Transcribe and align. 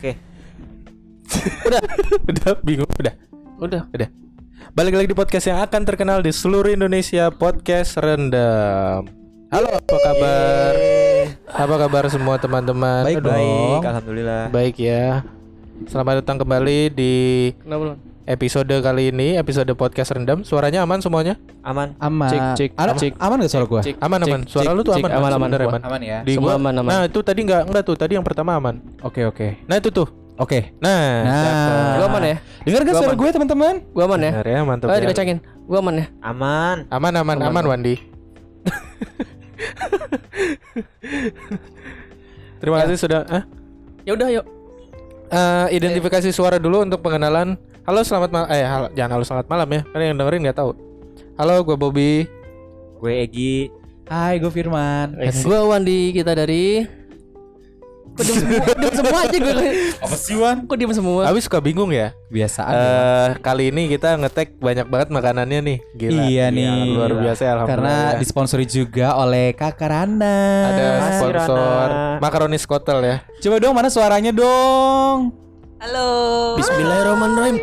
Oke. 0.00 0.16
udah, 1.68 1.82
udah 2.24 2.50
bingung, 2.64 2.88
udah. 2.88 3.12
Udah, 3.60 3.84
udah. 3.92 4.08
Balik 4.72 4.96
lagi 4.96 5.12
di 5.12 5.16
podcast 5.20 5.52
yang 5.52 5.60
akan 5.60 5.84
terkenal 5.84 6.24
di 6.24 6.32
seluruh 6.32 6.72
Indonesia, 6.72 7.28
podcast 7.28 8.00
rendam. 8.00 9.04
Halo, 9.52 9.68
apa 9.76 9.96
kabar? 10.00 10.72
Apa 11.52 11.74
kabar 11.84 12.08
semua 12.08 12.40
teman-teman? 12.40 13.04
Baik 13.04 13.20
Aduh, 13.20 13.28
Baik, 13.28 13.80
alhamdulillah. 13.92 14.42
Baik 14.48 14.76
ya. 14.80 15.20
Selamat 15.84 16.24
datang 16.24 16.40
kembali 16.40 16.96
di 16.96 17.12
episode 18.30 18.70
kali 18.78 19.10
ini, 19.10 19.34
episode 19.34 19.66
podcast 19.74 20.14
rendam. 20.14 20.46
Suaranya 20.46 20.86
aman 20.86 21.02
semuanya? 21.02 21.34
Aman. 21.66 21.98
Aman. 21.98 22.30
Cek, 22.30 22.40
cek, 22.54 22.70
Ada- 22.78 22.94
cek. 22.94 23.12
Aman 23.18 23.42
gak 23.42 23.50
suara 23.50 23.66
gua? 23.66 23.82
Cek. 23.82 23.98
Aman 23.98 24.22
aman. 24.22 24.40
Suara 24.46 24.70
cek, 24.70 24.76
lu 24.78 24.82
tuh 24.86 24.94
aman, 24.94 25.10
Aman, 25.10 25.30
aman, 25.34 25.48
sebenarnya, 25.50 25.66
gua. 25.66 25.74
Man. 25.74 25.82
Aman 25.82 26.00
ya. 26.00 26.18
Di 26.22 26.32
Semua 26.38 26.46
gua- 26.46 26.58
aman, 26.62 26.74
aman. 26.78 26.90
Nah, 26.94 27.02
itu 27.10 27.18
tadi 27.20 27.40
enggak 27.42 27.62
enggak 27.66 27.82
tuh. 27.82 27.96
Tadi 27.98 28.12
yang 28.14 28.22
pertama 28.22 28.54
aman. 28.54 28.78
Oke 29.02 29.26
oke. 29.26 29.66
Nah, 29.66 29.76
itu 29.76 29.90
tuh. 29.90 30.06
Oke. 30.38 30.72
Nah, 30.78 31.26
Nah. 31.26 31.42
cakep. 31.42 31.74
Gua 31.98 32.06
aman 32.06 32.22
ya? 32.22 32.36
Dengar 32.62 32.80
gak 32.80 32.86
Gua 32.86 33.00
suara 33.02 33.12
aman. 33.12 33.20
gue 33.20 33.28
teman-teman? 33.34 33.74
Gua 33.90 34.04
aman 34.06 34.20
ya? 34.22 34.30
Benar 34.30 34.46
ya, 34.46 34.58
mantap 34.62 34.86
ya. 34.88 35.00
dikacangin. 35.02 35.38
Gua 35.66 35.78
aman 35.82 35.94
ya? 35.98 36.06
Aman. 36.22 36.76
Aman 36.88 37.12
aman 37.18 37.36
aman, 37.36 37.48
Aman, 37.50 37.64
Wandi. 37.66 37.94
Terima 42.60 42.76
kasih 42.84 42.96
sudah 42.96 43.20
ah? 43.26 43.42
Ya 44.04 44.12
udah 44.14 44.28
yuk. 44.30 44.46
Eh, 45.30 45.66
identifikasi 45.74 46.30
suara 46.30 46.56
dulu 46.56 46.82
untuk 46.82 47.00
pengenalan. 47.00 47.58
Halo 47.80 48.04
selamat 48.04 48.28
malam. 48.28 48.48
Eh 48.52 48.60
halo, 48.60 48.86
jangan 48.92 49.10
halo 49.16 49.24
selamat 49.24 49.46
malam 49.48 49.68
ya. 49.72 49.80
Karena 49.88 50.04
yang 50.12 50.16
dengerin 50.20 50.40
nggak 50.44 50.58
tahu. 50.60 50.70
Halo, 51.40 51.64
gue 51.64 51.76
Bobby. 51.80 52.12
Gue 53.00 53.12
Egi. 53.24 53.72
Hai, 54.04 54.36
gue 54.36 54.52
Firman. 54.52 55.16
Eh, 55.16 55.32
Gua 55.40 55.64
Wandi 55.64 56.12
kita 56.12 56.36
dari 56.36 56.84
Kok 58.10 58.26
diem 58.26 58.36
semua, 58.42 58.74
diem 58.74 58.94
semua 59.00 59.18
aja 59.22 59.36
gue 59.38 59.54
Apa 60.02 60.16
sih 60.18 60.36
Wan? 60.36 60.66
Kok 60.66 60.76
diem 60.76 60.92
semua 60.92 61.30
Abi 61.30 61.40
suka 61.40 61.56
bingung 61.62 61.88
ya. 61.88 62.12
Biasaan. 62.28 62.74
Eh 62.74 63.28
kali 63.40 63.72
ini 63.72 63.88
kita 63.88 64.18
ngetek 64.18 64.60
banyak 64.60 64.84
banget 64.90 65.08
makanannya 65.08 65.60
nih. 65.64 65.78
Gila. 65.96 66.20
Iya 66.28 66.46
nih. 66.52 67.00
Luar 67.00 67.16
biasa 67.16 67.40
ya, 67.48 67.50
alhamdulillah. 67.56 67.86
Karena 67.88 68.12
ya. 68.12 68.18
disponsori 68.20 68.66
juga 68.68 69.16
oleh 69.16 69.56
Kakak 69.56 69.88
Rana. 69.88 70.36
ada 70.68 70.86
sponsor 71.16 71.56
Rana. 71.56 72.18
makaroni 72.20 72.58
skotel 72.60 72.98
ya. 73.00 73.16
Coba 73.40 73.56
dong 73.56 73.72
mana 73.72 73.88
suaranya 73.88 74.34
dong? 74.36 75.39
Halo 75.80 76.08
Bismillahirrahmanirrahim 76.60 77.56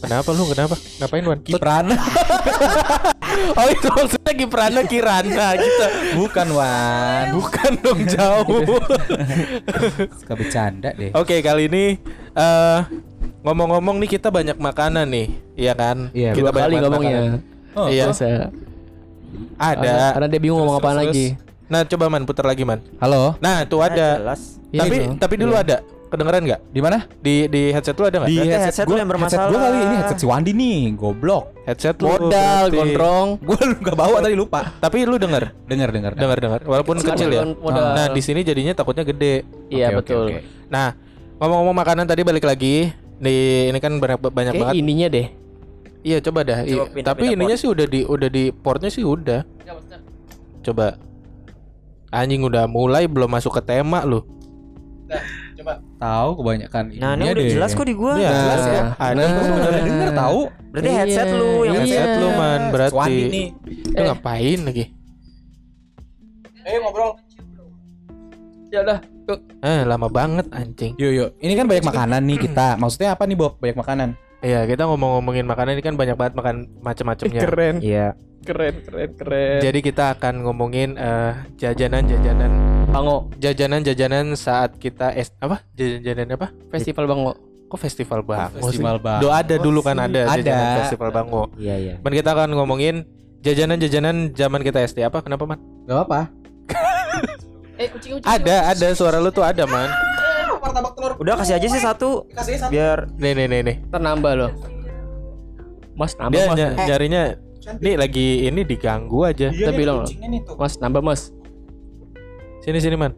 Kenapa 0.00 0.28
lu? 0.32 0.48
Kenapa? 0.48 0.76
Ngapain 0.96 1.24
Wan? 1.28 1.38
Kiprana. 1.44 1.96
Oh 3.34 3.66
itu 3.66 3.90
maksudnya 3.90 4.30
Kiprana 4.30 4.80
Kirana 4.86 5.58
gitu. 5.58 5.86
Bukan 6.22 6.54
Wan. 6.54 7.34
Bukan 7.34 7.70
dong 7.82 8.00
jauh. 8.06 8.62
Suka 10.22 10.38
bercanda 10.38 10.94
deh. 10.94 11.10
Oke 11.18 11.42
kali 11.42 11.66
ini 11.66 11.98
eh 12.38 12.78
ngomong-ngomong 13.42 13.98
nih 14.06 14.16
kita 14.16 14.30
banyak 14.30 14.54
makanan 14.54 15.10
nih, 15.10 15.26
iya 15.58 15.74
kan? 15.74 16.14
Iya, 16.14 16.30
kita 16.30 16.46
Dua 16.46 16.50
kali 16.54 16.78
banyak 16.78 16.82
ngomongnya 16.86 17.18
makanan. 17.18 17.40
Oh, 17.74 17.86
iya, 17.90 18.06
Biasa 18.06 18.54
ada. 19.58 19.94
Karena 20.14 20.28
dia 20.30 20.40
bingung 20.40 20.62
ngomong 20.62 20.78
terus, 20.78 20.94
lagi 21.02 21.26
Nah 21.64 21.80
coba 21.88 22.04
man 22.12 22.22
putar 22.28 22.46
lagi 22.46 22.62
man. 22.62 22.80
Halo. 23.00 23.34
Nah 23.40 23.64
itu 23.66 23.76
ada. 23.80 24.20
Jelas. 24.20 24.62
Tapi 24.70 24.96
dong. 25.00 25.16
tapi 25.18 25.34
dulu 25.40 25.54
ada. 25.58 25.82
Kedengeran 26.14 26.42
nggak? 26.44 26.60
Di 26.68 26.80
mana? 26.80 26.98
Di 27.16 27.34
di 27.46 27.62
headset 27.68 27.92
lu 27.92 28.04
ada 28.04 28.16
nggak? 28.16 28.28
Di 28.28 28.36
Berarti 28.36 28.48
headset, 28.48 28.64
headset 28.64 28.84
gue 28.84 28.94
lu 28.94 28.98
yang 28.98 29.10
bermasalah. 29.10 29.30
Headset 29.34 29.50
gue 29.50 29.60
kali 29.60 29.78
ini 29.80 29.94
headset 29.96 30.18
si 30.18 30.26
Wandi 30.26 30.52
nih, 30.52 30.78
goblok. 30.94 31.44
Headset 31.64 31.96
lu. 31.96 32.06
Modal 32.06 32.64
gondrong 32.70 33.28
Gue 33.48 33.58
nggak 33.58 33.96
bawa 33.96 34.16
tadi 34.20 34.34
lupa. 34.34 34.60
Tapi 34.76 34.96
lu 35.02 35.16
denger, 35.16 35.44
Dengar 35.64 35.88
dengar. 35.90 36.12
dengar 36.14 36.38
dengar. 36.38 36.60
Walaupun 36.62 36.94
Sekarang 36.96 37.18
kecil 37.18 37.30
ya. 37.30 37.42
modal. 37.52 37.84
Nah 37.92 38.06
di 38.08 38.20
sini 38.20 38.40
jadinya 38.40 38.72
takutnya 38.72 39.02
gede. 39.02 39.42
Iya 39.68 39.90
oke, 39.90 39.96
betul 40.00 40.26
oke. 40.28 40.38
Nah 40.68 40.94
ngomong-ngomong 41.36 41.76
makanan 41.76 42.06
tadi 42.06 42.22
balik 42.22 42.42
lagi. 42.42 42.94
Di 43.14 43.36
ini 43.68 43.78
kan 43.78 43.94
banyak 43.94 44.18
banyak 44.20 44.52
Kayak 44.52 44.62
banget. 44.64 44.74
ininya 44.76 45.06
deh 45.06 45.26
Iya 46.02 46.18
coba 46.20 46.40
dah. 46.42 46.60
Coba 46.60 46.68
Iya. 46.68 46.82
pindah- 46.90 47.08
Tapi 47.08 47.20
pindah 47.22 47.34
ininya 47.34 47.56
sih 47.56 47.68
udah 47.68 47.86
di 47.86 48.00
udah 48.04 48.28
di 48.28 48.44
portnya 48.50 48.88
sih 48.88 49.00
udah. 49.00 49.40
Coba. 50.60 50.98
Anjing 52.10 52.42
udah 52.42 52.64
mulai 52.64 53.04
belum 53.04 53.26
masuk 53.26 53.54
ke 53.54 53.62
tema 53.64 54.06
lu. 55.54 55.74
Tahu 55.96 56.28
kebanyakan 56.34 56.84
Nah, 56.98 57.12
ini 57.14 57.24
udah 57.24 57.34
deh. 57.40 57.52
jelas 57.54 57.70
kok 57.72 57.86
di 57.86 57.94
gua. 57.94 58.12
Iya, 58.14 58.30
jelas 58.34 58.62
ya. 58.64 58.82
Ada. 58.96 59.14
Nah. 59.14 59.28
Gue 59.30 59.46
udah 59.54 59.82
denger 59.82 60.10
tahu. 60.12 60.40
Berarti 60.74 60.88
Iya, 60.88 60.96
headset 60.98 61.28
lu 61.30 61.50
yang 61.62 61.74
iya. 61.74 61.80
Headset 61.80 62.10
lu 62.16 62.28
man 62.34 62.60
berarti. 62.68 63.14
Nih. 63.30 63.46
Lu 63.94 64.00
ngapain 64.04 64.58
lagi? 64.62 64.84
Ayo 66.64 66.78
ngobrol. 66.80 67.10
Ya 68.68 68.80
udah 68.82 68.98
yuk. 69.24 69.38
Eh 69.60 69.80
lama 69.84 70.08
banget 70.08 70.46
anjing. 70.50 70.92
Yuk 70.98 71.12
yuk. 71.14 71.30
Ini 71.38 71.52
kan 71.54 71.66
banyak 71.70 71.84
makanan 71.84 72.20
nih 72.26 72.38
kita. 72.42 72.66
Maksudnya 72.82 73.14
apa 73.14 73.22
nih 73.24 73.36
Bob? 73.36 73.60
Banyak 73.60 73.78
makanan. 73.78 74.08
Iya 74.44 74.66
kita 74.66 74.84
ngomong-ngomongin 74.84 75.46
makanan 75.46 75.72
ini 75.72 75.82
kan 75.82 75.94
banyak 75.94 76.16
banget 76.18 76.34
makan 76.36 76.56
macam-macamnya. 76.82 77.40
Keren 77.40 77.76
Iya. 77.80 78.18
Keren 78.44 78.76
keren 78.84 79.10
keren 79.16 79.56
Jadi 79.64 79.78
kita 79.80 80.12
akan 80.12 80.44
ngomongin 80.44 81.00
eh, 81.00 81.32
jajanan-jajanan 81.56 82.52
Bango 82.94 83.26
jajanan-jajanan 83.36 84.38
saat 84.38 84.78
kita 84.78 85.10
es 85.12 85.34
apa? 85.36 85.66
Jajanan 85.74 86.30
apa? 86.30 86.54
Festival 86.70 87.10
Bango 87.10 87.32
Kok 87.64 87.80
festival 87.80 88.22
bango 88.22 88.62
Festival? 88.62 89.02
Bango 89.02 89.18
Do 89.18 89.28
ada 89.28 89.58
dulu 89.58 89.82
kan 89.82 89.98
ada, 89.98 90.30
Ada. 90.30 90.38
jajanan 90.38 90.66
festival 90.78 91.08
bango. 91.10 91.42
Iya, 91.58 91.74
iya. 91.74 91.94
Dan 91.98 92.12
kita 92.14 92.30
akan 92.30 92.54
ngomongin 92.54 93.02
jajanan-jajanan 93.42 94.30
zaman 94.30 94.62
kita 94.62 94.78
SD 94.80 95.02
apa? 95.02 95.18
Kenapa 95.20 95.42
man? 95.42 95.58
Gak 95.84 96.06
apa. 96.06 96.20
Eh 97.74 97.90
kucing 97.90 98.14
kucing 98.14 98.30
Ada, 98.30 98.70
ada 98.70 98.86
suara 98.94 99.18
lu 99.18 99.34
tuh 99.34 99.42
ada 99.42 99.66
man. 99.66 99.90
Martabak 100.62 100.94
telur. 100.94 101.12
Udah 101.18 101.34
kasih 101.34 101.58
aja 101.58 101.66
sih 101.66 101.82
satu. 101.82 102.30
Kasih 102.30 102.56
satu. 102.56 102.70
Biar 102.70 103.10
Nih 103.18 103.34
nih 103.34 103.46
nih 103.50 103.60
nih. 103.66 103.76
Ternambah 103.90 104.32
loh 104.32 104.50
Mas 105.92 106.14
nambah 106.14 106.30
Dia 106.32 106.46
mas 106.46 106.56
ny- 106.56 106.74
nyarinya 106.86 107.22
nih 107.82 107.94
lagi 107.98 108.28
ini 108.46 108.62
diganggu 108.62 109.26
aja. 109.26 109.50
Iya 109.50 109.58
Kita 109.58 109.70
nih, 109.70 109.78
bilang 109.82 109.96
loh. 110.00 110.08
Mas 110.54 110.78
nambah 110.78 111.02
mas 111.02 111.34
Sini 112.64 112.78
sini 112.80 112.96
man. 112.96 113.12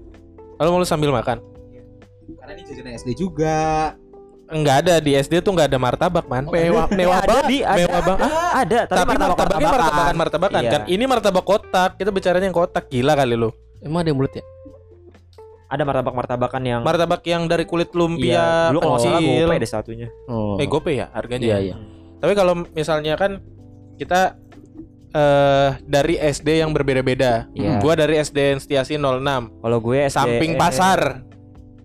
Kalau 0.56 0.68
mau 0.68 0.80
lu 0.80 0.88
sambil 0.88 1.10
makan. 1.10 1.38
Karena 2.36 2.52
ini 2.52 2.62
jajanan 2.64 2.92
SD 2.96 3.10
juga. 3.14 3.94
Enggak 4.46 4.86
ada 4.86 4.94
di 4.98 5.10
SD 5.12 5.38
tuh 5.40 5.54
enggak 5.54 5.70
ada 5.70 5.78
martabak 5.78 6.26
man. 6.26 6.46
Mewah 6.46 6.86
mewah 6.88 7.18
ada 7.20 7.38
di 7.44 7.62
ada. 7.62 7.78
Mewah 7.78 8.00
bang. 8.00 8.18
Ah, 8.20 8.50
Ada, 8.56 8.78
tapi, 8.84 8.94
tapi 8.96 9.12
martabak 9.12 9.58
martabaknya 9.58 9.68
martabakan 9.68 10.14
martabakan 10.16 10.60
Iya. 10.60 10.70
kan. 10.70 10.80
Ini 10.86 11.04
martabak 11.04 11.44
kotak. 11.44 11.90
Kita 11.94 12.10
bicaranya 12.10 12.46
yang 12.46 12.56
kotak 12.56 12.86
gila 12.86 13.14
kali 13.14 13.34
lu. 13.34 13.50
Emang 13.78 14.02
ada 14.02 14.10
yang 14.10 14.18
mulut 14.18 14.32
ya? 14.32 14.42
Ada 15.66 15.82
martabak-martabakan 15.82 16.62
yang 16.62 16.80
Martabak 16.82 17.26
yang 17.26 17.50
dari 17.50 17.66
kulit 17.66 17.90
lumpia 17.90 18.38
Iya, 18.38 18.46
dulu 18.70 18.78
kalau 18.80 18.98
salah 18.98 19.18
kecil. 19.18 19.46
gope 19.46 19.56
deh 19.58 19.66
satunya. 19.68 20.08
Oh. 20.26 20.54
Eh 20.58 20.66
gope 20.66 20.94
ya 20.94 21.10
harganya. 21.10 21.42
Iya 21.42 21.58
ya? 21.58 21.62
iya 21.62 21.76
Tapi 22.16 22.32
kalau 22.32 22.54
misalnya 22.70 23.18
kan 23.18 23.42
kita 23.98 24.38
eh 25.16 25.70
dari 25.82 26.20
SD 26.20 26.60
yang 26.60 26.76
berbeda-beda. 26.76 27.48
Iya. 27.56 27.80
Gua 27.80 27.96
dari 27.96 28.20
SD 28.20 28.60
Setiasi 28.60 29.00
06, 29.00 29.48
Kalau 29.56 29.78
gue 29.80 29.98
SD 30.04 30.12
samping 30.12 30.52
pasar. 30.60 31.24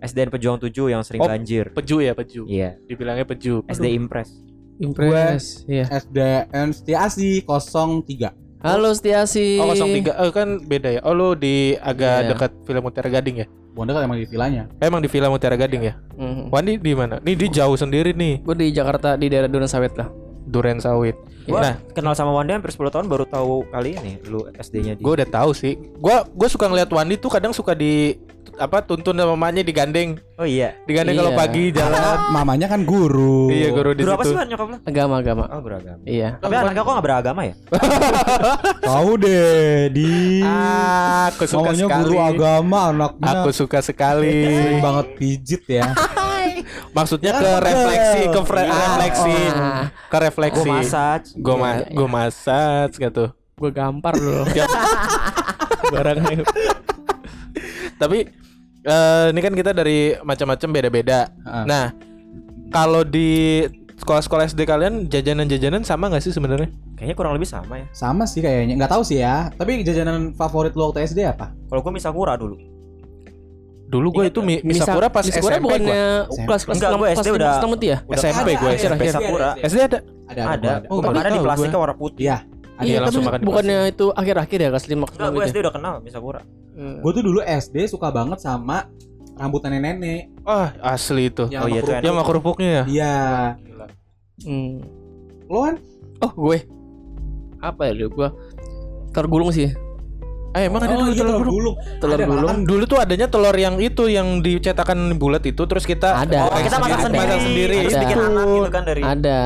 SDN 0.01 0.33
Pejuang 0.33 0.57
7 0.57 0.89
yang 0.89 1.05
sering 1.05 1.21
Oh. 1.21 1.29
banjir. 1.29 1.69
Peju 1.71 2.01
ya, 2.01 2.17
Peju. 2.17 2.49
Iya. 2.49 2.73
Dibilangnya 2.89 3.21
Peju. 3.21 3.61
SD 3.69 3.93
Impress. 3.93 4.33
Impress 4.81 5.61
Iya 5.69 5.85
SDN 5.93 6.73
Setiasi 6.73 7.45
03. 7.45 8.33
Halo 8.65 8.89
Setiasi 8.97 9.61
Oh 9.61 9.69
03 9.69 10.09
oh, 10.09 10.33
kan 10.33 10.57
beda 10.65 10.89
ya. 10.97 11.01
Oh 11.05 11.13
lu 11.13 11.37
di 11.37 11.77
agak 11.77 12.17
Iya. 12.17 12.29
dekat 12.33 12.51
Villa 12.65 12.81
Mutiara 12.81 13.09
Gading 13.13 13.45
ya? 13.45 13.47
Bonda 13.71 13.93
kan 13.93 14.03
emang 14.03 14.19
di 14.19 14.27
vilanya. 14.27 14.67
Eh, 14.81 14.89
Emang 14.89 14.99
di 14.99 15.07
Villa 15.07 15.29
Mutiara 15.31 15.55
Gading 15.55 15.81
ya? 15.85 15.93
Mhm. 16.17 16.49
Wandi 16.49 16.81
di 16.81 16.91
mana? 16.91 17.21
Nih 17.21 17.37
di 17.37 17.47
jauh 17.47 17.77
sendiri 17.77 18.11
nih, 18.11 18.41
Gue 18.43 18.57
di 18.57 18.67
Jakarta 18.73 19.15
di 19.15 19.29
daerah 19.31 19.47
Duren 19.47 19.69
Sawit 19.69 19.93
lah 19.95 20.09
Duren 20.51 20.77
Sawit. 20.77 21.15
Gua 21.41 21.63
Nah, 21.63 21.75
kenal 21.89 22.13
sama 22.13 22.29
Wanda 22.31 22.53
hampir 22.53 22.69
10 22.69 22.91
tahun 22.91 23.07
baru 23.07 23.25
tahu 23.25 23.65
kali 23.67 23.95
ini 23.95 24.19
lu 24.25 24.45
SD-nya 24.53 24.93
di. 24.93 25.01
gue 25.01 25.13
udah 25.15 25.25
tahu 25.25 25.51
sih. 25.51 25.73
Gua 25.95 26.27
gue 26.27 26.47
suka 26.47 26.67
ngeliat 26.67 26.85
Wandi 26.87 27.15
tuh 27.15 27.29
kadang 27.29 27.49
suka 27.49 27.71
di 27.71 28.19
apa 28.53 28.77
tuntun 28.79 29.15
sama 29.15 29.31
mamanya 29.31 29.63
digandeng, 29.63 30.19
Oh 30.35 30.43
iya. 30.43 30.75
digandeng 30.83 31.15
kalau 31.15 31.31
Iya. 31.31 31.39
pagi 31.39 31.63
jalan. 31.71 32.17
Mamanya 32.35 32.67
kan 32.67 32.83
guru. 32.83 33.47
Iya 33.47 33.71
guru 33.71 33.89
di 33.91 34.03
Guru 34.03 34.11
apa 34.11 34.21
situ. 34.21 34.35
sih 34.35 34.45
nyokap 34.45 34.67
lu? 34.67 34.77
Agama 34.83 35.13
agama 35.17 35.43
Oh 35.49 35.61
beragama. 35.61 36.01
Iya 36.03 36.37
Tapi 36.37 36.53
anaknya 36.53 36.81
kok 36.83 36.91
gak 36.91 37.05
beragama 37.07 37.41
ya? 37.41 37.53
Tahu 38.83 39.09
deh 39.17 39.49
di 39.89 40.43
Ah, 40.43 41.31
aku 41.31 41.47
suka 41.47 41.71
Maunya 41.71 41.85
sekali. 41.85 42.01
guru 42.03 42.15
agama 42.19 42.77
anaknya. 42.91 43.31
Aku 43.39 43.49
suka 43.51 43.79
sekali. 43.79 44.29
sering 44.45 44.79
banget 44.79 45.05
pijit 45.15 45.63
ya. 45.65 45.85
Maksudnya 46.91 47.31
Ya 47.31 47.39
ke 47.39 47.49
refleksi, 47.61 48.21
ke 48.27 48.41
fre- 48.43 48.63
Iya. 48.63 48.75
refleksi, 48.75 49.35
Ah. 49.49 49.85
ke 50.05 50.17
refleksi. 50.19 50.59
Gue 50.61 50.75
massage. 50.75 51.27
Gue 51.33 51.55
ma 51.55 51.69
Iya, 51.69 51.75
iya. 51.81 51.95
gue 51.95 52.07
massage 52.09 52.95
gitu. 52.97 53.25
Gue 53.55 53.71
gampar 53.71 54.13
dulu 54.13 54.43
Barangnya. 55.93 56.43
Tapi 57.95 58.17
eh, 58.81 59.25
ini 59.29 59.39
kan 59.39 59.53
kita 59.53 59.71
dari 59.71 60.17
macam-macam 60.19 60.69
beda-beda. 60.71 61.29
Ah. 61.41 61.63
Nah, 61.63 61.85
kalau 62.69 63.03
di 63.03 63.61
sekolah-sekolah 63.95 64.47
SD 64.47 64.65
kalian 64.65 65.05
jajanan-jajanan 65.05 65.83
sama 65.83 66.09
nggak 66.09 66.23
sih 66.23 66.33
sebenarnya? 66.33 66.67
Kayaknya 66.97 67.15
kurang 67.15 67.33
lebih 67.33 67.45
sama 67.45 67.77
ya. 67.77 67.85
Sama 67.91 68.25
sih 68.25 68.41
kayaknya. 68.41 68.73
Nggak 68.75 68.91
tahu 68.91 69.03
sih 69.03 69.21
ya. 69.21 69.49
Tapi 69.51 69.81
jajanan 69.81 70.33
favorit 70.33 70.73
lu 70.73 70.89
waktu 70.89 71.03
SD 71.03 71.23
apa? 71.23 71.53
Kalau 71.69 71.79
gue 71.79 71.93
misakura 71.93 72.33
dulu. 72.35 72.57
Dulu 73.91 74.07
gue 74.09 74.23
itu 74.31 74.39
Mi- 74.39 74.63
Misa- 74.63 74.87
Misakura 74.87 75.07
pas 75.11 75.19
Misakura 75.21 75.51
SMP 75.51 75.63
bukannya 75.67 76.03
kelas 76.47 76.61
kelas 76.63 76.75
Enggak, 76.79 76.89
enam 76.89 76.99
kelas 77.01 77.11
SD 77.13 77.27
udah- 77.27 77.35
kelas 77.35 77.59
enam 77.59 77.71
itu 77.71 77.85
ya? 77.85 77.97
Udah 78.01 78.17
SMP 78.17 78.49
gue 78.55 78.69
SMP. 78.73 79.03
Sakura. 79.05 79.49
SD 79.59 79.77
ada. 79.81 79.99
Ada, 80.31 80.41
Ada. 80.47 80.71
Oh, 80.87 81.03
Karena 81.03 81.29
di 81.29 81.41
plastiknya 81.43 81.75
warna 81.77 81.95
putih. 81.99 82.23
Iya. 82.23 82.37
Iya, 82.81 82.97
langsung 82.97 83.21
tapi 83.21 83.29
makan 83.37 83.45
bukannya 83.45 83.79
itu 83.93 84.05
akhir-akhir 84.09 84.57
ya 84.57 84.69
kelas 84.73 84.85
lima 84.87 85.05
kelas 85.05 85.13
Enggak, 85.13 85.21
enam 85.21 85.35
gue 85.35 85.43
itu. 85.43 85.51
SD 85.51 85.57
udah 85.59 85.73
kenal 85.75 85.93
Misakura. 85.99 86.41
Hmm. 86.71 86.97
Gue 86.97 87.11
tuh 87.11 87.21
dulu 87.21 87.39
SD 87.43 87.75
suka 87.85 88.07
banget 88.09 88.39
sama 88.39 88.77
rambut 89.33 89.61
nenek-nenek. 89.61 90.21
Ah, 90.41 90.71
asli 90.81 91.27
itu. 91.27 91.45
Yang 91.45 91.61
Oh 91.61 91.67
iya, 91.67 91.75
itu 91.75 91.85
kerupuk. 91.85 92.01
Yang 92.01 92.13
sama 92.15 92.23
kerupuknya 92.23 92.69
ya? 92.71 92.83
Iya. 92.87 93.15
Hmm. 94.41 94.73
Lo 95.45 95.59
kan? 95.61 95.75
Oh, 96.21 96.31
gue. 96.39 96.57
Apa 97.59 97.81
ya 97.85 97.93
dulu 97.93 98.09
gua? 98.15 98.29
Telur 99.11 99.27
gulung 99.29 99.51
sih. 99.51 99.69
Eh, 100.51 100.67
emang 100.67 100.83
ada 100.83 100.91
oh, 100.91 100.99
dulu 100.99 101.09
iya, 101.09 101.17
telur 101.17 101.31
telur 101.33 101.47
gulung? 101.47 101.75
Telur 101.97 102.17
Ada, 102.19 102.25
gulung. 102.27 102.57
Dulu 102.67 102.83
tuh 102.83 102.97
adanya 102.99 103.27
telur 103.27 103.55
yang 103.55 103.79
itu 103.79 104.03
yang 104.05 104.27
dicetakan 104.39 105.15
bulat 105.15 105.43
itu 105.43 105.63
terus 105.63 105.83
kita 105.83 106.11
Ada. 106.17 106.43
Oh, 106.43 106.59
kita 106.59 106.75
masak 106.75 106.99
sendiri. 107.01 107.23
masak 107.23 107.39
sendiri. 107.41 107.75
Terus 107.79 107.93
Ada. 107.93 108.03
bikin 108.03 108.17
anak 108.19 108.45
gitu 108.49 108.69
kan 108.69 108.83
dari 108.83 109.01
Ada. 109.01 109.39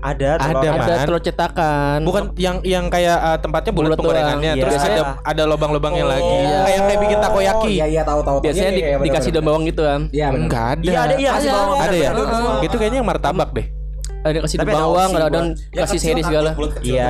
ada 0.00 0.28
Ada, 0.36 0.38
telur. 0.38 0.60
Man. 0.64 0.80
Ada 0.80 0.94
telur 1.04 1.20
cetakan. 1.20 1.98
Bukan 2.04 2.22
yang 2.36 2.56
yang 2.60 2.88
kayak 2.88 3.16
uh, 3.18 3.38
tempatnya 3.38 3.72
bulat 3.72 3.88
Bulat 3.88 3.98
penggorengannya 4.00 4.52
doang. 4.52 4.62
terus 4.64 4.76
Iya. 4.76 4.88
ada 4.90 5.02
ada 5.24 5.42
lubang-lubangnya 5.44 6.04
Oh. 6.04 6.12
lagi. 6.12 6.36
Iya. 6.40 6.58
Kayak 6.60 6.80
kayak 6.82 7.00
bikin 7.00 7.18
takoyaki. 7.20 7.60
Oh, 7.60 7.68
iya 7.70 7.86
iya 7.86 8.02
tahu 8.02 8.20
tahu. 8.20 8.36
Biasanya 8.40 8.64
Iya, 8.64 8.68
di- 8.68 8.76
iya, 8.76 8.88
iya, 8.88 8.96
benar, 8.96 9.06
dikasih 9.08 9.30
daun 9.30 9.44
bawang 9.44 9.64
gitu 9.64 9.82
kan. 9.82 10.00
Iya. 10.08 10.28
Enggak 10.30 10.64
ada. 10.72 10.84
Iya 10.84 10.98
ada 11.00 11.14
iya 11.16 11.30
Ada. 11.34 11.52
Ada 11.78 11.96
ya? 11.96 12.10
Itu 12.60 12.76
kayaknya 12.76 12.98
yang 13.00 13.08
martabak 13.08 13.50
deh. 13.52 13.66
Ada 14.24 14.38
kasih 14.40 14.56
daun 14.56 14.64
ada 14.64 14.74
bawang, 14.74 15.10
ada 15.10 15.20
buat- 15.20 15.32
daun 15.32 15.48
Ya, 15.68 15.80
kasih 15.84 15.98
seri 16.00 16.20
segala. 16.20 16.50
Iya. 16.80 17.08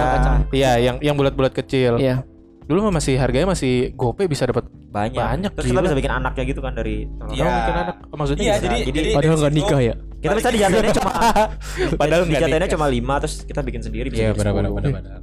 Iya, 0.50 0.70
yang 0.82 0.96
yang 0.98 1.14
bulat-bulat 1.14 1.54
kecil. 1.54 1.98
Iya. 1.98 2.26
Dulu 2.64 2.78
mah 2.82 2.94
masih 2.94 3.14
harganya 3.14 3.44
masih 3.46 3.92
gope 3.92 4.24
bisa 4.24 4.44
dapat 4.44 4.64
Banyak. 4.86 5.16
Banyak, 5.16 5.50
Terus 5.52 5.66
kita 5.66 5.74
gila. 5.74 5.84
bisa 5.84 5.96
bikin 5.96 6.12
anaknya 6.14 6.42
gitu 6.46 6.60
kan 6.60 6.72
dari. 6.72 7.04
Iya. 7.28 7.44
Bikin 7.44 7.74
anak 7.76 7.96
maksudnya 8.08 8.42
Iya, 8.42 8.54
bisa. 8.54 8.64
jadi 8.64 8.76
Jadi- 8.86 9.12
Padahal 9.12 9.36
nggak 9.36 9.54
nikah 9.54 9.80
ya. 9.82 9.94
Kita 10.16 10.34
bisa 10.34 10.48
dijatuhinnya 10.50 10.94
cuma 10.94 11.10
Padahal 12.00 12.20
nggak 12.22 12.30
dijatuhinnya 12.32 12.60
nikah. 12.64 12.76
cuma 12.78 12.86
5 12.88 13.20
terus 13.20 13.34
kita 13.42 13.60
bikin 13.60 13.80
sendiri 13.82 14.06
bisa 14.08 14.22
Iya 14.22 14.30
benar 14.32 14.50
10. 14.50 14.56
benar 14.56 14.70
benar 14.72 14.90
benar. 14.94 15.20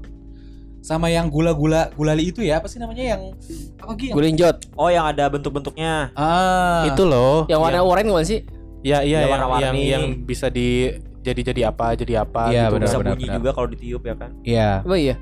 Sama 0.81 1.07
yang 1.07 1.29
gula-gula 1.29 1.89
gulali 1.91 2.23
itu 2.27 2.41
ya, 2.41 2.57
apa 2.57 2.65
sih 2.65 2.77
namanya 2.77 3.03
yang 3.07 3.21
apa 3.77 3.91
gitu? 3.95 4.11
Gulinjot. 4.11 4.73
Oh 4.75 4.89
yang 4.89 5.05
ada 5.05 5.25
bentuk-bentuknya. 5.27 6.09
Ah. 6.11 6.85
Itu 6.85 7.05
loh. 7.05 7.45
Yang 7.45 7.59
warna 7.59 7.79
oranye 7.79 8.09
bukan 8.11 8.25
sih? 8.27 8.39
Ya 8.81 8.99
iya 8.99 9.17
Ya, 9.19 9.19
yang, 9.21 9.31
warna-warni. 9.31 9.61
yang 9.61 9.75
yang 9.87 10.03
bisa 10.19 10.49
di 10.49 10.89
jadi 11.21 11.41
jadi 11.47 11.61
apa 11.69 11.93
jadi 11.93 12.25
apa 12.25 12.49
Iya, 12.49 12.65
gitu. 12.65 12.73
benar, 12.75 12.81
bisa 12.83 12.97
benar, 12.97 13.11
bunyi 13.13 13.23
benar. 13.23 13.37
juga 13.37 13.49
kalau 13.53 13.67
ditiup 13.69 14.01
ya 14.01 14.15
kan. 14.15 14.31
Iya. 14.41 14.69
Oh 14.81 14.97
iya. 14.99 15.15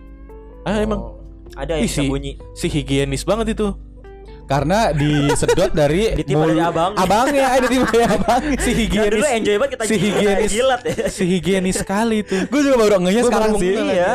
Ah 0.64 0.80
emang 0.80 1.00
Oh. 1.02 1.19
Ada 1.56 1.74
yang 1.78 1.88
si- 1.88 2.06
bunyi. 2.06 2.32
si 2.54 2.68
higienis 2.68 3.24
banget 3.24 3.54
itu. 3.54 3.74
Karena 4.46 4.90
disedot 4.90 5.70
dari 5.72 6.10
Ditiup 6.20 6.42
dari 6.44 6.58
abang. 6.58 6.98
Abangnya, 6.98 7.54
ada 7.54 7.70
di 7.70 7.78
dari 7.80 8.06
abang. 8.18 8.42
Si 8.58 8.72
Ya, 8.90 9.06
dulu 9.06 9.22
higienis 9.22 9.30
enjoy 9.32 9.56
banget 9.56 9.72
kita 9.72 9.84
si 9.86 9.96
higienis 9.96 10.50
jilat 10.50 10.82
ya. 10.82 10.96
si 11.08 11.24
higienis 11.28 11.76
sekali 11.78 12.16
itu. 12.22 12.36
Gue 12.52 12.62
juga 12.62 12.76
baru 12.80 12.98
ngehnya 13.00 13.24
sekarang 13.24 13.52
sih. 13.56 13.70
Iya. 13.72 14.14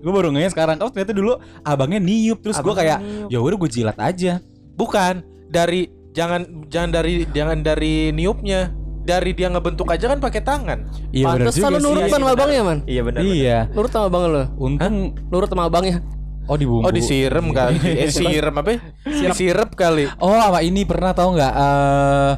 Gue 0.00 0.12
baru 0.12 0.28
ngehnya 0.32 0.50
sekarang. 0.50 0.76
Oh 0.80 0.88
ternyata 0.88 1.12
dulu 1.12 1.32
abangnya 1.60 2.00
niup 2.00 2.40
terus 2.40 2.56
gue 2.56 2.74
kayak 2.74 2.98
ya 3.28 3.38
udah 3.38 3.56
gue 3.56 3.70
jilat 3.70 3.98
aja. 4.00 4.40
Bukan 4.74 5.20
dari 5.48 5.86
jangan 6.16 6.64
jangan 6.66 6.90
dari 6.90 7.28
jangan 7.28 7.60
dari 7.60 8.08
niupnya 8.10 8.72
dari 9.04 9.36
dia 9.36 9.52
ngebentuk 9.52 9.84
aja 9.86 10.08
kan 10.08 10.16
pakai 10.16 10.40
tangan. 10.40 10.88
Iya 11.12 11.28
benar 11.30 11.52
juga 11.52 11.68
lu 11.68 11.78
nurut 11.84 12.00
sih. 12.00 12.08
kan 12.08 12.18
sama 12.18 12.32
abangnya, 12.32 12.62
Man. 12.64 12.78
Iya 12.88 13.02
benar. 13.04 13.20
Iya. 13.20 13.58
Nurut 13.68 13.90
sama 13.92 14.08
abang 14.08 14.22
lu. 14.26 14.44
Untung 14.56 14.96
Nurut 15.28 15.48
sama 15.52 15.68
abangnya. 15.68 16.00
Oh 16.44 16.54
dibumbu. 16.54 16.84
Oh 16.84 16.92
disiram 16.92 17.46
kali. 17.50 17.76
Eh 17.82 18.10
siram 18.14 18.54
apa? 18.54 18.76
Disirep 19.02 19.72
kali. 19.72 20.08
Oh 20.18 20.32
apa 20.32 20.60
ini 20.60 20.82
pernah 20.82 21.10
tahu 21.10 21.34
nggak 21.34 21.52
eh 21.52 22.30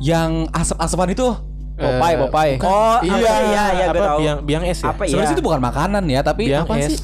yang 0.00 0.48
asap-asapan 0.50 1.12
itu? 1.12 1.28
Popeye, 1.74 2.12
Eh, 2.12 2.18
Popeye. 2.18 2.54
Oh, 2.60 3.00
Iya, 3.00 3.16
iya 3.16 3.34
iya 3.40 3.64
iya 3.72 3.84
gue 3.86 3.96
apa, 3.96 4.04
tahu. 4.04 4.18
Biang 4.20 4.38
biang 4.44 4.64
es 4.64 4.78
ya. 4.78 4.92
Apa 4.92 5.02
ya? 5.02 5.10
Sebenarnya 5.10 5.32
itu 5.32 5.40
bukan 5.42 5.60
makanan 5.60 6.04
ya, 6.06 6.20
tapi 6.20 6.42
Biang 6.44 6.64
apa 6.64 6.74
es. 6.76 6.84
sih? 6.86 6.98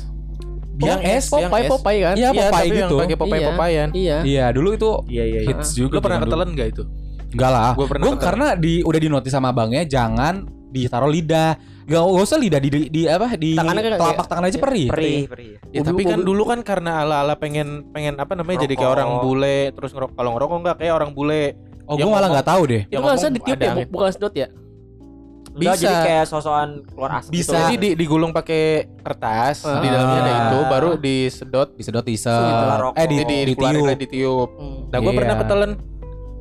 Biang 0.76 1.00
es. 1.00 1.25
Biang 1.26 1.49
Popeye, 1.49 1.64
es. 1.64 1.70
Popeye 1.73 2.00
kan? 2.03 2.14
Iya, 2.14 2.29
Popeye 2.31 2.44
tapi 2.53 2.67
gitu. 2.69 2.76
yang 2.76 3.00
pakai 3.00 3.17
Popeye 3.17 3.41
Iya. 3.41 3.49
Popeyan. 3.49 3.88
Iya. 3.91 4.19
Iya, 4.20 4.44
dulu 4.52 4.69
itu 4.70 4.91
Iya 5.09 5.25
iya 5.25 5.41
iya. 5.41 5.49
hits 5.49 5.70
juga. 5.73 5.97
Lu 5.97 6.00
pernah 6.05 6.19
ketelan 6.20 6.49
gak 6.52 6.69
itu? 6.69 6.82
Enggak 7.32 7.50
lah. 7.50 7.73
Gua 7.73 7.87
pernah 7.88 8.05
Gue 8.05 8.14
karena 8.17 8.47
di 8.52 8.75
udah 8.81 9.00
dinotis 9.00 9.32
sama 9.32 9.49
abangnya 9.49 9.82
jangan 9.82 10.44
ditaruh 10.69 11.09
lidah. 11.09 11.56
Gak, 11.87 12.03
gak 12.03 12.19
usah 12.21 12.37
lidah 12.37 12.59
di, 12.59 12.69
di, 12.69 12.81
di 12.88 13.03
apa 13.06 13.31
di 13.33 13.55
Tangannya 13.55 13.79
kayak- 13.81 13.97
telapak 13.97 14.27
tangan 14.27 14.44
aja 14.44 14.59
perih. 14.59 14.87
Perih 14.88 15.21
perih. 15.25 15.50
Ya, 15.71 15.81
Mobil- 15.81 15.87
tapi 15.87 16.03
kan 16.05 16.21
dulu 16.21 16.43
kan 16.44 16.59
karena 16.61 16.93
ala-ala 17.00 17.35
pengen 17.35 17.69
pengen 17.88 18.15
apa 18.17 18.35
namanya 18.35 18.67
jadi 18.67 18.75
kayak 18.75 18.93
orang 18.93 19.11
bule 19.21 19.71
terus 19.71 19.91
ngerok 19.91 20.11
kalau 20.12 20.31
ngerokok 20.33 20.56
enggak 20.61 20.77
kayak 20.77 20.94
orang 20.94 21.11
bule. 21.12 21.55
Oh, 21.87 21.94
Yang 21.94 22.03
gue 22.03 22.11
malah 22.11 22.19
ngomong- 22.21 22.33
nggak 22.35 22.49
tahu 22.49 22.62
deh. 22.67 22.83
Itu 22.83 22.91
Yang 22.91 23.03
harusnya 23.05 23.15
ngomong 23.23 23.38
ditiup 23.38 23.55
ada 23.55 23.62
ya, 23.62 23.71
angin. 23.71 23.87
bu- 23.87 23.93
bukan 23.93 24.11
sedot 24.11 24.35
ya? 24.35 24.49
Enggak 25.49 25.73
Bisa. 25.73 25.81
jadi 25.81 25.97
kayak 26.05 26.25
sosokan 26.27 26.69
keluar 26.85 27.11
asap 27.17 27.31
Bisa. 27.31 27.41
gitu. 27.41 27.53
Jadi 27.56 27.75
di, 27.79 27.88
digulung 27.94 28.31
pakai 28.31 28.62
kertas, 28.99 29.56
Ah. 29.62 29.81
di 29.81 29.88
dalamnya 29.88 30.21
ada 30.21 30.33
itu, 30.43 30.59
baru 30.69 30.91
disedot, 30.99 31.69
Disedot 31.73 32.05
rokok. 32.83 32.93
Eh 32.93 33.06
di, 33.06 33.15
di, 33.17 33.25
di, 33.25 33.37
dikeluarin 33.49 33.79
ditiup. 33.88 33.97
ditiup. 33.97 34.49
Hmm. 34.53 34.79
Nah, 34.91 34.99
gue 34.99 35.06
Iya. 35.06 35.17
pernah 35.17 35.35
ketelen 35.38 35.71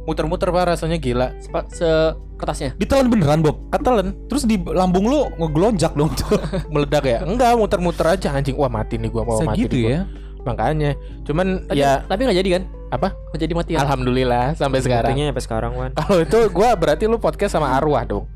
muter-muter 0.06 0.48
pak 0.48 0.64
rasanya 0.68 0.98
gila. 0.98 1.34
Sepa- 1.38 1.68
Se 1.68 1.90
kertasnya. 2.36 2.74
Ditelan 2.76 3.08
beneran 3.08 3.40
Bob. 3.40 3.58
Ketelen 3.70 4.14
Terus 4.26 4.44
di 4.44 4.58
lambung 4.62 5.06
lu 5.06 5.30
ngegelonjak 5.36 5.94
dong 5.94 6.14
tuh. 6.14 6.38
meledak 6.74 7.04
ya? 7.04 7.20
Enggak, 7.22 7.54
muter-muter 7.56 8.06
aja 8.08 8.32
anjing. 8.32 8.54
Wah, 8.54 8.68
mati 8.68 8.96
nih 8.96 9.10
gua 9.10 9.24
mau 9.24 9.38
mati 9.38 9.66
Segitu 9.66 9.74
nih 9.74 9.82
gua. 9.82 9.92
ya. 9.92 10.02
Makanya, 10.46 10.92
cuman 11.26 11.48
Tapi, 11.66 11.82
ya 11.82 12.06
tapi 12.06 12.22
nggak 12.22 12.38
jadi 12.38 12.50
kan? 12.54 12.64
apa? 12.94 13.08
Nggak 13.34 13.42
jadi 13.42 13.54
mati 13.58 13.72
kan? 13.74 13.82
Alhamdulillah 13.82 14.46
sampai 14.54 14.80
sekarang. 14.80 15.10
Buktinya 15.10 15.26
sampai 15.34 15.44
sekarang 15.44 15.72
Wan. 15.74 15.92
Kalau 15.92 16.18
itu 16.22 16.40
gua 16.54 16.70
berarti 16.78 17.04
lu 17.06 17.18
podcast 17.18 17.58
sama 17.58 17.74
arwah 17.74 18.06
dong. 18.06 18.30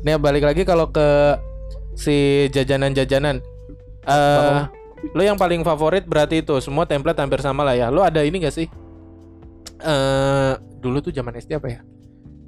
Nih 0.00 0.16
balik 0.16 0.48
lagi 0.48 0.64
kalau 0.64 0.88
ke 0.88 1.36
si 1.92 2.48
jajanan-jajanan. 2.48 3.44
Eh, 4.00 4.60
lu 5.12 5.20
yang 5.20 5.36
paling 5.36 5.60
favorit 5.60 6.08
berarti 6.08 6.40
itu 6.40 6.56
semua 6.58 6.88
template 6.88 7.20
hampir 7.20 7.44
sama 7.44 7.68
lah 7.68 7.76
ya. 7.76 7.92
Lu 7.92 8.00
ada 8.00 8.24
ini 8.24 8.40
gak 8.40 8.56
sih? 8.56 8.64
Eh, 9.80 10.52
dulu 10.80 10.98
tuh 10.98 11.12
zaman 11.12 11.32
SD 11.32 11.54
apa 11.54 11.68
ya? 11.70 11.80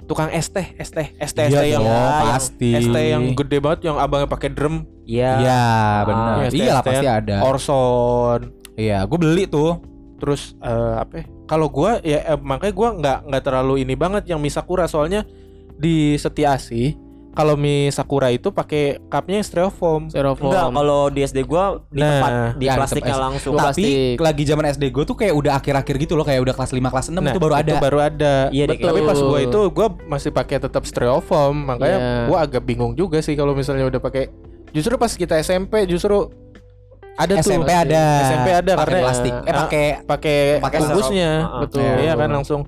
Tukang 0.02 0.28
es 0.28 0.48
teh, 0.48 0.74
es 0.74 0.90
teh, 0.90 1.14
es 1.14 1.30
teh, 1.30 1.46
es 1.46 1.52
teh 1.52 1.62
Iya 1.62 1.78
yang 1.78 1.80
dong, 1.80 1.94
yang- 1.94 2.26
pasti. 2.28 2.70
es 2.74 2.86
teh 2.86 3.04
yang 3.08 3.24
gede 3.32 3.58
banget 3.58 3.80
yang 3.84 3.96
abangnya 3.96 4.26
pakai 4.26 4.50
drum, 4.50 4.82
Iya. 5.02 5.30
Iya, 5.38 5.64
benar. 6.04 6.34
Iya, 6.34 6.48
Iya 6.50 6.64
lah 6.68 6.82
STS. 6.82 6.88
pasti 6.90 7.06
ada. 7.08 7.36
Orson, 7.42 8.40
Iya, 8.74 8.98
gue 9.04 9.18
beli 9.18 9.44
tuh. 9.46 9.78
terus 10.16 10.54
eh, 10.58 10.70
apa? 10.96 11.18
ya? 11.18 11.24
Kalau 11.44 11.66
gua 11.66 11.98
ya 12.00 12.22
eh, 12.24 12.38
makanya 12.38 12.70
gua 12.70 12.88
nggak 12.94 13.18
nggak 13.26 13.42
terlalu 13.42 13.82
ini 13.82 13.94
banget 13.94 14.22
yang 14.24 14.38
mie 14.38 14.48
sakura 14.48 14.86
soalnya 14.86 15.26
di 15.74 16.14
Setiasi 16.14 16.94
kalau 17.32 17.56
mie 17.56 17.88
sakura 17.88 18.28
itu 18.28 18.48
pakai 18.48 19.00
cupnya 19.08 19.40
yang 19.40 19.46
styrofoam. 19.46 20.02
Styrofoam. 20.06 20.52
Enggak, 20.52 20.66
kalau 20.70 21.00
di 21.08 21.20
SD 21.20 21.38
gua 21.42 21.80
di 21.88 21.98
Nah, 21.98 22.10
tempat 22.12 22.30
di 22.54 22.64
ya, 22.64 22.74
plastiknya 22.76 23.16
langsung. 23.16 23.52
Gua 23.56 23.72
Tapi 23.72 23.84
plastik. 23.84 24.16
lagi 24.20 24.42
zaman 24.44 24.64
SD 24.68 24.84
gue 24.88 25.04
tuh 25.04 25.16
kayak 25.16 25.34
udah 25.34 25.52
akhir-akhir 25.56 25.94
gitu 25.98 26.12
loh, 26.12 26.22
kayak 26.22 26.40
udah 26.40 26.54
kelas 26.54 26.70
5 26.70 26.88
kelas 26.88 27.06
6 27.08 27.16
Nah, 27.16 27.32
itu 27.32 27.40
baru 27.40 27.54
ada. 27.56 27.72
baru 27.78 27.98
ada. 27.98 28.34
Iya, 28.48 28.64
deh, 28.66 28.76
Betul. 28.76 28.88
Tapi 28.88 29.00
pas 29.02 29.18
gua 29.18 29.38
itu 29.40 29.60
gua 29.70 29.86
masih 30.06 30.30
pakai 30.30 30.56
tetap 30.60 30.82
styrofoam, 30.84 31.54
makanya 31.66 31.98
Iya. 31.98 32.12
gua 32.28 32.38
agak 32.44 32.62
bingung 32.62 32.92
juga 32.92 33.18
sih 33.18 33.32
kalau 33.32 33.52
misalnya 33.52 33.88
udah 33.88 33.98
pakai. 33.98 34.28
Justru 34.70 34.96
pas 34.96 35.10
kita 35.10 35.36
SMP 35.38 35.84
justru 35.84 36.28
ada 37.12 37.36
tuh 37.36 37.44
SMP 37.44 37.68
ada. 37.68 38.04
SMP 38.24 38.48
ada 38.50 38.72
Pakai 38.72 38.84
karena 38.88 38.98
plastik. 39.04 39.32
Eh 39.32 39.40
Ah, 39.46 39.56
pakai 39.62 39.84
pakai 40.04 40.36
Pakai 40.60 40.78
bungkusnya. 40.80 41.30
Betul. 41.60 41.80
Iya, 41.80 41.92
Iya 41.98 42.12
kan 42.16 42.28
langsung. 42.30 42.60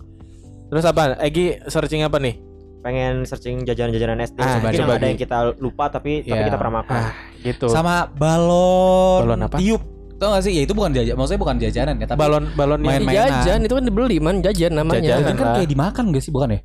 Terus 0.68 0.84
apa? 0.84 1.16
Egi 1.18 1.60
searching 1.64 2.00
apa 2.00 2.16
nih? 2.16 2.36
Pengen 2.84 3.24
searching 3.24 3.64
jajanan-jajanan 3.64 4.20
SD. 4.22 4.38
Ah, 4.38 4.60
Mungkin 4.60 4.78
coba 4.78 4.92
ada 4.92 5.00
di- 5.00 5.08
yang 5.08 5.18
kita 5.18 5.38
lupa 5.56 5.84
tapi 5.88 6.20
tapi 6.20 6.36
Iya. 6.36 6.46
kita 6.46 6.56
pernah 6.56 6.74
makan. 6.78 7.00
Ah, 7.00 7.12
gitu. 7.40 7.66
sama 7.66 7.94
balon, 8.10 9.24
Balon 9.24 9.40
apa? 9.42 9.56
tiup. 9.56 9.80
Tau 10.14 10.30
gak 10.30 10.44
sih? 10.44 10.52
Ya 10.52 10.62
itu 10.62 10.70
bukan 10.70 10.92
jajan, 10.92 11.16
maksudnya 11.16 11.40
bukan 11.40 11.56
jajanan 11.58 11.94
ya, 11.96 12.06
tapi 12.06 12.18
balon 12.18 12.44
balon 12.54 12.78
Main- 12.78 13.02
mainan. 13.02 13.40
jajan 13.40 13.58
itu 13.60 13.72
kan 13.72 13.82
dibeli 13.82 14.16
man 14.18 14.38
jajan 14.38 14.72
namanya. 14.72 15.00
Jajan. 15.00 15.16
jajan 15.18 15.34
kan 15.34 15.42
lah. 15.42 15.54
kayak 15.56 15.68
dimakan 15.68 16.04
gak 16.12 16.22
sih? 16.22 16.30
Bukan 16.30 16.48
ya? 16.50 16.60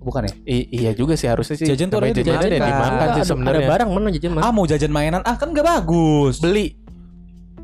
Bukan 0.00 0.22
ya? 0.22 0.32
I- 0.46 0.68
iya 0.72 0.90
juga 0.94 1.12
sih 1.12 1.28
harusnya 1.28 1.56
sih. 1.56 1.66
Jajan 1.66 1.90
tuh 1.90 1.98
orangnya 1.98 2.24
jajan 2.24 2.40
ya 2.48 2.56
dimakan. 2.56 2.88
sih 2.88 3.20
ada- 3.20 3.26
sebenarnya. 3.26 3.58
Ada 3.58 3.68
barang 3.68 3.88
mana 3.90 4.08
jajan 4.08 4.30
man? 4.32 4.40
Ah 4.40 4.50
mau 4.50 4.64
jajan 4.64 4.88
mainan? 4.88 5.20
Ah 5.22 5.34
kan 5.34 5.50
gak 5.50 5.66
bagus. 5.66 6.38
Beli. 6.38 6.72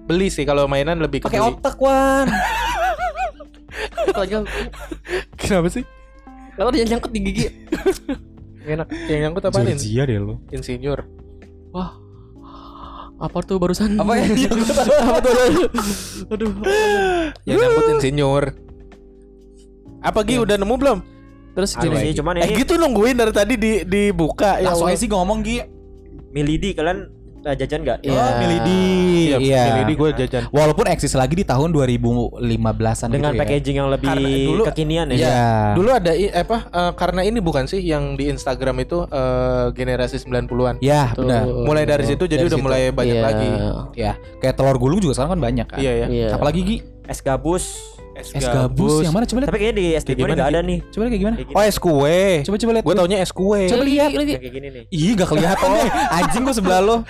Beli 0.04 0.28
sih 0.28 0.44
kalau 0.44 0.66
mainan 0.66 0.98
lebih 0.98 1.18
ke 1.18 1.26
Pakai 1.26 1.40
otak 1.40 1.78
Wan. 1.78 2.26
Kenapa 5.36 5.68
sih? 5.68 5.84
Kalau 6.56 6.70
dia 6.72 6.84
nyangkut 6.88 7.12
di 7.12 7.20
gigi. 7.20 7.46
Enak. 8.72 8.88
Yang 9.06 9.20
nyangkut 9.22 9.44
apa 9.46 9.58
nih? 9.62 9.78
Georgia 9.78 10.02
deh 10.08 10.18
lo. 10.18 10.34
Insinyur. 10.50 11.00
Apa 13.16 13.38
tuh 13.40 13.56
barusan? 13.56 13.96
Apa 13.96 14.12
ya? 14.20 14.28
Apa 15.08 15.18
tuh? 15.24 15.34
Aduh. 16.32 16.50
Yang 17.48 17.58
nyangkut 17.62 17.84
insinyur. 17.96 18.44
Apa 20.04 20.20
Gi 20.26 20.36
udah 20.36 20.56
nemu 20.60 20.74
belum? 20.76 20.98
Terus 21.56 21.72
Ada 21.72 21.88
gini. 21.88 21.96
sih, 22.04 22.12
cuman 22.20 22.36
Eh 22.36 22.52
ini 22.52 22.60
gitu 22.60 22.76
nungguin 22.76 23.16
dari 23.16 23.32
tadi 23.32 23.56
di 23.56 23.80
dibuka 23.88 24.60
ya. 24.60 24.68
Langsung 24.68 24.92
aja 24.92 24.98
sih 25.00 25.08
ngomong 25.08 25.40
Gi. 25.40 25.64
Milidi 26.36 26.76
kalian 26.76 27.15
eh, 27.46 27.54
jajan 27.56 27.80
nggak? 27.80 27.98
Iya. 28.02 28.18
Oh, 28.18 28.30
Milidi. 28.36 28.82
Iya, 29.26 29.36
Iya. 29.38 29.62
Milidi 29.72 29.94
gue 29.94 30.08
jajan. 30.16 30.42
Walaupun 30.50 30.86
eksis 30.86 31.14
lagi 31.14 31.34
di 31.34 31.44
tahun 31.44 31.70
2015-an 31.70 33.08
Dengan 33.08 33.30
gitu 33.30 33.36
ya. 33.36 33.40
packaging 33.40 33.76
yang 33.76 33.88
lebih 33.88 34.08
Karena 34.08 34.28
dulu- 34.28 34.64
kekinian 34.66 35.06
ya. 35.08 35.16
Iya. 35.16 35.38
Dulu 35.72 35.88
ada 35.88 36.10
apa 36.34 36.56
eh, 36.66 36.92
karena 36.94 37.20
ini 37.22 37.38
bukan 37.38 37.64
sih 37.64 37.80
yang 37.80 38.14
di 38.14 38.26
Instagram 38.26 38.76
itu 38.80 39.06
eh, 39.06 39.66
generasi 39.72 40.18
90-an. 40.18 40.76
Ya, 40.80 41.12
Tuh. 41.12 41.22
benar. 41.22 41.42
Mulai 41.46 41.84
dari 41.84 42.04
situ 42.04 42.24
jadi 42.24 42.42
Dari 42.42 42.48
udah 42.48 42.58
situ. 42.58 42.66
mulai 42.66 42.82
banyak 42.90 43.14
Iya. 43.14 43.24
lagi. 43.24 43.50
Ya, 43.94 44.12
kayak 44.36 44.54
telur 44.54 44.76
gulung 44.76 44.98
juga 44.98 45.14
sekarang 45.14 45.38
kan 45.38 45.42
banyak 45.42 45.66
kan. 45.66 45.78
Iya 45.78 45.92
ya. 45.94 46.06
Iya. 46.08 46.28
Apalagi 46.34 46.60
Gi? 46.60 46.76
Es 47.06 47.22
gabus. 47.22 47.94
Es, 48.16 48.32
Es 48.32 48.42
gabus 48.42 49.04
yang 49.04 49.12
mana 49.12 49.24
coba 49.24 49.38
lihat. 49.38 49.48
Tapi 49.48 49.58
kayaknya 49.60 49.76
di 49.76 49.86
SD 49.94 50.08
gue 50.08 50.18
gimana, 50.18 50.32
nggak 50.34 50.48
Gi? 50.48 50.52
ada 50.52 50.60
nih. 50.62 50.78
Coba 50.86 50.96
lihat 50.98 51.10
kayak 51.10 51.20
gimana? 51.20 51.36
Kayak 51.36 51.52
Oh 51.52 51.62
es 51.62 51.76
kue. 51.76 52.20
Coba 52.42 52.56
coba 52.56 52.70
lihat. 52.72 52.84
Gue 52.84 52.94
taunya 52.96 53.18
es 53.18 53.30
kue. 53.30 53.62
Coba 53.66 53.84
lihat, 53.84 54.10
kayak 54.10 54.40
gini 54.50 54.68
nih. 54.70 54.84
Ih, 54.88 55.10
gak 55.12 55.28
kelihatan 55.28 55.68
deh. 55.70 55.88
Anjing 56.10 56.42
gua 56.42 56.54
sebelah 56.54 56.80
lo. 56.80 56.96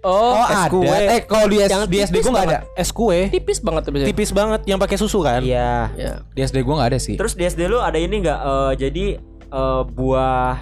Oh, 0.00 0.32
Oh, 0.32 0.46
es 0.48 0.56
ada. 0.56 0.72
kue. 0.72 0.88
Eh, 0.88 1.20
kalau 1.22 1.44
di, 1.44 1.60
S- 1.60 1.68
Yang 1.68 1.82
di 1.84 1.96
SD 1.98 2.08
tipis 2.10 2.24
gua 2.24 2.32
enggak 2.32 2.46
ada. 2.46 2.58
Es 2.72 2.88
kue. 2.90 3.20
tipis 3.28 3.58
banget 3.60 3.82
tuh. 3.84 3.92
Tipis 4.00 4.30
banget 4.32 4.60
yang 4.64 4.80
pakai 4.80 4.96
susu 4.96 5.20
kan? 5.20 5.44
Iya. 5.44 5.92
Ya. 5.92 6.12
Di 6.26 6.40
SD 6.40 6.64
gua 6.64 6.80
enggak 6.80 6.90
ada 6.90 6.98
sih. 6.98 7.20
Terus 7.20 7.36
di 7.36 7.44
SD 7.44 7.68
lu 7.68 7.76
ada 7.76 7.94
ini 7.94 8.16
nggak? 8.18 8.38
eh, 8.40 8.72
jadi 8.78 9.04
eh, 9.44 9.82
buah 9.86 10.56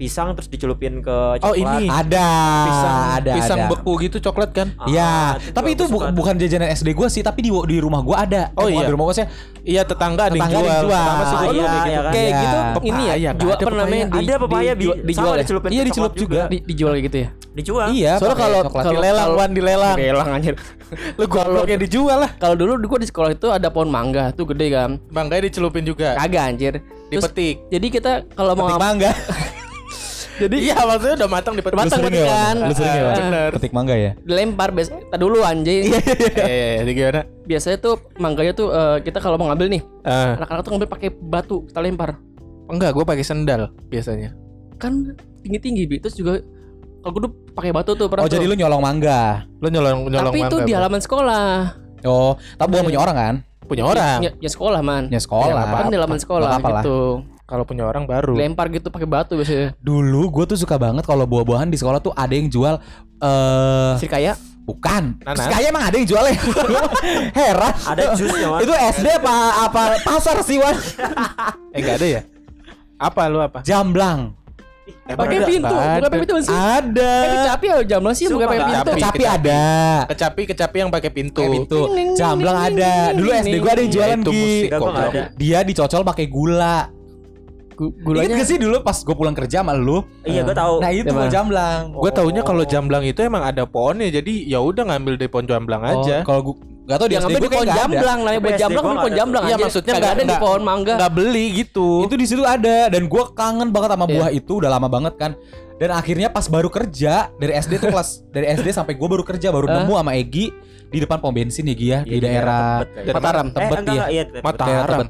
pisang 0.00 0.32
terus 0.32 0.48
dicelupin 0.48 0.98
ke 0.98 1.12
coklat. 1.36 1.44
Oh, 1.44 1.52
ini. 1.52 1.84
Ada. 1.86 2.28
Pisang, 2.64 2.96
ada. 3.14 3.32
pisang 3.36 3.58
ada. 3.60 3.68
beku 3.68 3.92
gitu 4.00 4.16
coklat 4.18 4.50
kan? 4.50 4.72
Ah, 4.74 4.88
Iya, 4.88 5.12
itu 5.36 5.52
tapi 5.52 5.68
juga 5.68 5.76
itu 5.76 5.84
gua 5.84 5.92
bu- 5.92 6.00
suka. 6.00 6.16
bukan 6.16 6.34
jajanan 6.34 6.68
SD 6.70 6.88
gua 6.90 7.06
sih, 7.06 7.20
tapi 7.20 7.40
di 7.40 7.50
di 7.52 7.76
rumah 7.76 8.00
gua 8.00 8.24
ada. 8.24 8.48
Oh, 8.54 8.64
Eh, 8.64 8.74
iya. 8.74 8.82
Di 8.82 8.90
rumah 8.90 9.04
gua 9.04 9.14
sih. 9.14 9.26
Iya 9.60 9.84
tetangga 9.84 10.22
ada 10.24 10.32
yang 10.32 10.40
Tetangga 10.40 10.56
ada 10.56 10.64
jual. 10.64 10.72
yang 10.72 10.82
jual. 10.82 10.96
Pertama 10.96 11.22
sih 11.22 11.36
gua 11.36 11.44
Iya, 11.44 11.52
iya 11.52 11.68
gitu. 11.68 12.00
kan? 12.00 12.10
Kayak 12.10 12.24
Iya. 12.24 12.40
gitu 12.40 12.56
Pepaya, 12.70 12.88
ini 12.88 13.02
ya, 13.04 13.14
nggak 13.20 13.34
jual 13.36 13.52
ada 13.52 13.60
apa 13.60 13.76
namanya? 13.76 14.04
pepaya. 14.06 14.22
ada 14.22 14.34
pepaya 14.40 14.70
bi 14.70 14.80
dijual, 14.80 14.96
dijual 15.04 15.28
ya? 15.30 15.38
dicelupin 15.38 15.68
Iya, 15.70 15.82
dicelup 15.84 16.10
coklat 16.10 16.22
juga. 16.24 16.40
Di- 16.48 16.64
dijual 16.64 16.90
kayak 16.90 17.04
gitu 17.04 17.18
ya. 17.18 17.28
Dijual. 17.50 17.86
Iya, 17.90 18.12
Soalnya 18.16 18.36
kalau- 18.38 18.64
coklat. 18.64 18.82
kalau- 18.82 18.94
Dilelang, 18.96 19.28
Wan, 19.36 19.50
dilelang. 19.52 19.96
Gelang 19.96 20.28
anjir. 20.32 20.54
Lu 21.18 21.24
gobloknya 21.26 21.76
dijual 21.76 22.18
lah. 22.18 22.30
Kalau 22.34 22.54
dulu 22.56 22.72
gua 22.80 22.98
di 22.98 23.06
sekolah 23.06 23.30
itu 23.30 23.46
ada 23.48 23.68
pohon 23.68 23.86
mangga 23.86 24.32
tuh 24.32 24.48
gede 24.48 24.66
kan. 24.70 24.96
Banggai 25.06 25.44
dicelupin 25.44 25.84
juga. 25.84 26.16
Kagak 26.16 26.44
anjir. 26.48 26.74
Dipetik. 27.10 27.66
jadi 27.68 27.86
kita 27.90 28.12
kalau 28.32 28.54
mau 28.54 28.70
petik 28.70 28.78
mangga. 28.78 29.10
Jadi 30.40 30.56
iya 30.64 30.76
maksudnya 30.80 31.16
udah 31.20 31.30
matang 31.30 31.54
dipetik. 31.54 31.76
Matang 31.76 32.00
sering 32.00 32.16
ya, 32.16 32.26
kan. 32.26 32.54
Lu 32.64 32.72
sering 32.72 32.92
ya. 32.96 33.12
Petik 33.52 33.72
mangga 33.76 33.94
ya? 33.94 34.12
dilempar 34.20 34.72
biasa 34.72 34.96
tak 35.12 35.18
dulu 35.20 35.44
anjing. 35.44 35.92
Eh, 36.40 36.80
jadi 36.80 36.90
gimana? 36.90 37.20
Biasanya 37.44 37.76
tuh 37.76 37.94
mangganya 38.16 38.52
tuh 38.56 38.68
eh, 38.72 38.96
kita 39.04 39.20
kalau 39.20 39.36
mau 39.36 39.52
ngambil 39.52 39.68
nih, 39.68 39.82
Ah, 40.02 40.40
anak-anak 40.40 40.62
tuh 40.64 40.70
ngambil 40.72 40.88
pakai 40.88 41.08
batu, 41.12 41.56
kita 41.68 41.80
lempar. 41.80 42.16
enggak, 42.70 42.94
gue 42.94 43.04
pakai 43.04 43.24
sendal 43.26 43.68
biasanya. 43.86 44.30
Kan 44.78 45.12
tinggi-tinggi 45.42 45.84
bi. 45.84 45.96
Terus 45.98 46.14
juga 46.14 46.38
kalau 47.00 47.12
gue 47.12 47.22
tuh 47.26 47.32
pakai 47.52 47.70
batu 47.74 47.92
tuh 47.92 48.06
pernah 48.06 48.24
Oh, 48.24 48.30
jadi 48.30 48.46
lu 48.46 48.54
nyolong 48.54 48.80
mangga. 48.80 49.44
Lu 49.58 49.68
nyolong 49.68 50.06
nyolong 50.06 50.32
Tapi 50.32 50.40
itu 50.40 50.56
mangga, 50.56 50.64
di 50.64 50.72
bro. 50.72 50.78
halaman 50.78 51.00
sekolah. 51.02 51.48
Oh, 52.00 52.32
tapi 52.56 52.68
bukan 52.72 52.84
punya 52.88 53.00
orang 53.02 53.16
kan? 53.16 53.36
punya 53.70 53.86
orang. 53.86 54.18
Ya, 54.18 54.30
ya 54.42 54.50
sekolah 54.50 54.82
man. 54.82 55.06
Punya 55.06 55.22
sekolah. 55.22 55.62
Ya, 55.62 55.74
Kan 55.78 55.86
di 55.86 55.96
halaman 55.96 56.18
sekolah 56.18 56.48
gitu. 56.58 56.98
Kalau 57.50 57.66
punya 57.66 57.82
orang 57.82 58.06
baru. 58.06 58.38
Lempar 58.38 58.70
gitu 58.70 58.94
pakai 58.94 59.10
batu 59.10 59.34
biasanya. 59.34 59.74
Dulu 59.82 60.30
gue 60.30 60.54
tuh 60.54 60.58
suka 60.62 60.78
banget 60.78 61.02
kalau 61.02 61.26
buah-buahan 61.26 61.66
di 61.66 61.74
sekolah 61.74 61.98
tuh 61.98 62.14
ada 62.14 62.30
yang 62.30 62.46
jual 62.46 62.78
eh 63.18 63.92
Sir 63.98 64.06
kaya 64.06 64.38
bukan. 64.62 65.18
Nanas. 65.18 65.34
Terus 65.34 65.46
kayak 65.50 65.66
emang 65.74 65.82
ada 65.82 65.96
yang 65.98 66.06
jualnya. 66.06 66.38
Heran. 67.42 67.74
Ada 67.74 68.02
jusnya, 68.14 68.46
Wan. 68.54 68.60
Itu 68.62 68.70
SD 68.70 69.06
apa 69.18 69.34
apa 69.66 69.82
pasar 70.06 70.38
sih, 70.46 70.62
Wan? 70.62 70.78
Eh 71.74 71.82
enggak 71.82 71.98
ada 71.98 72.06
ya? 72.06 72.22
Apa 73.02 73.26
lu 73.26 73.42
apa? 73.42 73.66
Jamblang. 73.66 74.38
Emang 75.10 75.26
pakai 75.26 75.42
pintu, 75.42 75.74
bukan 75.74 76.02
pakai 76.06 76.20
pintu 76.22 76.34
sih. 76.42 76.54
Ada. 76.54 77.12
Eh, 77.14 77.30
kecapi 77.34 77.64
ya 77.66 77.76
jamblang 77.82 78.14
sih 78.14 78.26
bukan 78.30 78.46
pakai 78.46 78.62
pintu. 78.62 78.78
Kecapi. 78.78 78.94
Kecapi 78.94 79.22
ada. 79.26 79.64
Kecapi 80.06 80.42
kecapi 80.54 80.76
yang 80.78 80.90
pakai 80.90 81.10
pintu. 81.10 81.42
Kayak 81.42 81.54
pintu. 81.62 81.80
Ning, 81.90 81.94
ning, 81.94 82.08
Jamblang 82.14 82.56
ning, 82.58 82.68
ada. 82.78 82.92
ning, 83.10 83.18
Dulu 83.18 83.28
SD 83.34 83.54
gue 83.58 83.70
ada 83.70 83.80
yang 83.82 83.90
jualan 83.90 84.18
Itu 84.18 84.30
Gi. 84.30 84.38
musik 84.38 84.62
Enggak, 84.66 84.78
gua 84.78 84.90
nggak 84.90 85.02
goblok. 85.06 85.14
ada. 85.14 85.38
Dia 85.38 85.58
dicocol 85.66 86.02
pakai 86.06 86.26
gula. 86.30 86.76
Gu- 87.80 87.88
Ingat 87.90 88.04
Gulanya 88.04 88.34
gak 88.36 88.44
sih 88.46 88.58
dulu 88.60 88.76
pas 88.80 88.92
gue 88.94 89.14
pulang 89.14 89.32
kerja 89.32 89.64
sama 89.64 89.72
lu? 89.72 90.04
Iya, 90.20 90.44
gue 90.44 90.52
tahu. 90.52 90.74
Nah 90.78 90.90
itu 90.92 91.08
gua 91.08 91.26
jamblang. 91.26 91.82
Gue 91.90 92.10
taunya 92.12 92.42
kalau 92.42 92.60
jamblang 92.62 93.02
itu 93.02 93.20
emang 93.20 93.40
ada 93.42 93.64
pohonnya 93.64 94.12
jadi 94.12 94.32
ya 94.44 94.60
udah 94.60 94.84
ngambil 94.86 95.16
dari 95.16 95.26
pohon 95.26 95.46
jamblang 95.46 95.80
aja. 95.82 96.20
Oh, 96.20 96.26
kalau 96.28 96.40
gua 96.44 96.54
gak 96.82 96.98
tau 96.98 97.06
di 97.06 97.14
yang 97.14 97.22
SD 97.22 97.26
ngambil 97.26 97.40
gue 97.40 97.48
di 97.48 97.56
pohon 97.56 97.68
jamblang 97.72 98.18
namanya 98.20 98.40
pohon 98.42 98.58
jamblang 98.58 98.82
nggak 98.84 98.98
pohon 98.98 99.14
jamblang 99.14 99.42
Iya 99.42 99.56
maksudnya 99.56 99.92
nggak 99.94 100.12
ada 100.12 100.22
di 100.22 100.36
pohon 100.36 100.60
mangga. 100.60 100.92
nggak 100.94 101.12
beli 101.14 101.46
gitu. 101.56 101.88
Itu 102.04 102.14
di 102.14 102.26
situ 102.28 102.42
ada 102.44 102.76
dan 102.86 103.02
gua 103.06 103.24
kangen 103.30 103.68
banget 103.70 103.90
sama 103.90 104.04
Iya. 104.04 104.12
buah 104.12 104.30
itu 104.30 104.52
udah 104.54 104.70
lama 104.70 104.88
banget 104.88 105.14
kan. 105.16 105.32
Dan 105.74 105.90
akhirnya 105.90 106.28
pas 106.28 106.44
baru 106.44 106.68
kerja 106.68 107.32
dari 107.32 107.52
SD 107.54 107.80
tuh 107.80 107.88
kelas 107.88 108.10
dari 108.34 108.44
SD 108.50 108.68
sampai 108.70 108.92
gua 108.92 109.08
baru 109.08 109.24
kerja 109.24 109.48
baru 109.48 109.64
nemu 109.64 109.94
sama 109.94 110.12
Egi 110.12 110.52
di 110.84 110.98
depan 110.98 111.16
pom 111.16 111.30
bensin 111.30 111.64
ya 111.64 111.72
Gi 111.72 111.86
ya 111.86 111.98
di 112.02 112.10
Iya, 112.10 112.20
daerah. 112.20 112.84
Mataram, 113.08 113.46
Tebet 113.48 113.78
ya. 113.88 114.04
iya. 114.06 114.22
Mataram. 114.36 115.06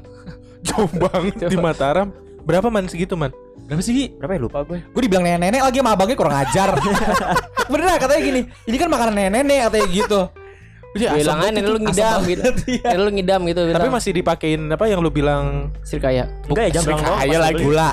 Jauh 0.61 0.87
banget 0.93 1.33
di 1.43 1.57
Mataram. 1.57 2.07
Berapa 2.41 2.67
man 2.67 2.89
segitu 2.89 3.13
man? 3.13 3.29
Berapa 3.65 3.81
sih? 3.81 4.11
Berapa 4.17 4.33
ya 4.33 4.41
lupa 4.41 4.59
gue? 4.65 4.81
Gue 4.83 5.01
dibilang 5.01 5.23
nenek-nenek 5.23 5.61
lagi 5.61 5.77
sama 5.79 5.91
abangnya 5.93 6.17
kurang 6.17 6.35
ajar. 6.35 6.69
Bener 7.71 7.95
katanya 7.95 8.21
gini, 8.21 8.41
ini 8.65 8.75
kan 8.75 8.89
makanan 8.89 9.13
nenek-nenek 9.13 9.59
katanya 9.69 9.87
gitu. 9.87 10.21
Iya, 10.91 11.15
Bilang 11.15 11.39
aja 11.39 11.47
nenek 11.47 11.63
lu 11.63 11.79
ngidam 11.79 12.19
gitu. 12.27 12.41
Nenek 12.83 12.99
lu 12.99 13.09
ngidam 13.15 13.41
gitu 13.47 13.61
Tapi 13.71 13.87
masih 13.87 14.11
dipakein 14.11 14.61
apa 14.67 14.91
yang 14.91 14.99
lu 14.99 15.07
bilang 15.07 15.71
sir 15.81 16.03
kaya. 16.03 16.27
Enggak 16.51 16.67
ya 16.67 16.71
jamblang 16.75 16.99
doang. 16.99 17.15
kaya 17.15 17.31
pas 17.31 17.43
lagi. 17.47 17.63
Gula. 17.63 17.89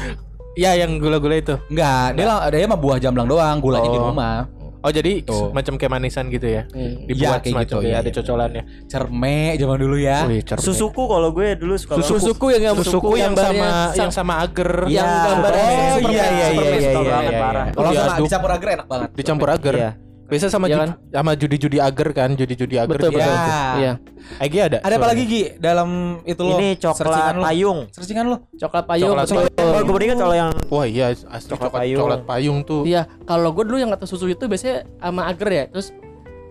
Ya 0.59 0.71
yang 0.75 0.91
gula-gula 0.99 1.39
itu. 1.39 1.55
Enggak, 1.71 2.19
dia 2.19 2.27
lang- 2.27 2.43
dia 2.51 2.67
mah 2.67 2.75
buah 2.75 2.99
jamblang 2.99 3.31
doang, 3.31 3.57
gulanya 3.63 3.87
di 3.87 4.01
Oh. 4.03 4.11
rumah. 4.11 4.51
Oh 4.79 4.91
jadi 4.95 5.27
Tuh. 5.27 5.51
macam 5.51 5.75
kayak 5.75 5.91
manisan 5.91 6.31
gitu 6.31 6.47
ya. 6.47 6.63
Hmm. 6.71 7.03
Dibuat 7.11 7.43
kayak 7.43 7.51
semacam 7.51 7.77
gitu, 7.77 7.83
ya, 7.83 7.91
iya, 7.91 7.97
ada 7.99 8.11
iya. 8.11 8.17
cocolannya. 8.23 8.63
Cerme 8.87 9.39
zaman 9.59 9.77
dulu 9.83 9.97
ya. 9.99 10.19
Wih, 10.31 10.41
cermek. 10.47 10.63
Susuku 10.63 11.03
kalau 11.11 11.29
gue 11.35 11.49
dulu 11.59 11.75
suka 11.75 11.93
banget. 11.99 12.09
Susuku 12.15 12.47
yang 12.55 12.63
gambar 12.63 12.85
Susuku 12.87 13.11
yang 13.19 13.35
sama 13.35 13.69
yang 13.99 14.11
sama 14.15 14.35
ager. 14.47 14.71
yang 14.87 15.03
Iya. 15.11 15.23
gambarnya 15.27 15.67
Oh, 15.69 15.99
iya, 15.99 15.99
iya, 15.99 16.27
iya, 16.31 16.47
iya, 16.55 16.79
iya, 16.79 17.01
banget, 17.03 17.33
parah. 17.43 17.67
Kalau 17.75 17.91
sama 17.91 18.15
dicampur 18.23 18.51
agar 18.55 18.69
enak 18.79 18.87
banget. 18.87 19.09
dicampur 19.19 19.49
ager. 19.51 19.75
Iya. 19.75 19.91
Biasa 20.29 20.53
sama 20.53 20.69
Iya 20.69 20.77
ju- 20.77 20.81
kan? 20.85 20.91
sama 21.09 21.31
judi-judi 21.33 21.79
ager 21.81 22.09
kan, 22.13 22.29
judi-judi 22.37 22.77
ager. 22.77 23.01
Betul, 23.01 23.17
betul. 23.17 23.33
Ya. 23.33 23.73
Iya. 23.75 23.93
Egi 24.39 24.59
ada. 24.61 24.79
Ada 24.85 24.95
apa 25.01 25.07
lagi 25.09 25.23
Gi 25.25 25.43
dalam 25.57 25.89
itu 26.23 26.43
lo? 26.45 26.61
Ini 26.61 26.69
coklat 26.77 27.33
lo. 27.33 27.43
payung. 27.43 27.79
Searchingan 27.89 28.27
lo. 28.29 28.37
Coklat 28.53 28.85
payung. 28.85 29.09
Coklat 29.09 29.25
betul. 29.25 29.37
payung. 29.41 29.57
Kalau 29.57 29.81
gue 29.81 29.95
beringat 29.97 30.17
kalau 30.21 30.37
yang 30.37 30.51
Wah 30.69 30.85
iya 30.85 31.07
asli 31.11 31.49
Coklat 31.49 31.73
coklat, 31.73 31.81
payung. 31.81 32.01
coklat 32.05 32.23
payung 32.29 32.59
tuh. 32.61 32.83
Iya, 32.85 33.09
kalau 33.25 33.49
gue 33.57 33.65
dulu 33.65 33.77
yang 33.81 33.89
kata 33.89 34.05
susu 34.05 34.29
itu 34.29 34.45
biasanya 34.45 34.85
sama 35.01 35.23
agar 35.25 35.49
ya. 35.49 35.65
Terus 35.73 35.97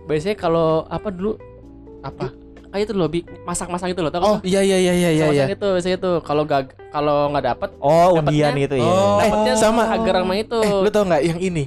biasanya 0.04 0.36
kalau 0.36 0.82
apa 0.84 1.08
dulu 1.08 1.38
Apa? 1.98 2.34
kayak 2.68 2.84
itu 2.84 2.92
loh, 2.92 3.08
Bi, 3.08 3.22
masak-masak 3.46 3.90
itu 3.90 4.00
loh. 4.02 4.10
Tahu 4.10 4.20
Oh 4.20 4.36
iya 4.42 4.58
iya 4.60 4.76
iya 4.76 4.92
iya 4.92 5.08
iya. 5.08 5.24
Masak-masak 5.24 5.54
itu 5.54 5.66
biasanya 5.70 5.96
itu 5.96 6.10
kalau 6.20 6.42
gak 6.44 6.62
kalau 6.88 7.30
nggak 7.30 7.44
dapet 7.46 7.70
oh 7.78 8.08
undian 8.18 8.52
gitu 8.58 8.74
ya. 8.74 8.84
Oh. 8.84 9.22
dapetnya 9.22 9.54
sama. 9.54 9.86
sama 9.86 9.94
agar 9.94 10.14
sama 10.20 10.34
itu. 10.34 10.58
Eh, 10.58 10.72
lu 10.82 10.90
tau 10.90 11.04
nggak 11.06 11.22
yang 11.22 11.38
ini? 11.38 11.64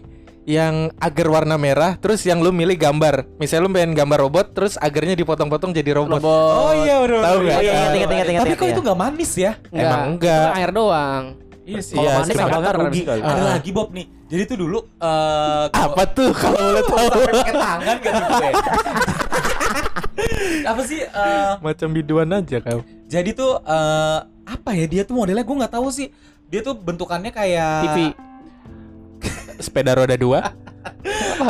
Yang 0.52 0.76
agar 1.00 1.28
warna 1.30 1.56
merah, 1.56 1.96
terus 1.96 2.20
yang 2.22 2.40
lu 2.40 2.52
milih 2.52 2.76
gambar. 2.76 3.24
Misalnya 3.38 3.64
lu 3.64 3.72
pengen 3.72 3.96
gambar 3.96 4.20
robot, 4.22 4.46
terus 4.52 4.76
agarnya 4.76 5.16
dipotong-potong 5.16 5.72
jadi 5.72 5.96
robot. 5.96 6.20
Robot. 6.20 6.52
Oh 6.52 6.72
iya 6.78 6.96
udah. 7.00 7.20
Tahu 7.24 7.38
nggak? 7.40 7.60
Iya, 7.62 7.72
ingat, 7.72 8.10
ingat, 8.12 8.28
ingat, 8.28 8.42
Tapi 8.44 8.54
kok 8.54 8.66
iya. 8.66 8.74
itu 8.74 8.82
nggak 8.84 9.00
manis 9.00 9.32
ya? 9.34 9.52
Enggak. 9.66 9.88
Emang 9.88 10.02
enggak. 10.12 10.44
Itu 10.44 10.52
air 10.54 10.72
doang. 10.72 11.24
Iya 11.62 11.80
sih. 11.80 11.96
Kalau 11.96 12.04
Iya, 12.04 12.14
manis 12.18 12.36
rugi. 12.76 13.02
Ada 13.08 13.24
Ah. 13.24 13.48
lagi 13.54 13.70
Bob 13.72 13.90
nih. 13.92 14.06
Jadi 14.28 14.44
tuh 14.46 14.58
dulu 14.58 14.80
eh 14.98 15.66
Apa 15.70 16.04
tuh 16.10 16.32
kalau 16.34 16.60
lu 16.70 16.82
tahu? 16.82 17.08
pakai 17.30 17.52
tangan 17.54 17.96
tuh 17.98 18.12
gue? 18.32 18.52
apa 20.64 20.82
sih 20.84 21.00
eh, 21.02 21.52
Macam 21.60 21.88
biduan 21.90 22.30
aja 22.30 22.58
kau. 22.60 22.82
jadi 23.06 23.30
tuh 23.32 23.60
eh 23.60 24.20
apa 24.46 24.70
ya 24.72 24.86
dia 24.86 25.02
tuh 25.04 25.16
modelnya 25.16 25.42
gue 25.42 25.58
nggak 25.58 25.74
tahu 25.74 25.88
sih 25.90 26.12
dia 26.48 26.60
tuh 26.62 26.74
bentukannya 26.74 27.28
kayak 27.30 27.84
TV. 27.86 27.98
Sepeda 29.58 29.92
roda 29.94 30.14
dua, 30.14 30.54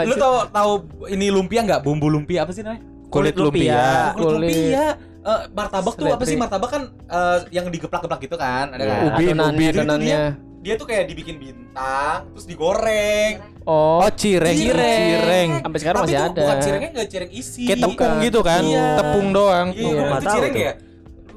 lu 0.02 0.16
tahu 0.16 0.36
tahu 0.48 0.72
ini 1.08 1.28
lumpia 1.28 1.62
nggak 1.62 1.82
bumbu 1.82 2.08
lumpia 2.08 2.42
apa 2.42 2.52
sih 2.52 2.62
namanya 2.62 2.82
kulit 3.08 3.32
Kulit 3.32 3.36
lumpia. 3.36 3.62
lumpia. 3.62 3.86
kulit 4.12 4.26
Kulit. 4.26 4.50
lumpia 4.50 4.86
Eh, 5.22 5.42
martabak 5.54 5.94
tuh 5.94 6.10
apa 6.10 6.24
sih 6.24 6.34
martabak 6.34 6.70
kan 6.72 6.84
eh, 6.90 7.38
yang 7.52 7.68
digeplak-geplak 7.68 8.18
gitu 8.20 8.36
kan 8.36 8.74
ada 8.74 8.82
Iya. 8.82 8.90
kan 8.92 9.06
Ubi, 9.08 9.24
adonannya, 9.24 9.54
ubi. 9.54 9.66
Tuh 9.68 9.78
adonannya. 9.78 10.20
dia 10.60 10.74
tuh 10.76 10.88
kayak 10.88 11.04
dibikin 11.08 11.36
bintang 11.38 12.26
terus 12.32 12.46
digoreng 12.46 13.34
Oh, 13.62 14.02
Oh 14.02 14.10
cireng, 14.10 14.58
Cireng. 14.58 15.02
cireng. 15.14 15.50
sampai 15.62 15.80
sekarang 15.80 16.00
tapi 16.00 16.10
masih 16.10 16.18
ada. 16.20 16.42
bukan 16.42 16.58
cirengnya 16.58 16.90
nggak 16.92 17.08
cireng 17.08 17.32
isi 17.32 17.64
Kayak 17.64 17.80
tepung 17.86 18.14
gitu 18.20 18.40
kan, 18.42 18.62
Iya. 18.66 18.86
tepung 18.98 19.28
doang. 19.30 19.68
iya, 19.70 19.86
Gua 19.86 20.02
nggak 20.02 20.18
itu 20.18 20.32
cireng 20.32 20.52
tuh. 20.52 20.64
ya 20.64 20.74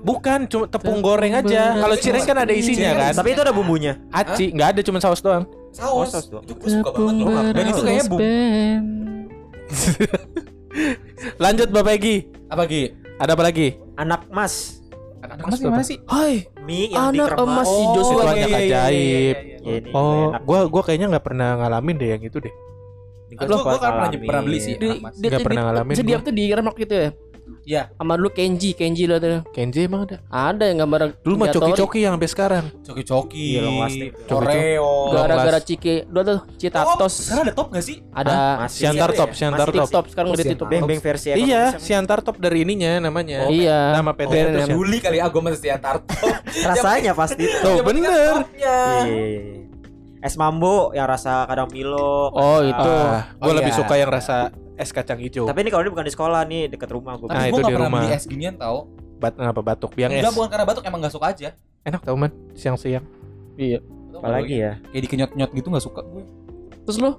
Bukan, 0.00 0.38
cuma 0.46 0.64
tepung 0.66 0.70
Tepung 0.70 0.98
goreng 1.00 1.32
aja. 1.34 1.62
Kalau 1.74 1.96
cireng 1.96 2.24
kan 2.26 2.36
ada 2.38 2.52
isinya 2.52 2.76
Cireng 2.86 2.96
kan. 2.98 3.10
ada 3.10 3.16
Tapi 3.16 3.28
itu 3.30 3.40
ada 3.40 3.52
bumbunya. 3.52 3.92
Aci, 4.10 4.46
nggak 4.50 4.68
ada 4.70 4.80
cuma 4.80 4.98
saus 4.98 5.20
doang. 5.20 5.44
Saus, 5.74 5.90
Oh, 5.90 6.06
saus 6.06 6.26
itu 6.30 6.52
gue 6.54 6.70
suka 6.70 6.88
banget 6.88 7.14
loh 7.20 7.42
dan 7.50 7.64
itu 7.66 7.80
kayaknya 7.82 8.04
bumbu 8.06 8.24
Lanjut 11.36 11.68
Bapak 11.70 11.92
Egi. 11.94 12.16
apa 12.46 12.62
Gi? 12.64 12.82
Ada 13.16 13.32
apa 13.32 13.42
lagi? 13.42 13.68
Anak 13.94 14.26
mas. 14.28 14.82
Anak 15.18 15.40
emas 15.40 15.56
gimana 15.56 15.82
sih? 15.82 15.98
Hai. 16.04 16.46
Mie 16.60 16.90
yang 16.90 17.10
Anak 17.10 17.32
emas 17.34 17.64
si 17.64 17.80
Oh, 17.80 17.92
Joshua 17.94 18.22
banyak 18.28 18.50
ajaib. 18.50 19.36
Ya, 19.64 19.72
ini 19.72 19.88
Oh, 19.90 20.28
enak. 20.28 20.40
gua 20.44 20.58
gua 20.68 20.82
kayaknya 20.84 21.06
nggak 21.16 21.24
pernah 21.24 21.48
ngalamin 21.56 21.94
deh 21.96 22.08
yang 22.12 22.22
itu 22.22 22.36
deh. 22.36 22.52
Ini 23.30 23.34
Gua 23.40 23.56
gua 23.64 23.78
kan 23.80 23.92
pernah 24.20 24.42
beli 24.42 24.58
sih. 24.60 24.74
Di, 24.76 24.84
Enak, 24.84 25.00
Mas. 25.00 25.14
di- 25.16 25.30
pernah 25.32 25.62
ngalamin 25.64 25.94
Sediap 25.96 26.20
gua. 26.20 26.26
tuh 26.28 26.34
di 26.34 26.44
remak 26.50 26.74
gitu 26.76 26.94
ya. 26.94 27.08
Iya. 27.64 27.88
Sama 27.96 28.16
dulu 28.20 28.28
Kenji, 28.32 28.76
Kenji 28.76 29.08
lo 29.08 29.16
tuh. 29.16 29.40
Kenji 29.52 29.88
emang 29.88 30.04
ada. 30.04 30.20
Ada 30.28 30.68
yang 30.68 30.84
gambar 30.84 31.20
Dulu 31.24 31.34
mah 31.36 31.48
coki-coki 31.48 32.04
yang 32.04 32.16
sampai 32.16 32.30
sekarang. 32.30 32.64
Coki-coki. 32.84 33.46
Iya, 33.56 33.60
long 33.64 33.78
lasting. 33.80 34.10
Oreo. 34.28 34.92
Gara-gara 35.12 35.60
Ciki, 35.60 35.94
dua 36.08 36.22
tuh 36.24 36.38
Top. 36.44 36.58
Citatos. 36.60 37.12
Sekarang 37.24 37.44
ada 37.48 37.54
top 37.56 37.68
gak 37.72 37.84
sih? 37.84 37.96
Ada 38.12 38.32
Masih 38.64 38.80
Siantar 38.84 39.10
top? 39.12 39.30
Siantar 39.32 39.68
top. 39.68 39.88
TikTok 39.88 40.04
sekarang 40.12 40.28
udah 40.32 40.44
ditutup. 40.44 40.66
Beng-beng 40.68 41.00
versi 41.00 41.28
Iya. 41.32 41.62
Siantar 41.80 42.18
top 42.20 42.36
dari 42.36 42.64
ininya 42.64 43.00
namanya. 43.00 43.48
Oh, 43.48 43.52
Iya. 43.52 43.96
Nama 43.96 44.12
PT 44.12 44.32
Oh. 44.34 44.68
Juli 44.80 44.98
kali 45.00 45.18
ah 45.20 45.28
masih 45.32 45.60
Siantar 45.60 46.04
top. 46.04 46.28
rasanya 46.68 47.12
pasti 47.16 47.44
Tuh, 47.48 47.80
bener. 47.80 48.44
Iya. 48.56 48.78
Es 50.24 50.40
mambo 50.40 50.88
yang 50.96 51.04
rasa 51.04 51.44
kadang 51.44 51.68
Milo. 51.68 52.32
Oh, 52.32 52.64
itu. 52.64 52.92
Ah, 52.96 53.28
gue 53.36 53.44
Oh, 53.44 53.52
lebih 53.52 53.72
iya. 53.72 53.80
suka 53.80 53.94
yang 54.00 54.08
rasa 54.08 54.48
es 54.74 54.90
kacang 54.90 55.18
hijau. 55.18 55.44
Tapi 55.44 55.58
ini 55.60 55.70
kalau 55.70 55.82
ini 55.82 55.90
bukan 55.90 56.04
di 56.04 56.12
sekolah 56.12 56.40
nih, 56.44 56.62
dekat 56.68 56.90
rumah 56.90 57.14
gue. 57.14 57.26
Nah, 57.26 57.42
gue 57.42 57.48
itu 57.48 57.60
di 57.60 57.64
pernah 57.68 57.86
rumah. 57.86 58.00
beli 58.00 58.10
es 58.10 58.24
ginian 58.24 58.54
tau. 58.54 58.90
Bat 59.14 59.34
apa 59.38 59.60
batuk 59.60 59.94
biang 59.94 60.10
es. 60.10 60.20
Enggak 60.20 60.34
bukan 60.34 60.48
karena 60.48 60.64
batuk 60.64 60.82
emang 60.82 60.98
gak 61.00 61.14
suka 61.14 61.26
aja. 61.30 61.48
Enak 61.82 62.00
tau 62.00 62.14
man, 62.14 62.32
siang-siang. 62.52 63.04
Iya. 63.54 63.78
Apalagi 64.10 64.54
ya? 64.56 64.72
Kayak 64.88 65.02
dikenyot-nyot 65.04 65.50
gitu 65.52 65.66
gak 65.68 65.84
suka 65.84 66.00
gue. 66.02 66.22
Terus 66.84 66.96
lu? 66.98 67.10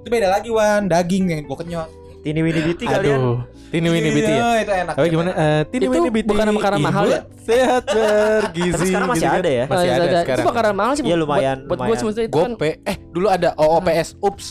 Itu 0.00 0.08
beda 0.08 0.28
lagi 0.30 0.48
Wan, 0.48 0.86
daging 0.86 1.24
yang 1.28 1.40
gue 1.42 1.58
kenyot. 1.58 1.90
Tini 2.18 2.42
Winnie 2.42 2.64
Biti 2.64 2.82
kalian. 2.82 3.14
Aduh, 3.14 3.38
Tini 3.70 3.88
Winnie 3.88 4.10
Biti 4.10 4.26
ya. 4.26 4.36
Iya, 4.36 4.50
itu 4.58 4.72
enak. 4.74 4.94
Tapi 4.98 5.06
gimana? 5.08 5.30
Eh, 5.30 5.60
Tini 5.70 5.84
Itu 5.86 5.92
Winnie 5.92 6.10
Biti. 6.10 6.26
bukan 6.26 6.46
makanan 6.50 6.78
mahal 6.80 7.04
ya? 7.06 7.20
Sehat 7.38 7.84
bergizi. 7.94 8.74
Tapi 8.74 8.84
sekarang 8.86 9.08
masih 9.08 9.20
gitu 9.20 9.30
kan. 9.30 9.38
ada 9.38 9.50
ya? 9.50 9.64
Masih 9.66 9.88
ada 9.88 10.06
sekarang. 10.18 10.42
Itu 10.42 10.50
makanan 10.50 10.72
mahal 10.74 10.92
sih. 10.92 11.02
Iya, 11.02 11.08
buat- 11.08 11.22
lumayan, 11.22 11.58
Buat, 11.62 11.78
buat 11.78 11.86
gue 11.86 11.96
semestinya 11.96 12.26
itu 12.26 12.36
kan. 12.36 12.50
Gope. 12.58 12.70
Eh, 12.82 12.96
dulu 13.08 13.26
ada 13.28 13.48
OOPS. 13.54 14.08
Ups. 14.18 14.46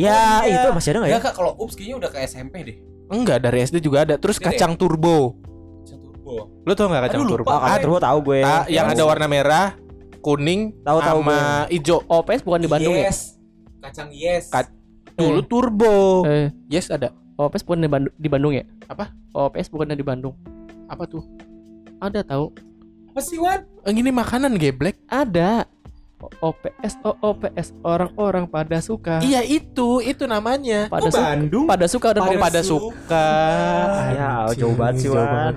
Ya, 0.00 0.40
Oh, 0.40 0.48
iya. 0.48 0.56
itu 0.56 0.68
masih 0.72 0.88
ada 0.88 0.98
nggak 0.98 1.04
ya? 1.04 1.12
Enggak 1.12 1.24
kak, 1.26 1.34
kalau 1.36 1.52
ups 1.58 1.74
kayaknya 1.74 1.96
udah 1.98 2.10
ke 2.10 2.18
SMP 2.24 2.54
deh. 2.62 2.76
Enggak, 3.08 3.38
dari 3.42 3.58
SD 3.60 3.76
juga 3.78 3.98
ada. 4.02 4.14
Terus 4.16 4.38
kacang 4.38 4.72
turbo. 4.72 5.36
Kacang 5.82 6.00
turbo. 6.00 6.34
Lu 6.62 6.72
tau 6.72 6.86
gak 6.86 7.02
kacang 7.04 7.20
Aduh, 7.20 7.30
turbo? 7.30 7.44
lupa. 7.44 7.52
Oh, 7.52 7.60
kacang 7.60 7.82
turbo 7.82 7.98
tahu 7.98 8.18
gue. 8.24 8.40
Ah, 8.40 8.64
yang 8.66 8.86
ada 8.86 9.02
warna 9.02 9.26
merah, 9.26 9.76
kuning, 10.18 10.72
Tahu, 10.80 10.98
tahu 10.98 11.20
sama 11.20 11.36
hijau. 11.68 11.98
OPS 12.02 12.40
bukan 12.40 12.60
di 12.60 12.68
Bandung 12.68 12.94
ya? 12.94 13.04
yes. 13.06 13.36
Kacang 13.78 14.08
yes. 14.10 14.48
Ka- 14.48 14.72
Dulu 15.12 15.40
turbo. 15.42 16.24
Eh, 16.24 16.48
Yes 16.66 16.88
ada. 16.88 17.12
OPS 17.34 17.60
bukan 17.60 17.80
di 17.80 17.88
Bandung, 17.88 18.14
di 18.14 18.28
Bandung 18.28 18.52
ya? 18.52 18.64
Apa? 18.86 19.12
OPS 19.32 19.68
bukan 19.68 19.90
di 19.90 20.00
Bandung. 20.00 20.32
Apa 20.86 21.04
tuh? 21.04 21.24
Ada 21.98 22.20
tahu? 22.22 22.52
Apa 23.10 23.20
sih 23.20 23.36
Wan? 23.36 23.64
Eh, 23.82 23.92
Ini 23.92 24.08
makanan 24.08 24.54
geblek. 24.54 24.96
Ada. 25.06 25.68
O- 26.20 26.52
OPS 26.52 27.00
OPS 27.00 27.72
orang-orang 27.80 28.44
pada 28.44 28.76
suka. 28.84 29.24
Iya 29.24 29.40
itu, 29.40 30.04
itu 30.04 30.28
namanya. 30.28 30.92
Pada 30.92 31.08
suka. 31.08 31.20
Bandung? 31.32 31.64
Pada 31.64 31.86
suka 31.88 32.08
dan 32.12 32.22
OPS. 32.28 32.42
pada 32.44 32.60
suka. 32.60 33.28
Ya, 34.12 34.30
jauh 34.52 34.76
banget 34.76 34.94
sih, 35.00 35.08
banget, 35.08 35.54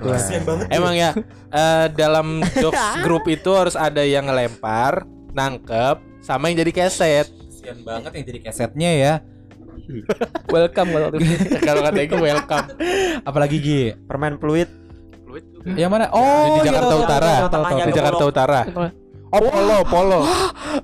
banget. 0.48 0.66
Emang 0.72 0.96
ya 0.96 1.12
eh, 1.52 1.86
dalam 1.92 2.40
jokes 2.64 2.80
grup 3.04 3.28
itu 3.28 3.52
harus 3.52 3.76
ada 3.76 4.00
yang 4.00 4.24
ngelempar, 4.24 5.04
nangkep, 5.36 6.00
sama 6.24 6.48
yang 6.48 6.64
jadi 6.64 6.72
keset. 6.72 7.28
Kasian 7.28 7.84
banget 7.84 8.10
yang 8.16 8.24
jadi 8.24 8.40
kesetnya 8.40 8.90
ya. 8.96 9.14
Welcome 10.54 10.88
kalau. 10.96 11.08
Kalau 11.68 11.80
kata 11.84 11.98
gue 12.08 12.20
welcome. 12.24 12.66
Apalagi 13.20 13.56
Gi? 13.60 13.82
Permen 14.08 14.40
fluid. 14.40 14.68
Yang 15.64 15.90
mana? 15.90 16.04
Oh, 16.12 16.60
di 16.60 16.68
iya, 16.68 16.72
Jakarta 16.72 16.88
tahu, 16.88 16.92
tahu, 16.92 17.04
Utara. 17.04 17.26
tahu, 17.26 17.48
tahu, 17.48 17.64
tahu, 17.64 17.78
Di. 17.80 17.92
Jakarta 17.92 18.24
Utara. 18.24 18.60
Oh, 19.34 19.42
polo, 19.42 19.78
polo. 19.82 20.20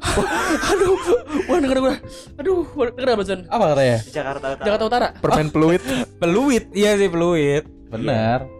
Aduh, 0.75 0.99
wah 1.47 1.59
denger 1.63 1.79
gue. 1.79 1.95
Aduh, 2.43 2.67
denger 2.99 3.15
barusan. 3.15 3.41
Apa 3.47 3.65
katanya? 3.71 3.99
Di 4.03 4.11
Jakarta 4.11 4.47
Utara. 4.51 4.67
Jakarta 4.67 4.85
Utara. 4.91 5.09
Permen 5.23 5.49
fluid. 5.55 5.83
Peluit. 6.21 6.65
Iya 6.75 6.99
sih 6.99 7.07
peluit. 7.07 7.63
Benar. 7.95 8.51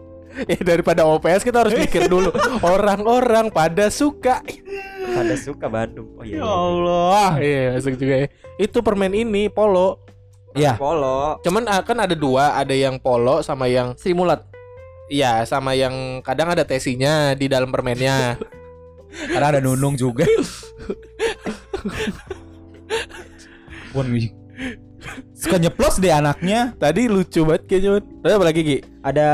ya 0.47 0.63
daripada 0.63 1.03
OPS 1.03 1.43
kita 1.43 1.67
harus 1.67 1.75
mikir 1.75 2.07
dulu. 2.07 2.31
Orang-orang 2.63 3.51
pada 3.51 3.91
suka. 3.91 4.39
Pada 5.11 5.35
suka 5.35 5.67
Bandung. 5.67 6.07
Oh 6.15 6.23
iya. 6.23 6.39
iya. 6.39 6.43
Allah. 6.47 7.31
Iya, 7.43 7.61
masuk 7.75 7.99
juga 7.99 8.15
ya. 8.15 8.27
Itu 8.55 8.79
permen 8.79 9.11
ini 9.11 9.51
polo. 9.51 10.07
Iya. 10.55 10.79
Polo. 10.79 11.43
Cuman 11.43 11.67
ah, 11.67 11.83
kan 11.83 11.99
ada 11.99 12.15
dua, 12.15 12.55
ada 12.55 12.71
yang 12.71 12.95
polo 12.95 13.43
sama 13.43 13.67
yang 13.67 13.91
Sri 13.99 14.15
Mulat. 14.15 14.47
Iya, 15.11 15.43
sama 15.43 15.75
yang 15.75 16.23
kadang 16.23 16.47
ada 16.55 16.63
tesinya 16.63 17.35
di 17.35 17.51
dalam 17.51 17.67
permennya. 17.67 18.39
Karena 19.11 19.47
ada 19.55 19.59
nunung 19.59 19.95
juga. 19.95 20.23
Wih. 23.95 24.31
Suka 25.33 25.57
nyeplos 25.57 25.97
deh 25.97 26.13
anaknya. 26.13 26.77
Tadi 26.77 27.09
lucu 27.09 27.41
banget 27.41 27.65
kayaknya. 27.65 27.99
Ada 28.21 28.33
apa 28.37 28.45
lagi, 28.45 28.61
Gi? 28.61 28.77
Ada 29.01 29.27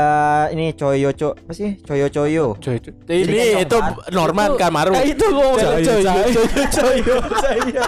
ini 0.56 0.72
coyo 0.72 1.12
co 1.12 1.36
apa 1.36 1.52
sih? 1.52 1.76
Coyo 1.84 2.08
coyo. 2.08 2.56
Ini 2.56 3.28
kan 3.28 3.62
itu 3.68 3.76
kan. 3.76 3.92
Norman 4.10 4.56
Itu- 4.56 4.58
Kamaru. 4.58 4.92
Eh, 4.96 5.04
itu 5.12 5.24
gua 5.28 5.48
coyo 5.52 5.76
coy, 5.84 5.84
coyo 5.84 6.24
coy. 6.32 6.56
coyo 6.72 7.16
coyo. 7.28 7.84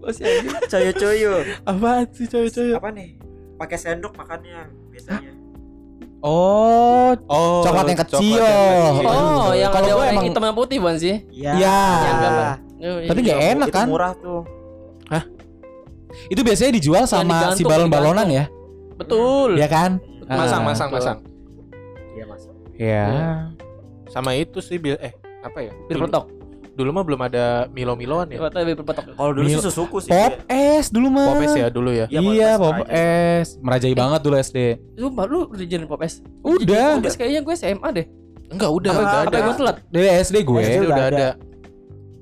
Masih 0.00 0.24
aja. 0.24 0.50
Coyo 0.64 0.90
coyo. 0.96 1.32
Apaan 1.68 2.08
sih 2.16 2.26
coy 2.26 2.48
coy? 2.48 2.72
Apa 2.72 2.88
nih? 2.88 3.20
Pakai 3.60 3.76
sendok 3.76 4.16
makannya 4.16 4.72
biasanya. 4.88 5.32
Oh, 6.20 7.16
Oh, 7.26 7.64
Coklat 7.64 7.88
yang 7.88 8.00
kecil. 8.04 8.38
coklat 8.38 8.52
yang 8.84 8.96
kecil. 9.00 9.08
Oh, 9.08 9.52
yang 9.56 9.70
Kalau 9.72 9.98
ada 9.98 10.12
emang- 10.12 10.26
hitam 10.28 10.42
dan 10.44 10.54
putih 10.54 10.76
bukan 10.78 10.96
sih? 10.96 11.16
Iya. 11.32 11.52
Iya. 11.56 11.78
Yang 11.80 12.18
gambar. 12.20 12.46
Oh, 12.80 12.98
Tapi 13.08 13.18
iya. 13.18 13.26
nggak 13.26 13.40
enak 13.50 13.68
Itu 13.68 13.76
kan? 13.76 13.86
murah 13.88 14.14
tuh. 14.14 14.42
itu 16.26 16.42
biasanya 16.42 16.74
dijual 16.74 17.04
sama 17.06 17.54
digantung, 17.54 17.54
si 17.54 17.62
balon-balonan 17.62 18.26
ya? 18.26 18.44
Betul. 18.98 19.54
Iya 19.54 19.70
kan? 19.70 20.02
Masang, 20.26 20.66
masang, 20.66 20.88
masang. 20.90 21.18
Iya, 22.14 22.24
masuk. 22.26 22.52
Iya. 22.74 23.06
Sama 24.10 24.34
itu 24.34 24.58
sih 24.58 24.82
bil 24.82 24.98
eh 24.98 25.14
apa 25.40 25.62
ya? 25.62 25.70
Bir 25.86 26.02
peletok. 26.02 26.26
Dulu 26.80 26.90
mah 26.90 27.04
belum 27.04 27.20
ada 27.20 27.44
Milo-Miloan 27.68 28.26
ya. 28.26 28.38
Kata 28.40 28.64
bir 28.64 28.74
peletok. 28.74 29.04
Kalau 29.12 29.30
dulu 29.30 29.44
sih 29.44 29.54
Mil- 29.54 29.62
susuku 29.62 29.96
sih. 30.00 30.08
Pop 30.08 30.32
es 30.48 30.88
dulu 30.88 31.08
mah. 31.10 31.26
Popes 31.30 31.52
ya 31.52 31.68
dulu 31.68 31.90
ya. 31.90 32.06
Iya, 32.06 32.20
Iya, 32.22 32.50
Pop 32.56 32.72
pop 32.72 32.88
es 32.88 32.96
es. 33.44 33.48
Merajai 33.58 33.92
banget 33.92 34.20
dulu 34.22 34.34
SD. 34.34 34.58
Sumpah 34.96 35.24
lu 35.24 35.40
udah 35.46 35.66
jadi 35.66 35.84
pop 35.84 36.00
es. 36.00 36.24
Udah. 36.40 36.96
Udah 36.96 37.12
kayaknya 37.12 37.40
gue 37.42 37.54
SMA 37.54 37.88
deh. 37.92 38.06
Enggak, 38.48 38.70
udah, 38.72 38.90
Apa- 38.90 39.00
udah 39.00 39.12
Apa 39.12 39.28
ada. 39.30 39.38
gue 39.38 39.54
telat? 39.54 39.76
Dari 39.86 40.08
SD 40.18 40.36
gue. 40.42 40.58
SD 40.58 40.76
udah 40.80 40.88
udah 40.88 41.06
ada. 41.06 41.28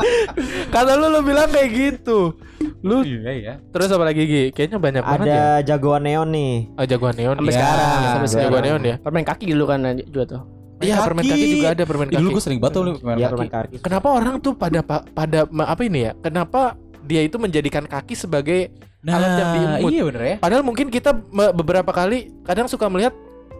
Kata 0.69 0.95
lu 0.95 1.05
lu 1.09 1.19
bilang 1.21 1.47
kayak 1.47 1.69
gitu. 1.69 2.33
Lu 2.79 3.03
iya 3.03 3.31
ya. 3.33 3.53
Terus 3.69 3.91
apa 3.91 4.03
lagi 4.05 4.23
Gi? 4.23 4.43
Kayaknya 4.49 4.77
banyak 4.79 5.03
banget 5.03 5.25
ya. 5.25 5.33
Ada 5.59 5.65
jagoan 5.65 6.01
neon 6.01 6.27
nih. 6.31 6.53
Oh, 6.73 6.85
jagoan 6.85 7.13
neon. 7.13 7.35
Sampai 7.35 7.45
Iya. 7.45 7.53
sekarang, 7.59 7.83
sampai 7.83 8.29
Jagoan 8.29 8.31
sekarang. 8.31 8.63
neon 8.63 8.81
ya. 8.83 8.95
Permen 8.99 9.25
kaki 9.25 9.43
dulu 9.51 9.63
kan 9.65 9.79
juga 9.99 10.23
tuh. 10.29 10.41
Iya, 10.83 10.95
permen 10.99 11.23
kaki 11.23 11.45
juga 11.49 11.67
ada 11.71 11.83
permen 11.83 12.07
Ih, 12.07 12.13
Dulu 12.13 12.27
kaki. 12.27 12.35
gue 12.35 12.43
sering 12.43 12.59
banget 12.59 12.73
tuh 12.73 12.83
permen 12.95 13.17
kaki. 13.17 13.29
permen 13.29 13.49
kaki. 13.49 13.75
Kenapa 13.79 14.07
orang 14.09 14.35
tuh 14.37 14.53
pada 14.53 14.79
pa- 14.79 15.05
pada 15.05 15.39
apa 15.45 15.81
ini 15.81 15.99
ya? 16.03 16.11
Kenapa 16.17 16.75
dia 17.01 17.21
itu 17.21 17.35
menjadikan 17.35 17.83
kaki 17.83 18.13
sebagai 18.13 18.71
alat 19.03 19.31
yang 19.33 19.49
diemut? 19.53 19.89
iya 19.89 20.03
bener 20.05 20.23
ya. 20.23 20.35
Padahal 20.39 20.63
mungkin 20.63 20.87
kita 20.87 21.11
beberapa 21.53 21.89
kali 21.89 22.31
kadang 22.41 22.67
suka 22.67 22.87
melihat 22.87 23.11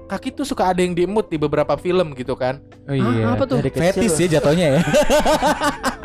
kaki 0.04 0.32
tuh 0.32 0.44
suka 0.44 0.68
ada 0.68 0.80
yang 0.80 0.92
diemut 0.92 1.28
di 1.28 1.36
beberapa 1.36 1.74
film 1.76 2.12
gitu 2.14 2.36
kan. 2.36 2.60
Oh, 2.84 2.94
iya. 2.94 3.24
Ah, 3.26 3.34
apa 3.34 3.44
tuh? 3.44 3.60
Fetis 3.64 4.14
ya 4.14 4.38
jatuhnya 4.38 4.68
ya. 4.70 4.82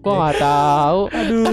Gua 0.00 0.12
nggak 0.18 0.36
tahu. 0.38 1.00
Aduh. 1.12 1.44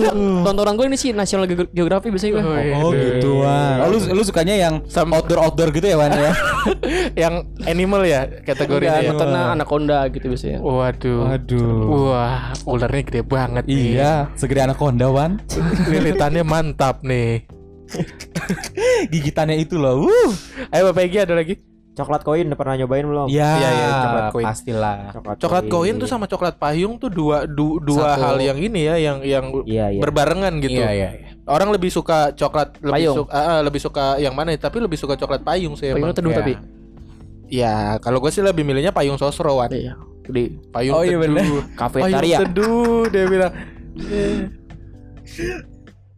Tontonan 0.42 0.74
gue 0.74 0.86
ini 0.88 0.96
sih 0.96 1.12
National 1.12 1.44
Ge- 1.46 1.68
Geography 1.70 2.08
biasanya 2.08 2.32
gue. 2.34 2.44
Oh, 2.44 2.56
iya. 2.58 2.76
Oh 2.78 2.92
gitu 2.92 3.30
Wan. 3.40 3.76
Oh, 3.82 3.88
lu 3.90 4.00
lu 4.00 4.24
sukanya 4.24 4.56
yang 4.56 4.74
Sam- 4.86 5.12
outdoor 5.12 5.40
outdoor 5.42 5.70
gitu 5.70 5.84
ya 5.86 5.96
Wan 5.96 6.10
ya? 6.10 6.32
yang 7.28 7.34
animal 7.64 8.02
ya 8.02 8.24
Enggak, 8.24 8.56
kategorinya. 8.56 9.00
ya? 9.00 9.12
nontonnya 9.12 9.42
anaconda 9.52 9.98
gitu 10.08 10.26
biasanya. 10.28 10.60
Waduh. 10.60 11.28
Waduh. 11.28 11.80
Wah, 12.08 12.40
ularnya 12.64 13.04
gede 13.04 13.22
banget 13.22 13.64
nih. 13.68 14.00
Iya, 14.00 14.32
segede 14.34 14.64
anaconda 14.64 15.12
Wan. 15.12 15.44
Lilitannya 15.92 16.42
mantap 16.42 17.04
nih. 17.04 17.44
Gigitannya 19.12 19.58
itu 19.58 19.76
loh. 19.76 20.08
Uh. 20.08 20.32
Ayo 20.72 20.92
Bapak 20.92 21.04
Egi 21.04 21.18
ada 21.20 21.36
lagi. 21.36 21.56
Coklat 21.98 22.22
koin 22.22 22.46
udah 22.46 22.54
pernah 22.56 22.76
nyobain 22.76 23.02
belum? 23.02 23.26
Iya, 23.26 23.50
Iya, 23.52 23.70
iya, 23.72 23.88
coklat 24.00 24.26
koin. 24.30 24.46
Pastilah. 24.46 24.96
Coklat 25.36 25.66
koin 25.66 25.96
tuh 25.98 26.06
sama 26.06 26.26
coklat 26.26 26.56
payung 26.56 26.96
tuh 26.96 27.10
dua 27.10 27.44
du- 27.44 27.82
dua 27.82 28.14
Satu. 28.14 28.22
hal 28.24 28.38
yang 28.40 28.56
ini 28.56 28.86
ya 28.86 28.96
yang 28.96 29.18
yang 29.20 29.46
Iya 29.66 29.86
iya. 29.92 30.00
berbarengan 30.00 30.54
gitu. 30.60 30.78
Iya, 30.78 30.90
iya, 30.92 31.10
iya. 31.12 31.28
Orang 31.44 31.72
lebih 31.72 31.90
suka 31.90 32.32
coklat 32.32 32.78
lebih 32.80 32.94
Payung. 33.02 33.16
suka 33.18 33.32
ah, 33.32 33.50
ah, 33.50 33.60
lebih 33.62 33.82
suka 33.82 34.06
yang 34.18 34.32
mana 34.32 34.54
ya? 34.54 34.60
Tapi 34.62 34.78
lebih 34.78 34.96
suka 34.96 35.18
coklat 35.18 35.42
payung 35.42 35.74
sih. 35.74 35.90
Payungnya 35.90 36.14
teduh 36.14 36.30
Iya. 36.30 36.38
tapi. 36.38 36.54
Ya, 37.48 37.76
kalau 37.98 38.20
gue 38.20 38.30
sih 38.30 38.44
lebih 38.44 38.62
milihnya 38.62 38.92
payung 38.92 39.16
sosroan. 39.16 39.72
Iya. 39.72 39.98
Gede. 40.22 40.60
Payung 40.70 40.94
Oh, 40.94 41.02
iya, 41.02 41.16
teduh. 41.16 41.22
bener. 41.24 41.44
Payung 41.44 41.64
Kafetaria. 41.74 42.38
teduh 42.44 43.04
dia 43.10 43.26
bilang. 43.26 43.52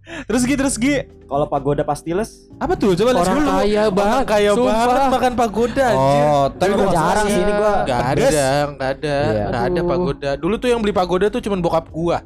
Terus 0.09 0.41
Gi, 0.41 0.55
terus 0.55 0.75
Gi. 0.75 0.95
Kalau 1.23 1.45
pagoda 1.45 1.81
pastiles 1.81 2.49
Apa 2.57 2.73
tuh? 2.73 2.91
Coba 2.91 3.13
lihat 3.13 3.23
Orang 3.23 3.37
dulu. 3.37 3.49
kaya 3.53 3.83
banget. 3.87 4.23
kaya 4.25 4.49
Sumpah. 4.51 4.73
banget 4.83 5.05
makan 5.11 5.33
pagoda 5.35 5.83
anjir. 5.85 6.23
Oh, 6.25 6.45
tapi 6.51 6.71
Gua 6.71 6.79
gua 6.79 6.89
jarang 6.91 7.25
sih 7.25 7.37
ini 7.37 7.53
gua. 7.53 7.73
Gak 7.83 7.99
ada, 8.01 8.27
gak 8.73 8.89
ada, 8.91 9.15
Iya. 9.29 9.45
gak 9.47 9.63
ada 9.63 9.81
pagoda. 9.83 10.29
Dulu 10.35 10.55
tuh 10.57 10.67
yang 10.67 10.79
beli 10.79 10.91
pagoda 10.91 11.25
tuh 11.27 11.39
cuman 11.39 11.59
bokap 11.59 11.85
gua. 11.89 12.17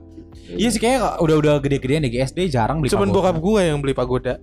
Iya 0.46 0.70
sih 0.70 0.78
kayaknya 0.78 1.00
udah 1.18 1.36
udah 1.38 1.54
gede-gedean 1.60 2.02
deh 2.02 2.12
GSD 2.12 2.40
jarang 2.48 2.80
beli 2.80 2.88
Cuman 2.88 3.08
pagoda. 3.08 3.18
bokap 3.22 3.36
gua 3.40 3.60
yang 3.62 3.78
beli 3.78 3.94
pagoda. 3.94 4.40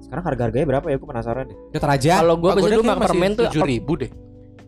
sekarang 0.00 0.24
harga 0.24 0.42
harganya 0.42 0.66
berapa 0.66 0.86
ya? 0.88 0.96
Aku 0.96 1.04
penasaran 1.04 1.44
deh. 1.44 1.56
Deter 1.68 1.90
aja. 1.90 2.12
Kalau 2.18 2.34
gue 2.34 2.48
biasanya 2.50 2.72
dulu 2.72 2.84
makan 2.88 3.00
permen 3.02 3.30
tuh 3.30 3.44
tujuh 3.44 3.60
ribu 3.62 3.92
deh. 3.94 4.10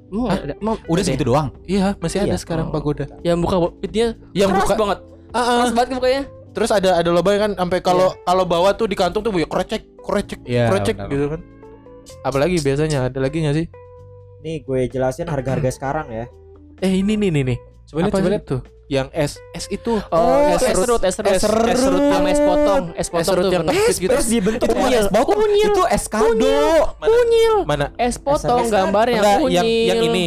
Emang 0.06 0.28
ada- 0.28 0.56
emang 0.60 0.76
Udah 0.84 1.02
segitu 1.02 1.24
doang. 1.24 1.48
Iya, 1.64 1.96
masih 1.96 2.18
ada 2.20 2.28
Iya. 2.28 2.36
sekarang 2.36 2.68
Oh. 2.68 2.72
pagoda. 2.72 3.08
ya? 3.16 3.32
Yang 3.32 3.38
buka 3.40 3.56
pitnya 3.74 4.06
Yang 4.36 4.50
buka 4.52 4.74
banget. 4.76 4.98
Ah, 5.30 5.38
ah. 5.40 5.56
Keras 5.56 5.72
banget 5.72 5.90
bukanya. 5.96 6.22
Terus 6.50 6.70
ada 6.70 6.98
ada 6.98 7.10
lobanya 7.10 7.46
kan 7.46 7.52
sampai 7.56 7.78
kalau 7.78 8.10
kalau 8.20 8.42
bawa 8.42 8.74
tuh 8.74 8.86
di 8.86 8.98
kantung 8.98 9.22
tuh 9.22 9.30
krecek, 9.30 9.86
krecek, 9.96 10.40
Iya, 10.42 10.66
krecek 10.66 10.96
benar. 10.98 11.08
gitu 11.08 11.24
kan. 11.30 11.40
Apalagi 12.20 12.56
biasanya 12.58 13.06
ada 13.06 13.18
lagi 13.18 13.38
nggak 13.38 13.54
sih? 13.54 13.66
Nih 14.40 14.64
gue 14.64 14.80
jelasin 14.88 15.28
harga-harga 15.28 15.70
sekarang 15.70 16.10
ya. 16.10 16.26
Eh 16.80 16.90
ini 16.96 17.14
nih 17.14 17.30
nih 17.30 17.42
nih. 17.54 17.58
Coba 17.86 17.98
lihat, 18.00 18.12
coba 18.12 18.28
lihat. 18.30 18.44
tuh? 18.44 18.60
Yang 18.90 19.08
es 19.14 19.32
es 19.54 19.64
itu. 19.70 20.02
Oh, 20.10 20.50
es 20.50 20.58
es 20.58 20.74
serut, 20.74 20.98
es 21.06 21.14
serut, 21.14 21.30
es 21.30 21.42
serut. 21.78 22.02
sama 22.10 22.26
es 22.26 22.40
potong, 22.42 22.84
es 22.90 22.98
Es 22.98 23.06
potong 23.06 23.26
serut 23.30 23.44
tuh 23.46 23.52
yang 23.54 23.64
kecil 23.64 23.94
gitu. 23.94 24.10
Terus 24.10 24.26
dibentuk 24.26 24.68
es 24.74 25.06
botol, 25.06 25.46
itu 25.46 25.82
es 25.86 26.04
kado. 26.10 26.26
Unyil. 26.98 27.56
Mana? 27.62 27.94
Es 27.94 28.18
potong 28.18 28.66
Es- 28.66 28.74
gambarnya 28.74 29.22
unyil. 29.38 29.54
yang 29.54 29.66
yang 29.86 30.00
ini. 30.10 30.26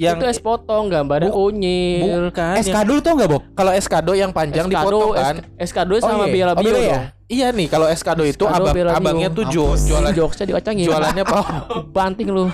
Yang 0.00 0.16
itu 0.16 0.26
es 0.26 0.38
potong 0.40 0.88
gambarnya 0.88 1.28
Bu- 1.28 1.52
unyil. 1.52 2.32
bukan. 2.32 2.56
Es 2.56 2.64
yang- 2.64 2.80
kado 2.80 2.94
tau 2.98 3.12
nggak 3.14 3.28
Bob? 3.28 3.42
Kalau 3.52 3.70
es 3.70 3.84
kado 3.84 4.12
yang 4.12 4.32
panjang 4.32 4.64
Es 4.64 4.72
kado, 4.72 4.88
dipotong 4.88 5.12
es- 5.12 5.20
kan. 5.20 5.34
Es 5.54 5.70
kado 5.70 5.92
sama 6.00 6.24
iya. 6.24 6.32
Bella 6.32 6.52
Oh, 6.52 6.56
Bio 6.56 6.64
Bella 6.64 6.80
ya? 6.80 6.88
dong. 6.90 7.04
Iya 7.30 7.46
nih, 7.52 7.68
kalau 7.68 7.86
es 7.86 8.00
kado 8.00 8.24
itu 8.24 8.42
abang, 8.42 8.72
Bio. 8.72 8.88
abangnya 8.88 9.28
tuh 9.28 9.44
jual 9.46 9.76
jualan 9.76 10.10
Jokesnya 10.10 10.46
dikacangin. 10.48 10.88
jualannya 10.88 11.22
apa? 11.22 11.40
banting 11.94 12.26
lu. 12.26 12.48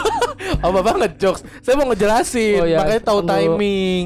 apa 0.64 0.78
banget 0.82 1.10
jokes. 1.18 1.44
Saya 1.60 1.76
mau 1.76 1.86
ngejelasin, 1.86 2.56
Oh, 2.56 2.66
iya. 2.66 2.78
makanya 2.80 3.02
tahu 3.04 3.20
timing. 3.22 4.04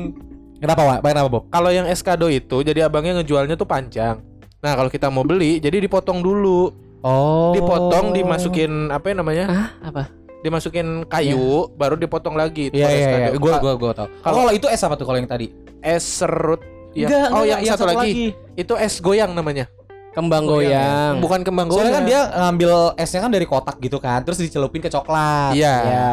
Kenapa 0.59 0.83
Wak? 0.85 0.99
Kenapa 1.03 1.29
Bob? 1.29 1.43
Kalau 1.49 1.71
yang 1.71 1.87
es 1.87 2.01
kado 2.01 2.27
itu 2.27 2.61
jadi 2.61 2.87
abangnya 2.87 3.19
ngejualnya 3.19 3.55
tuh 3.55 3.65
panjang. 3.65 4.19
Nah, 4.59 4.73
kalau 4.75 4.87
kita 4.87 5.07
mau 5.07 5.23
beli 5.23 5.59
jadi 5.59 5.79
dipotong 5.79 6.19
dulu. 6.19 6.71
Oh. 7.01 7.51
Dipotong 7.51 8.11
dimasukin 8.13 8.87
apa 8.89 9.07
ya 9.07 9.15
namanya? 9.17 9.45
Ah, 9.45 9.69
apa? 9.83 10.03
Dimasukin 10.43 11.07
kayu 11.07 11.71
baru 11.73 11.95
dipotong 11.95 12.35
lagi. 12.35 12.69
Itu 12.69 12.77
Iya 12.77 12.89
iya 12.89 12.99
iya. 13.09 13.29
kado. 13.31 13.39
Gua 13.39 13.55
gua 13.59 13.73
gua 13.75 13.93
tahu. 13.93 14.09
Kalau- 14.21 14.37
Kalau 14.39 14.53
itu 14.53 14.67
es 14.67 14.81
apa 14.81 14.95
tuh 14.95 15.07
kalau 15.07 15.19
yang 15.19 15.27
tadi? 15.27 15.47
es 15.81 16.03
serut. 16.03 16.59
Ya. 16.93 17.09
Enggak, 17.09 17.23
oh, 17.25 17.43
enggak, 17.43 17.59
yang, 17.59 17.73
satu, 17.73 17.85
lagi. 17.89 18.11
Itu 18.53 18.75
es 18.77 18.95
goyang 18.99 19.33
namanya. 19.33 19.65
Kembang 20.13 20.45
Oh, 20.45 20.61
iya, 20.61 20.77
goyang. 20.77 21.15
Bukan 21.19 21.41
kembang 21.41 21.67
goyang. 21.67 21.79
Soalnya 21.81 21.95
kan 21.95 22.05
dia 22.05 22.21
ngambil 22.29 22.71
esnya 22.95 23.21
kan 23.23 23.31
dari 23.33 23.47
kotak 23.49 23.81
gitu 23.81 23.97
kan, 23.97 24.21
terus 24.21 24.37
dicelupin 24.37 24.79
ke 24.79 24.87
coklat. 24.87 25.57
Iya. 25.57 25.75
Ya, 25.81 26.09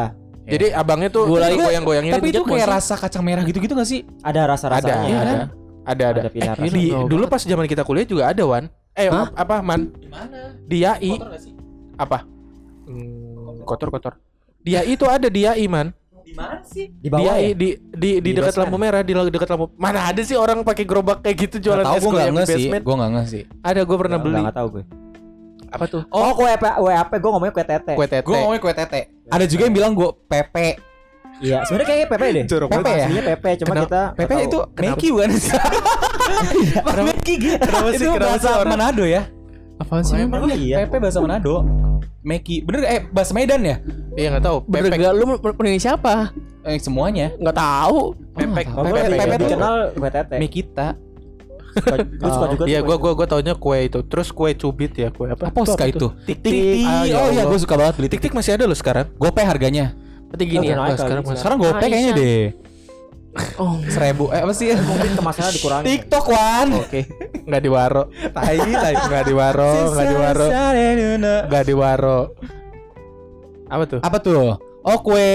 Jadi 0.48 0.72
abangnya 0.72 1.12
tuh 1.12 1.28
Gula- 1.28 1.52
goyang-goyangin 1.52 2.10
Tapi 2.10 2.32
itu 2.32 2.42
kayak 2.42 2.68
rasa 2.72 2.96
kacang 2.96 3.20
merah 3.20 3.44
gitu-gitu 3.44 3.70
gak 3.70 3.84
sih? 3.84 4.02
ada 4.20 4.48
rasa-rasanya. 4.48 4.88
Ada, 4.96 5.04
iya 5.04 5.16
ada. 5.16 5.30
kan? 5.30 5.38
ada 5.82 6.04
ada. 6.08 6.20
Ada 6.24 6.52
Eh, 6.58 6.70
di, 6.72 6.84
dulu 6.90 7.24
pas 7.28 7.38
zaman 7.38 7.66
kita 7.66 7.84
kuliah 7.84 8.02
juga 8.02 8.24
ada 8.26 8.42
Wan. 8.42 8.66
Eh 8.92 9.06
Hah? 9.06 9.30
apa 9.30 9.60
Man? 9.60 9.92
Di 9.92 10.08
mana? 10.08 10.38
Di 10.64 10.78
AI 10.80 11.12
apa? 11.94 12.24
Hmm, 12.82 13.29
kotor-kotor. 13.62 14.16
Di 14.58 14.74
AI 14.74 14.92
itu 14.92 15.04
ada 15.04 15.26
di 15.26 15.42
AI 15.42 15.66
Man. 15.66 15.88
Di 16.20 16.32
mana 16.32 16.60
sih? 16.62 16.86
Di 16.90 17.02
Di 17.02 17.08
bawah 17.08 17.32
AI 17.32 17.42
ya? 17.42 17.48
di 17.52 17.68
di 17.90 18.10
di 18.16 18.20
Di 18.20 18.30
dekat 18.32 18.54
lampu 18.54 18.76
merah, 18.76 19.00
di 19.00 19.12
dekat 19.12 19.48
lampu. 19.48 19.72
Mana 19.74 20.06
ada 20.06 20.20
sih 20.20 20.34
orang 20.34 20.60
pakai 20.60 20.84
gerobak 20.84 21.20
kayak 21.20 21.36
gitu 21.40 21.56
jualan 21.60 21.82
es 21.90 22.02
goyang 22.02 22.32
di 22.32 22.44
sih. 22.44 22.54
basement? 22.68 22.82
Gue 22.82 22.94
nggak 22.94 23.10
nge 23.10 23.22
sih. 23.26 23.42
Ada 23.60 23.80
gue 23.82 23.96
pernah 23.96 24.16
Nggak- 24.16 24.30
beli. 24.30 24.42
nggak 24.42 24.56
tahu 24.56 24.68
gue. 24.70 24.84
Apa 25.70 25.84
tuh? 25.86 26.02
Oh, 26.08 26.34
kue 26.34 26.46
apa? 26.46 26.70
Kue 26.76 26.92
apa? 26.92 27.14
Gue 27.16 27.30
ngomongnya 27.30 27.54
kue 27.54 27.64
tete. 27.64 27.92
Kue 27.94 28.06
tete. 28.06 28.22
Gue 28.22 28.34
ngomongnya 28.36 28.60
kue 28.60 28.74
tete. 28.74 29.00
Ada 29.26 29.44
juga 29.46 29.62
yang 29.64 29.74
bilang 29.74 29.92
gue 29.92 30.08
pepe. 30.26 30.68
Iya, 31.40 31.64
sebenarnya 31.64 31.88
kayaknya 31.88 32.08
Pepe 32.10 32.26
deh. 32.28 32.44
Jorok 32.44 32.68
Pepe 32.68 32.90
ya? 32.90 33.00
Aslinya 33.00 33.24
Pepe, 33.32 33.50
cuma 33.56 33.68
Kenapa- 33.72 33.86
kita 33.88 34.02
Pepe 34.12 34.34
itu? 34.44 34.58
Meki 34.76 35.08
bukan? 35.08 35.30
Meki 37.08 37.34
gitu. 37.38 37.56
Kenapa 37.58 37.88
sih? 37.90 37.96
Itu 37.96 38.12
Kenapa 38.12 38.24
bahasa 38.28 38.44
sih 38.44 38.54
orang- 38.54 38.70
Manado 38.70 39.04
ya? 39.08 39.22
Apaan 39.80 40.04
sih? 40.04 40.14
Emang 40.14 40.44
iya. 40.52 40.84
Pepe 40.84 41.00
bahasa 41.00 41.18
Manado. 41.18 41.64
Meki. 42.20 42.60
Bener 42.60 42.84
eh 42.84 43.00
bahasa 43.08 43.32
Medan 43.32 43.64
ya? 43.64 43.80
Iya 44.12 44.36
nggak 44.36 44.44
tahu. 44.44 44.56
Bener 44.68 44.92
Pepek. 44.92 45.00
gak 45.00 45.12
lu 45.16 45.24
penyanyi 45.56 45.80
siapa? 45.80 46.14
Eh 46.62 46.76
semuanya. 46.76 47.32
Nggak 47.40 47.56
tahu. 47.56 48.12
Pepek. 48.36 48.66
Kalau 48.68 48.84
gue 48.84 48.92
Pepe- 48.94 49.16
Pepe 49.16 49.32
tuh- 49.32 49.40
dikenal 49.42 49.74
kue 49.96 50.10
tete. 50.12 50.36
Mekita. 50.36 50.88
Gue 52.20 52.30
suka 52.30 52.46
juga. 52.50 52.64
Iya, 52.66 52.82
gue 52.82 52.96
gua 52.98 53.12
gua 53.14 53.26
taunya 53.26 53.54
kue 53.54 53.78
itu. 53.80 54.02
Terus 54.04 54.28
kue 54.30 54.50
cubit 54.52 54.92
ya, 54.92 55.08
kue 55.08 55.30
apa? 55.30 55.48
Apa 55.48 55.58
apa 55.64 55.86
itu? 55.86 55.96
tuh? 55.96 56.10
Tik-tik. 56.26 56.82
Ah, 56.84 57.06
ya 57.06 57.16
oh 57.16 57.28
iya, 57.30 57.42
gue 57.46 57.58
suka 57.58 57.74
banget 57.78 57.94
beli 57.96 58.08
tik 58.10 58.20
Tik-tik 58.20 58.32
masih 58.34 58.58
ada 58.58 58.64
loh 58.68 58.74
sekarang. 58.74 59.06
Gope 59.16 59.40
harganya. 59.40 59.94
Berarti 60.28 60.44
gini 60.44 60.66
Oh, 60.70 60.84
ya. 60.84 60.98
sekarang. 60.98 61.22
Sekarang 61.32 61.56
gope 61.56 61.80
kayaknya 61.80 62.12
deh. 62.12 62.42
Oh, 63.62 63.78
Seribu. 63.94 64.30
Eh 64.34 64.42
apa 64.42 64.50
sih? 64.50 64.74
Mungkin 64.74 65.14
kemasannya 65.14 65.52
dikurangi. 65.54 65.86
TikTok 65.86 66.26
Wan. 66.26 66.68
Oke, 66.82 67.06
nggak 67.46 67.62
diwaro. 67.62 68.02
Tai 68.34 68.58
tai. 68.58 68.94
Nggak 68.98 69.24
diwaro, 69.30 69.70
nggak 69.94 70.06
diwaro, 70.10 70.46
nggak 71.46 71.64
diwaro. 71.66 72.18
Apa 73.70 73.84
tuh? 73.86 74.00
Apa 74.02 74.18
tuh? 74.18 74.58
Oh 74.80 74.98
kue. 75.04 75.28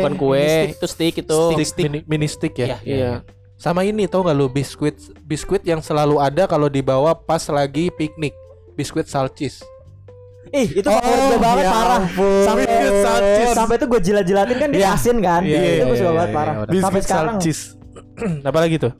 bukan 0.00 0.16
kue, 0.16 0.72
itu 0.72 0.86
stick 0.88 1.20
itu. 1.20 1.40
Stick, 1.60 1.92
mini, 1.92 1.98
mini 2.08 2.26
stick 2.26 2.56
ya. 2.56 2.66
Iya. 2.66 2.78
Iya. 2.82 3.12
Sama 3.60 3.84
ini 3.84 4.08
tau 4.08 4.24
nggak 4.24 4.36
lu 4.36 4.48
biskuit 4.48 4.96
biskuit 5.28 5.60
yang 5.64 5.84
selalu 5.84 6.20
ada 6.20 6.48
kalau 6.48 6.72
dibawa 6.72 7.12
pas 7.12 7.44
lagi 7.52 7.92
piknik. 7.92 8.32
Biskuit 8.72 9.04
salcis. 9.06 9.60
Ih, 10.48 10.68
itu 10.74 10.86
favorit 10.86 11.22
gue 11.26 11.38
banget 11.38 11.64
ya 11.64 11.72
parah. 11.72 11.98
ampun. 12.00 12.42
Sampai 12.42 12.64
Biskuit 12.64 12.94
salcis. 13.00 13.48
sampai 13.52 13.74
itu 13.76 13.86
gue 13.86 14.00
jilat-jilatin 14.02 14.56
kan 14.56 14.68
dia 14.70 14.78
Iya. 14.78 14.88
asin 14.92 15.16
kan. 15.18 15.40
Iya, 15.42 15.56
itu 15.56 15.66
iya, 15.66 15.84
gue 15.84 15.96
suka 15.96 16.04
iya, 16.04 16.14
banget 16.14 16.30
iya, 16.30 16.36
parah. 16.36 16.54
iya, 16.66 16.80
Sampai 16.80 17.00
sekarang. 17.00 17.36
Apa 18.48 18.58
lagi 18.60 18.76
tuh? 18.76 18.92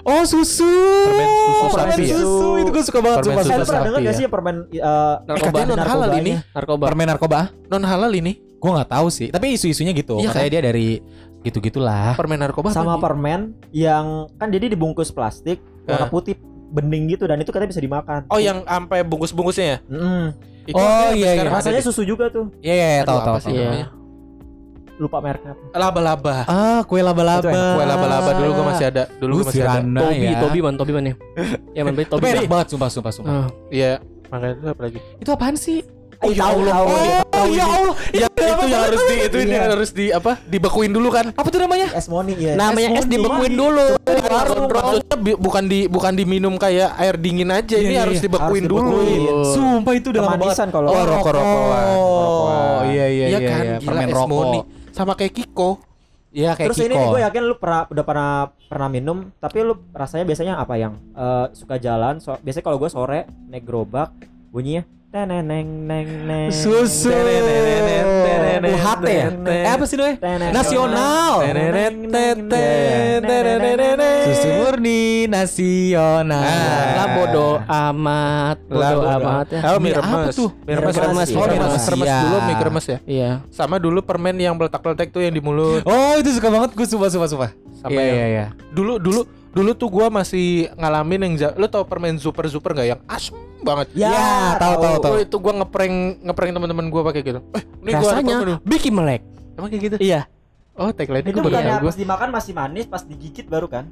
Oh 0.00 0.22
susu. 0.22 0.70
Permen 1.04 1.26
susu 1.26 1.50
Oh, 1.58 1.68
permen 1.68 1.90
sapi 1.90 2.02
ya? 2.02 2.14
susu. 2.14 2.48
Itu 2.56 2.70
gue 2.70 2.84
suka 2.84 2.98
banget 3.00 3.18
Permen. 3.22 3.34
Saya 3.36 3.42
susu 3.42 3.50
pernah 3.50 3.66
sapi 3.66 3.86
dengar 3.86 4.00
gak 4.00 4.06
ya. 4.06 4.12
sih 4.14 4.24
permen 4.26 4.56
uh, 4.56 5.14
Narkoba. 5.20 5.46
katanya 5.50 5.66
non 5.68 5.80
halal 5.82 6.10
ini. 6.16 6.32
Narkoba. 6.48 6.84
Permen 6.86 7.06
narkoba? 7.08 7.40
Non 7.66 7.82
halal 7.82 8.12
ini. 8.12 8.32
Gue 8.56 8.70
nggak 8.70 8.90
tahu 8.90 9.06
sih. 9.08 9.28
Tapi 9.28 9.46
isu-isunya 9.52 9.90
gitu. 9.90 10.16
Iya 10.16 10.30
Katanya 10.30 10.50
dia 10.50 10.62
dari 10.62 10.88
gitu-gitulah. 11.40 12.12
Permen 12.14 12.38
narkoba 12.38 12.68
sama 12.70 12.96
permen 12.96 13.56
yang 13.70 14.28
kan 14.36 14.48
jadi 14.48 14.68
dibungkus 14.68 15.08
plastik 15.08 15.58
warna 15.82 16.06
Eh. 16.06 16.10
putih 16.10 16.34
bening 16.70 17.10
gitu 17.10 17.26
dan 17.26 17.36
itu 17.38 17.50
katanya 17.50 17.70
bisa 17.74 17.82
dimakan. 17.82 18.20
Oh 18.30 18.38
yang 18.38 18.62
sampai 18.62 19.02
bungkus-bungkusnya 19.02 19.66
ya? 19.66 19.78
Itu 20.64 20.78
Oh, 20.78 21.10
iya, 21.12 21.34
iya. 21.34 21.50
Rasanya 21.50 21.82
susu 21.82 22.06
juga 22.06 22.30
tuh. 22.30 22.48
Iya 22.62 22.74
iya 22.74 22.88
iya, 22.94 23.02
Aduh, 23.02 23.20
tahu 23.26 23.38
sih. 23.42 23.52
Iya. 23.52 23.90
lupa 25.00 25.16
mereknya 25.24 25.56
apa. 25.56 25.64
Laba-laba. 25.80 26.36
Ah, 26.44 26.80
kue 26.84 27.00
laba-laba. 27.00 27.48
Kue 27.48 27.84
laba-laba 27.88 28.30
dulu 28.36 28.50
gue 28.52 28.64
masih 28.68 28.84
ada. 28.92 29.02
Dulu 29.16 29.32
gue 29.40 29.44
masih 29.48 29.64
ada. 29.64 29.80
Tobi, 29.80 30.26
ya. 30.28 30.38
Tobi 30.44 30.58
man, 30.60 30.74
Tobi 30.76 30.92
man 30.92 31.04
ya. 31.08 31.14
Ya 31.76 31.82
man, 31.88 31.96
Tapi 31.96 32.04
Tobi. 32.04 32.28
enak 32.28 32.44
banget 32.52 32.66
sumpah 32.76 32.88
sumpah 32.92 33.12
sumpah. 33.12 33.32
Ah. 33.32 33.48
Iya. 33.72 34.04
Makanya 34.28 34.54
itu 34.60 34.66
apa 34.68 34.80
lagi? 34.84 34.98
Itu 35.16 35.30
apaan 35.32 35.56
sih? 35.56 35.80
Oh, 36.20 36.28
ya 36.28 36.44
Allah. 36.46 36.74
Oh, 37.32 37.46
ya 37.48 37.64
Allah. 37.64 37.94
Ya 38.12 38.26
itu 38.28 38.64
yang 38.66 38.82
harus 38.84 39.00
di 39.02 39.14
itu 39.18 39.36
ini 39.38 39.46
Iya. 39.46 39.56
yang 39.56 39.72
harus 39.72 39.90
di 39.90 40.06
apa? 40.10 40.32
Dibekuin 40.42 40.90
dulu 40.90 41.08
kan? 41.08 41.32
Apa 41.32 41.48
tuh 41.48 41.58
namanya? 41.58 41.88
Es 41.90 42.06
Moni 42.06 42.36
ya. 42.36 42.52
Namanya 42.54 42.88
es 42.94 43.06
dibekuin 43.06 43.54
dulu. 43.54 43.96
Maksudnya 43.96 45.16
bi- 45.16 45.38
bukan 45.38 45.64
di 45.64 45.80
bukan 45.86 46.12
diminum 46.12 46.54
kayak 46.54 46.92
air 46.94 47.16
dingin 47.16 47.48
aja. 47.48 47.72
Iya, 47.72 47.80
Ini 47.80 47.94
iya, 47.94 48.00
harus 48.04 48.16
iya. 48.16 48.24
dibekuin 48.26 48.64
dulu. 48.64 49.00
Sumpah 49.46 49.92
itu 49.94 50.08
udah 50.10 50.20
lama 50.20 50.30
banget. 50.30 50.44
Kemanisan 50.52 50.68
kalau 50.68 50.88
Oh, 50.90 51.02
rokok-rokokan. 51.02 51.84
Oh, 51.90 52.80
iya 52.84 53.06
iya 53.06 53.26
Iya 53.26 53.38
iya. 53.38 53.48
kan? 53.48 53.62
iya. 53.62 53.76
Permen 53.80 54.04
es 54.04 54.14
rokok. 54.14 54.28
Moni. 54.30 54.60
Sama 54.90 55.12
kayak 55.14 55.32
Kiko. 55.32 55.70
Iya 56.30 56.54
kayak 56.54 56.68
Terus 56.68 56.84
ini 56.84 56.94
Kiko. 56.94 57.10
gue 57.10 57.20
yakin 57.22 57.42
lu 57.42 57.54
pernah 57.56 57.80
udah 57.86 58.04
pernah 58.04 58.30
pernah 58.68 58.88
minum, 58.88 59.18
tapi 59.34 59.64
lu 59.64 59.74
rasanya 59.90 60.22
biasanya 60.22 60.54
apa 60.56 60.74
yang 60.76 61.00
eh, 61.10 61.46
suka 61.52 61.74
jalan? 61.76 62.20
So, 62.20 62.36
biasanya 62.36 62.64
kalau 62.66 62.76
gue 62.76 62.86
sore 62.88 63.20
naik 63.48 63.64
gerobak 63.64 64.12
bunyinya 64.48 64.84
teneng 65.10 65.42
neng 65.42 65.66
neng 65.90 66.06
neng 66.22 66.50
Susu. 66.54 67.10
UHT 67.10 69.04
ya? 69.10 69.26
Eh 69.42 69.66
apa 69.66 69.82
sih 69.82 69.98
doy? 69.98 70.14
Nasional. 70.54 71.42
Susu 74.22 74.48
murni 74.54 75.26
nasional. 75.26 76.46
Lah 76.94 77.06
bodoh 77.18 77.58
amat, 77.58 78.56
bodoh 78.70 79.02
amat 79.18 79.46
ya. 79.50 79.60
Oh, 79.74 79.82
mie 79.82 79.98
remes. 79.98 80.30
tuh? 80.30 80.54
Mie 80.62 80.78
remes. 80.78 80.94
Remes, 80.94 81.26
remes. 81.26 81.30
remes. 81.34 81.82
Remes 81.90 82.06
Iya. 82.06 82.18
dulu 82.22 82.36
mie 82.40 82.54
remes 82.62 82.84
ya. 82.86 82.98
Iya. 83.02 83.30
Sama 83.50 83.82
dulu 83.82 83.98
permen 84.00 84.38
yang 84.38 84.54
beletak-beletak 84.54 85.10
tuh 85.10 85.26
yang 85.26 85.34
di 85.34 85.42
mulut. 85.42 85.82
Oh 85.82 86.14
itu 86.22 86.30
suka 86.30 86.46
banget 86.46 86.70
gue 86.70 86.86
sumpah 86.86 87.10
sumpah 87.10 87.26
sumpah. 87.28 87.50
Sama 87.82 87.90
Iya 87.90 88.02
yang- 88.04 88.14
iya 88.14 88.26
iya. 88.28 88.46
Dulu 88.70 89.02
dulu 89.02 89.20
dulu 89.50 89.74
tuh 89.74 89.90
gua 89.90 90.06
masih 90.06 90.70
ngalamin 90.78 91.34
yang 91.34 91.58
lu 91.58 91.66
tau 91.66 91.82
permen 91.82 92.14
super 92.14 92.46
super 92.46 92.70
nggak 92.70 92.86
yang 92.88 93.00
asem 93.10 93.34
banget. 93.62 93.86
Ya, 93.92 94.08
Ya, 94.08 94.30
tahu, 94.56 94.74
tahu, 94.78 94.96
tahu. 94.98 95.12
Oh, 95.12 95.18
itu 95.18 95.36
gua 95.36 95.52
ngeprank 95.56 95.94
ngeprank 96.22 96.50
teman-teman 96.52 96.86
gua 96.86 97.02
pakai 97.04 97.20
gitu. 97.22 97.40
Eh, 97.50 97.62
ini 97.78 97.90
gua 97.90 98.00
ada 98.00 98.06
Rasanya 98.16 98.34
nih. 98.42 98.58
bikin 98.62 98.92
melek. 98.92 99.22
Emang 99.54 99.68
kayak 99.68 99.82
gitu? 99.84 99.96
Iya. 99.98 100.20
Oh, 100.72 100.88
tagline 100.90 101.20
Itu 101.20 101.28
itu 101.28 101.38
baru 101.38 101.46
bukannya 101.46 101.70
tahu 101.70 101.80
gua. 101.80 101.90
pas 101.90 101.98
dimakan 101.98 102.28
masih 102.30 102.52
manis, 102.52 102.84
pas 102.84 103.02
digigit 103.02 103.46
baru 103.46 103.66
kan? 103.66 103.84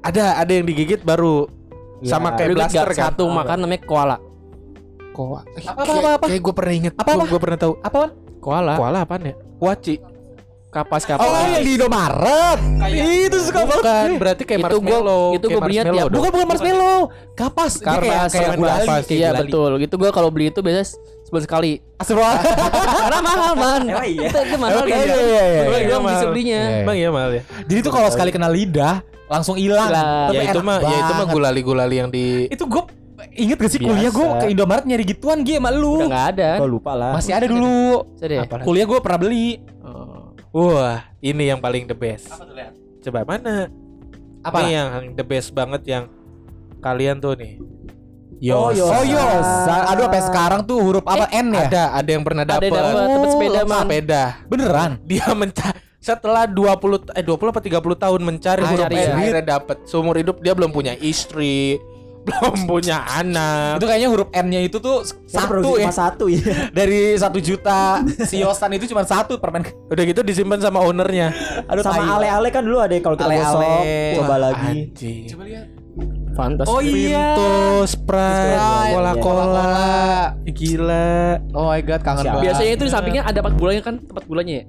Ada 0.00 0.24
ada 0.36 0.52
yang 0.52 0.64
digigit 0.64 1.00
baru 1.00 1.46
sama 2.02 2.28
Ya. 2.28 2.36
kayak 2.36 2.48
Lu 2.48 2.54
ingat 2.54 2.70
blaster 2.70 2.88
kan. 2.90 3.02
satu 3.08 3.24
makan 3.26 3.56
namanya 3.60 3.82
koala. 3.82 4.16
Koa. 5.10 5.40
Apa, 5.64 5.80
apa, 5.80 5.92
apa, 5.94 6.10
apa? 6.16 6.24
Kayak 6.26 6.42
gua 6.42 6.54
pernah 6.54 6.74
inget. 6.74 6.92
Apa, 6.94 7.06
Gua, 7.06 7.14
apa? 7.16 7.30
gua 7.30 7.40
pernah 7.40 7.58
tahu. 7.60 7.72
Apaan? 7.80 8.10
Koala. 8.38 8.74
Koala 8.74 8.98
apaan 9.00 9.22
ya? 9.24 9.34
Kuaci. 9.56 9.94
Kapas 10.74 11.06
kapas. 11.06 11.22
Oh 11.22 11.38
yang 11.48 11.62
di 11.62 11.72
Indomaret. 11.78 12.58
Itu 13.22 13.38
suka 13.40 13.62
banget. 13.62 13.78
Bukan, 13.78 14.08
berarti 14.18 14.42
kayak 14.42 14.60
Itu 14.60 14.76
gua- 14.76 14.98
marshmallow. 14.98 15.24
itu 15.30 15.46
gua 15.46 15.52
kayak 15.52 15.62
belinya 15.62 15.84
tiap-. 15.86 16.10
Bukan 16.10 16.28
bukan 16.28 16.46
marshmallow. 16.50 16.98
Kapas. 17.32 17.72
Dia 17.78 17.94
kayak 17.94 18.22
kayak 18.28 19.02
Iya 19.08 19.28
betul. 19.36 19.70
Gitu 19.78 19.94
gua 19.94 20.10
kalau 20.10 20.28
beli 20.28 20.50
itu 20.50 20.58
biasanya 20.58 20.86
sebulan 21.24 21.42
sekali. 21.42 21.72
Astagfirullah. 21.94 22.36
Karena 23.00 23.18
mahal 23.22 23.52
man. 23.54 23.82
Emang 23.86 24.02
iya? 24.04 24.26
Itu, 24.26 24.38
itu 24.42 24.56
mahal 24.58 24.74
kan. 24.76 24.88
iya, 24.90 24.98
iya, 24.98 25.14
iya, 25.14 25.42
iya. 25.46 25.62
Gue 25.62 25.78
Iya, 25.78 25.86
bisa 25.86 25.98
mahal. 26.02 26.26
belinya. 26.28 26.60
Iya. 26.60 26.82
Emang 26.82 26.96
iya 26.96 27.08
mal 27.08 27.30
ya. 27.30 27.42
Jadi 27.64 27.78
tuh 27.80 27.92
kalau 27.94 28.08
sekali 28.10 28.30
kena 28.30 28.48
lidah 28.48 28.94
langsung 29.24 29.54
hilang. 29.54 29.88
Ya 30.28 30.42
itu 30.44 30.58
mah 30.58 30.78
ya 30.80 30.96
itu 31.00 31.12
mah 31.14 31.26
gulali-gulali 31.30 31.96
yang 31.96 32.10
di 32.10 32.50
Itu 32.50 32.66
gue 32.66 32.82
inget 33.32 33.56
gak 33.56 33.70
sih 33.72 33.80
kuliah 33.80 34.10
gue 34.10 34.20
Biasa. 34.20 34.40
ke 34.40 34.46
Indomaret 34.48 34.84
nyari 34.84 35.04
gituan 35.06 35.38
Gi 35.40 35.56
sama 35.56 35.70
lu. 35.70 35.96
Udah 35.96 36.08
nggak 36.10 36.26
ada. 36.34 36.50
Gue 36.58 36.68
lupa 36.68 36.92
lah. 36.92 37.14
Masih 37.14 37.32
ada 37.32 37.46
dulu. 37.46 38.04
Apalagi? 38.20 38.66
Kuliah 38.66 38.84
gue 38.84 38.98
pernah 38.98 39.20
beli. 39.20 39.48
Oh. 40.54 40.78
Wah, 40.78 41.02
ini 41.18 41.50
yang 41.50 41.58
paling 41.58 41.84
the 41.84 41.96
best. 41.96 42.30
Coba 43.02 43.26
mana? 43.26 43.66
Apa? 44.40 44.62
Ini 44.62 44.70
yang 44.70 44.88
the 45.12 45.26
best 45.26 45.50
banget 45.50 45.82
yang 45.84 46.04
kalian 46.78 47.18
tuh 47.18 47.34
nih. 47.34 47.58
Oh, 48.52 48.70
Yos. 48.70 48.76
Yos. 48.76 48.90
Oh 48.92 49.02
Yos. 49.02 49.48
Aduh 49.88 50.04
sampai 50.04 50.22
sekarang 50.22 50.60
tuh 50.62 50.78
huruf 50.78 51.02
apa 51.02 51.26
N 51.32 51.48
ya? 51.50 51.64
Ada 51.64 51.82
ada 51.96 52.10
yang 52.12 52.22
pernah 52.22 52.44
Ada 52.44 52.54
dapat. 52.60 52.68
yang 52.68 52.76
dapat 52.84 53.08
tempat 53.08 53.28
sepeda 53.32 53.56
Oh, 53.56 53.66
man. 53.66 53.82
sepeda. 53.82 54.22
Beneran? 54.46 54.90
Dia 55.02 55.26
mencari 55.32 55.78
setelah 55.98 56.44
20 56.44 57.16
eh 57.16 57.24
20 57.24 57.48
apa 57.48 57.60
30 57.64 57.96
tahun 57.96 58.20
mencari 58.20 58.60
Ah, 58.60 58.68
huruf 58.68 58.84
cari 58.84 58.94
N 58.94 59.00
ya. 59.00 59.14
akhirnya 59.16 59.44
dapat. 59.58 59.76
Seumur 59.88 60.14
hidup 60.14 60.38
dia 60.38 60.52
belum 60.52 60.70
punya 60.70 60.92
istri, 61.00 61.80
belum 62.24 62.56
punya 62.64 63.04
anak. 63.04 63.78
Itu 63.78 63.86
kayaknya 63.86 64.08
huruf 64.08 64.28
N-nya 64.32 64.60
itu 64.64 64.80
tuh 64.80 65.04
satu 65.28 65.76
ya. 65.76 65.92
satu 65.92 66.24
ya. 66.32 66.40
Dari 66.78 67.14
satu 67.20 67.38
juta 67.38 68.00
si 68.24 68.40
Yosan 68.40 68.72
itu 68.80 68.88
cuma 68.88 69.04
satu 69.04 69.36
permen. 69.36 69.68
Udah 69.92 70.04
gitu 70.08 70.24
disimpan 70.24 70.58
sama 70.58 70.80
ownernya. 70.80 71.30
Aduh 71.68 71.84
Sama 71.84 72.16
ale-ale 72.16 72.48
kan 72.48 72.64
dulu 72.64 72.80
ada 72.80 72.96
kalau 73.04 73.16
kita 73.20 73.28
Ale-ale. 73.28 73.44
gosok, 73.44 74.16
coba 74.20 74.34
lagi. 74.40 74.72
Anjing. 74.72 75.22
Coba 75.28 75.42
lihat. 75.44 75.66
Fantas. 76.34 76.66
Oh 76.66 76.82
iya. 76.82 77.38
Pintu, 77.38 77.86
Sprite, 77.86 78.58
Sprite, 78.58 78.94
Coca-Cola. 78.98 79.70
Gila. 80.50 81.38
Oh 81.54 81.70
my 81.70 81.80
god 81.86 82.02
kangen 82.02 82.24
banget. 82.26 82.42
Biasanya 82.50 82.72
itu 82.74 82.84
di 82.88 82.92
sampingnya 82.92 83.22
ada 83.22 83.38
tempat 83.38 83.54
gulanya 83.54 83.82
kan, 83.86 83.94
tempat 84.02 84.24
gulanya 84.26 84.54
ya. 84.58 84.64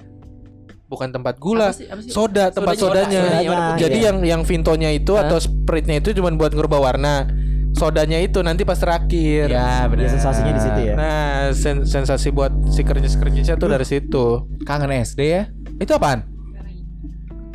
Bukan 0.86 1.10
tempat 1.10 1.36
gula. 1.36 1.70
Apa 1.70 1.76
sih? 1.76 1.88
Apa 1.88 2.00
sih? 2.00 2.12
Soda, 2.12 2.50
tempat 2.50 2.78
Sodanya, 2.78 3.10
sodanya. 3.10 3.22
sodanya, 3.22 3.50
putih 3.66 3.82
Jadi 3.82 3.98
ya. 3.98 4.06
yang 4.06 4.18
yang 4.22 4.42
Vintonya 4.42 4.90
itu 4.92 5.14
Hah? 5.14 5.26
atau 5.26 5.38
Sprite-nya 5.40 5.98
itu 5.98 6.14
cuma 6.14 6.30
buat 6.32 6.52
ngerubah 6.52 6.80
warna. 6.84 7.26
Sodanya 7.72 8.18
itu 8.18 8.40
nanti 8.40 8.64
pas 8.64 8.78
terakhir. 8.78 9.50
Ya 9.50 9.84
bener. 9.86 10.06
Ya, 10.06 10.10
sensasinya 10.14 10.52
di 10.52 10.62
situ 10.62 10.80
ya. 10.82 10.94
Nah, 10.96 11.28
sen- 11.52 11.84
sensasi 11.84 12.30
buat 12.30 12.54
si 12.70 12.82
kerja-kerja 12.82 13.54
tuh 13.54 13.68
dari 13.68 13.84
situ. 13.84 14.26
Kangen 14.64 14.94
SD 14.96 15.20
ya. 15.26 15.44
Itu 15.76 15.92
apaan? 15.92 16.24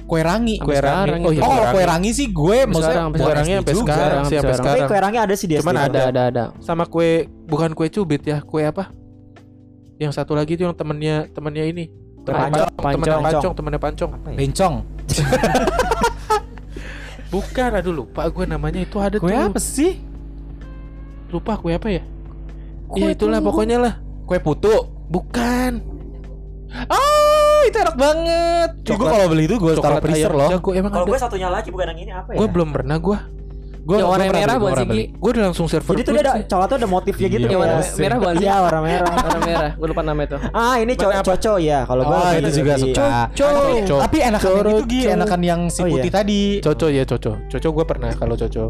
Kue 0.04 0.20
rangi. 0.20 0.58
Kue 0.58 0.74
rangi. 0.74 1.22
Oh, 1.22 1.30
itu. 1.30 1.38
iya, 1.38 1.46
Oh, 1.46 1.54
kue 1.64 1.70
kue 1.72 1.84
rangi. 1.86 2.10
sih 2.10 2.26
gue 2.28 2.58
maksudnya 2.66 3.06
Kue 3.08 3.30
rangi 3.30 3.52
sampai 3.54 3.72
juga. 3.72 3.92
sekarang, 3.94 4.18
Sampai 4.18 4.26
sih, 4.26 4.36
sampai 4.36 4.56
sekarang. 4.58 4.88
Kue 4.90 4.98
rangi 4.98 5.18
ada 5.22 5.34
sih 5.38 5.46
di 5.46 5.54
Cuman 5.56 5.70
SD. 5.72 5.86
ada. 5.86 5.86
Ada 5.86 6.02
ada 6.04 6.22
ada. 6.26 6.44
Sama 6.58 6.84
kue 6.84 7.10
bukan 7.46 7.70
kue 7.72 7.86
cubit 7.86 8.20
ya, 8.20 8.42
kue 8.42 8.66
apa? 8.66 8.90
Yang 9.96 10.18
satu 10.18 10.34
lagi 10.34 10.58
tuh 10.58 10.66
yang 10.66 10.74
temennya 10.74 11.30
temennya 11.30 11.62
ini. 11.64 11.86
Pancong, 12.20 12.68
Pancong, 12.76 13.00
pancong. 13.00 13.22
pancong, 13.22 13.52
temennya 13.54 13.80
pancong. 13.80 14.10
Apa 14.12 14.28
ya? 14.28 14.36
Bencong. 14.36 14.74
Bukan, 17.30 17.70
aduh 17.72 17.94
lupa 17.94 18.26
gue 18.26 18.44
namanya 18.44 18.80
itu 18.80 18.96
ada 18.98 19.16
Kue 19.16 19.30
tuh. 19.30 19.46
apa 19.46 19.58
sih? 19.58 20.02
Lupa 21.30 21.54
kue 21.54 21.70
apa 21.70 21.86
ya? 21.88 22.02
Kue 22.84 22.98
ya 23.00 23.14
itulah 23.14 23.38
pokoknya 23.38 23.78
lah. 23.78 23.94
Kue 24.26 24.36
putu. 24.36 24.70
Bukan. 25.06 25.78
Oh, 26.86 27.58
itu 27.64 27.76
enak 27.76 27.94
banget. 27.94 28.70
Gue 28.80 28.94
Coklat- 28.94 29.12
kalau 29.12 29.26
beli 29.26 29.44
itu 29.44 29.56
gue 29.56 29.72
taruh 29.76 29.98
freezer 30.00 30.26
ayam 30.26 30.38
loh. 30.38 30.50
jago 30.50 30.70
emang 30.72 30.90
Kalau 30.90 31.06
gue 31.06 31.18
satunya 31.18 31.48
lagi 31.48 31.70
bukan 31.70 31.86
yang 31.88 32.00
ini 32.00 32.12
apa 32.12 32.28
ya? 32.30 32.36
Gue 32.36 32.48
belum 32.48 32.68
pernah 32.70 32.96
gue. 32.98 33.18
Gue 33.90 33.98
Yang 33.98 34.06
warna 34.06 34.24
merah 34.30 34.54
sih, 34.54 34.86
Gi? 34.86 35.02
Gue 35.18 35.30
udah 35.34 35.42
langsung 35.50 35.66
server. 35.66 35.92
Jadi 35.92 36.02
tuh 36.06 36.12
dia 36.14 36.22
ada 36.22 36.32
coklatnya 36.46 36.76
ada 36.78 36.86
motifnya 36.86 37.26
gitu 37.26 37.42
Iya, 37.42 37.50
Yang 37.50 37.58
warna 37.58 37.74
ya. 37.74 37.90
merah 37.98 38.16
bukan 38.16 38.34
sih? 38.34 38.44
Iya, 38.46 38.54
warna 38.60 38.80
merah. 38.80 39.10
Warna 39.26 39.40
merah. 39.42 39.70
Gue 39.74 39.86
lupa 39.90 40.02
nama 40.06 40.20
itu. 40.22 40.36
Ah, 40.54 40.74
ini 40.78 40.92
co 40.94 41.06
coco 41.10 41.52
ya. 41.58 41.78
Kalau 41.82 42.02
gue 42.04 42.14
Oh, 42.14 42.30
itu 42.30 42.50
juga 42.54 42.72
di- 42.72 42.82
suka. 42.86 43.08
Coco. 43.34 43.96
Tapi, 43.98 44.18
enakan 44.22 44.50
itu 44.54 44.84
Gi, 44.86 45.00
coro. 45.02 45.14
enakan 45.18 45.40
yang 45.42 45.60
si 45.66 45.80
Oh, 45.80 45.86
iya. 45.86 45.94
putih 45.98 46.10
tadi. 46.12 46.40
Coco 46.62 46.86
ya 46.86 47.02
Coco. 47.02 47.32
Coco 47.42 47.68
gue 47.72 47.84
pernah 47.84 48.10
kalau 48.14 48.34
Coco. 48.36 48.64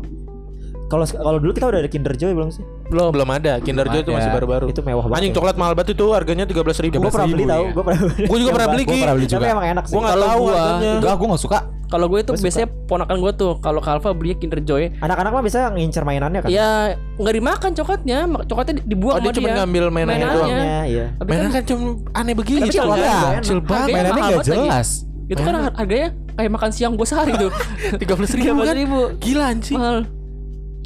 Kalau 0.90 1.06
kalau 1.06 1.38
dulu 1.38 1.54
kita 1.54 1.66
udah 1.66 1.78
ada 1.78 1.86
Kinder 1.86 2.10
Joy 2.12 2.34
belum 2.34 2.50
sih? 2.50 2.66
Belum 2.90 3.14
belum 3.14 3.28
ada. 3.30 3.62
Kinder 3.62 3.86
Joy 3.86 4.02
itu 4.02 4.10
masih 4.10 4.26
baru-baru. 4.28 4.66
Itu 4.66 4.82
mewah 4.82 5.06
banget. 5.06 5.18
Anjing 5.22 5.32
coklat 5.32 5.54
mahal 5.54 5.72
banget 5.72 5.94
itu 5.94 6.06
harganya 6.10 6.44
13 6.44 6.82
ribu. 6.82 6.98
Gue 6.98 7.08
pernah 7.08 7.30
beli 7.30 7.44
tahu, 7.46 7.64
gue 7.70 7.82
pernah 7.86 8.00
beli. 8.02 8.24
Gue 8.26 8.38
juga 8.38 8.50
pernah 8.52 8.68
beli 8.68 8.82
Gue 8.82 8.96
pernah 8.98 9.14
beli 9.14 9.26
Tapi 9.26 9.38
juga. 9.38 9.46
emang 9.48 9.66
enak 9.70 9.84
sih. 9.86 9.94
Gue 9.94 10.00
nggak 10.00 10.10
Kalau 10.12 10.26
tahu 10.26 10.40
gua- 10.42 10.50
harganya. 10.52 10.92
Enggak, 10.96 11.14
gue 11.14 11.28
gak 11.30 11.40
suka. 11.40 11.58
Kalau 11.86 12.06
gue 12.06 12.20
itu 12.20 12.32
Gua 12.32 12.38
biasanya 12.40 12.68
ponakan 12.86 13.16
gue 13.18 13.32
tuh 13.34 13.52
kalau 13.58 13.80
Kalva 13.80 14.10
beli 14.12 14.32
Kinder 14.34 14.60
Joy, 14.60 14.94
Anak-anak 14.96 15.30
mah 15.32 15.42
bisa 15.42 15.58
ngincer 15.68 16.02
mainannya 16.02 16.40
kan? 16.40 16.48
ya 16.48 16.70
nggak 17.16 17.34
dimakan 17.34 17.70
coklatnya, 17.72 18.18
coklatnya 18.44 18.74
di- 18.76 18.86
dibuang 18.88 19.14
Oh 19.16 19.20
dia 19.20 19.32
cuma 19.32 19.48
ngambil 19.52 19.84
mainannya 19.88 20.06
Mainannya. 20.16 20.30
doang. 20.32 20.50
Mainannya, 20.50 20.82
iya. 20.88 21.06
Tapi 21.12 21.28
Mainan 21.28 21.42
kan 21.44 21.52
kan 21.52 21.62
cuma 21.64 21.82
aneh 22.12 22.34
begini. 22.36 22.58
Tapi 22.60 22.70
coklatnya. 22.72 23.14
Kecil 23.38 23.58
banget. 23.60 23.86
Mainannya 23.88 24.10
mahal 24.12 24.22
gak 24.24 24.38
banget 24.40 24.46
lagi. 24.48 24.66
jelas. 24.66 24.88
itu 25.30 25.38
kan 25.40 25.54
harganya 25.72 26.08
kayak 26.32 26.50
makan 26.50 26.70
siang 26.70 26.92
gue 26.94 27.06
sehari 27.06 27.32
tuh. 27.32 27.50
13 28.02 28.38
ribu 28.38 28.60
kan. 28.60 28.74
ribu. 28.76 29.00
Gila 29.18 29.44
anjing. 29.48 29.78
Mahal. 29.78 29.98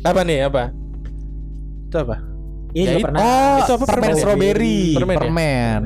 Apa 0.05 0.21
nih 0.21 0.45
apa? 0.45 0.69
Itu 1.89 1.97
apa? 1.97 2.17
Iya, 2.75 2.83
Ya, 2.85 2.85
juga 2.85 2.99
itu- 2.99 3.07
pernah. 3.07 3.19
Oh, 3.23 3.57
Itu 3.57 3.73
apa, 3.73 3.85
permen 3.87 4.03
permen 4.03 4.15
strawberry. 4.19 4.79
Permen 4.93 5.15
ya? 5.15 5.21
Permen. 5.23 5.81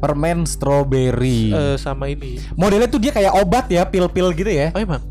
Permen 0.00 0.38
strawberry. 0.48 1.42
Eh 1.52 1.76
sama 1.76 2.08
ini. 2.08 2.40
Modelnya 2.56 2.88
tuh 2.88 2.98
dia 2.98 3.12
kayak 3.12 3.36
obat 3.36 3.68
ya, 3.68 3.84
pil-pil 3.84 4.32
gitu 4.32 4.48
ya. 4.48 4.72
Oh 4.72 4.80
emang. 4.80 5.04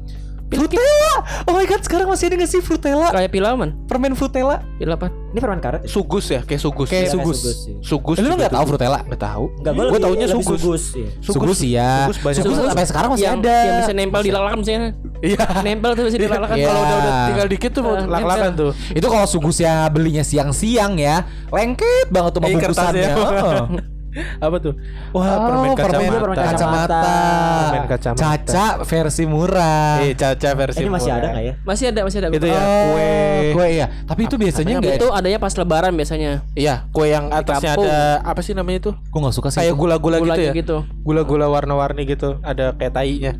Frutella. 0.50 1.14
Oh 1.46 1.54
my 1.54 1.64
god, 1.64 1.82
sekarang 1.82 2.08
masih 2.08 2.26
ada 2.26 2.36
gak 2.38 2.50
sih 2.50 2.60
Frutella? 2.60 3.08
Kayak 3.10 3.30
pilaman. 3.30 3.70
Permen 3.86 4.14
Frutella. 4.14 4.66
Pil 4.76 4.90
apa? 4.90 5.08
Ini 5.30 5.38
permen 5.38 5.60
karet 5.60 5.86
ya? 5.86 5.88
Sugus 5.88 6.26
ya, 6.28 6.42
kayak 6.42 6.58
sugus. 6.58 6.90
Kayak 6.90 7.06
Iya, 7.06 7.14
sugus. 7.14 7.38
sih. 7.38 7.74
Sugus. 7.80 8.18
Lu 8.18 8.26
juga 8.26 8.36
nggak 8.40 8.54
tahu. 8.54 8.66
Frutella? 8.68 9.00
Nggak 9.04 9.22
tahu. 9.22 9.44
Enggak, 9.56 9.72
gue 9.72 9.86
Gua 9.86 10.00
taunya 10.00 10.28
sugus. 10.28 10.58
sugus. 10.58 10.84
iya. 10.96 11.10
Sugus 11.22 11.60
ya. 11.62 11.90
Sugus 12.04 12.18
banyak 12.20 12.42
Sugus 12.42 12.58
sampai 12.66 12.86
sekarang 12.86 13.10
masih 13.14 13.26
yang, 13.26 13.38
ada. 13.40 13.58
Yang 13.62 13.78
bisa 13.80 13.94
nempel 13.94 14.22
di 14.22 14.32
lalakan 14.32 14.58
misalnya. 14.58 14.90
Iya. 15.20 15.44
Nempel 15.62 15.92
tuh 15.94 16.04
bisa 16.08 16.18
di 16.18 16.28
lalakan. 16.28 16.56
Iya. 16.58 16.66
Kalau 16.66 16.82
udah 16.82 16.98
udah 16.98 17.14
tinggal 17.30 17.48
dikit 17.48 17.72
tuh 17.72 17.82
Eh, 17.86 18.06
lak-lakan 18.08 18.48
nempel. 18.50 18.58
tuh. 18.58 18.72
Itu 18.96 19.08
kalau 19.08 19.26
sugusnya 19.28 19.74
belinya 19.88 20.24
siang-siang 20.24 20.98
ya, 20.98 21.16
lengket 21.54 22.08
banget 22.10 22.32
tuh 22.34 22.42
Eh, 22.42 22.46
bungkusannya. 22.50 23.10
Apa 24.40 24.58
tuh? 24.58 24.74
Wah, 25.12 25.22
Oh, 25.22 25.38
permen 25.40 25.70
permen 25.70 25.76
kacamata. 25.78 26.20
permen 26.20 26.38
kacamata. 26.42 27.00
Permen 27.00 27.86
kacamata. 27.88 28.20
Caca 28.20 28.66
versi 28.82 29.24
murah. 29.24 30.02
Eh, 30.02 30.14
caca 30.14 30.50
versi 30.52 30.82
Ini 30.82 30.90
masih 30.90 31.10
murah. 31.10 31.20
ada 31.20 31.28
nggak 31.30 31.44
ya? 31.44 31.54
Masih 31.62 31.86
ada, 31.88 32.00
masih 32.02 32.18
ada. 32.20 32.28
Itu 32.32 32.46
ya, 32.46 32.58
Oh, 32.58 32.84
kue. 32.90 33.14
kue 33.54 33.68
iya. 33.72 33.86
Tapi 34.04 34.22
itu 34.26 34.36
biasanya 34.36 34.76
enggak 34.78 34.98
itu 34.98 35.08
adanya 35.10 35.38
pas 35.38 35.54
lebaran 35.54 35.94
biasanya. 35.94 36.32
Iya, 36.52 36.90
kue 36.90 37.08
yang 37.08 37.30
atasnya 37.30 37.74
kampung. 37.74 37.86
ada 37.86 37.98
apa 38.24 38.42
sih 38.42 38.54
namanya 38.54 38.78
itu? 38.80 38.92
Gue 38.96 39.20
gak 39.22 39.36
suka 39.36 39.48
sih 39.50 39.60
Kayak 39.62 39.72
itu. 39.72 39.80
gula-gula 39.80 40.18
gitu 40.20 40.42
ya. 40.42 40.52
gitu. 40.54 40.78
Gula-gula 41.00 41.46
warna-warni 41.48 42.02
gitu, 42.04 42.42
ada 42.42 42.74
kayak 42.74 42.94
tainya. 42.96 43.34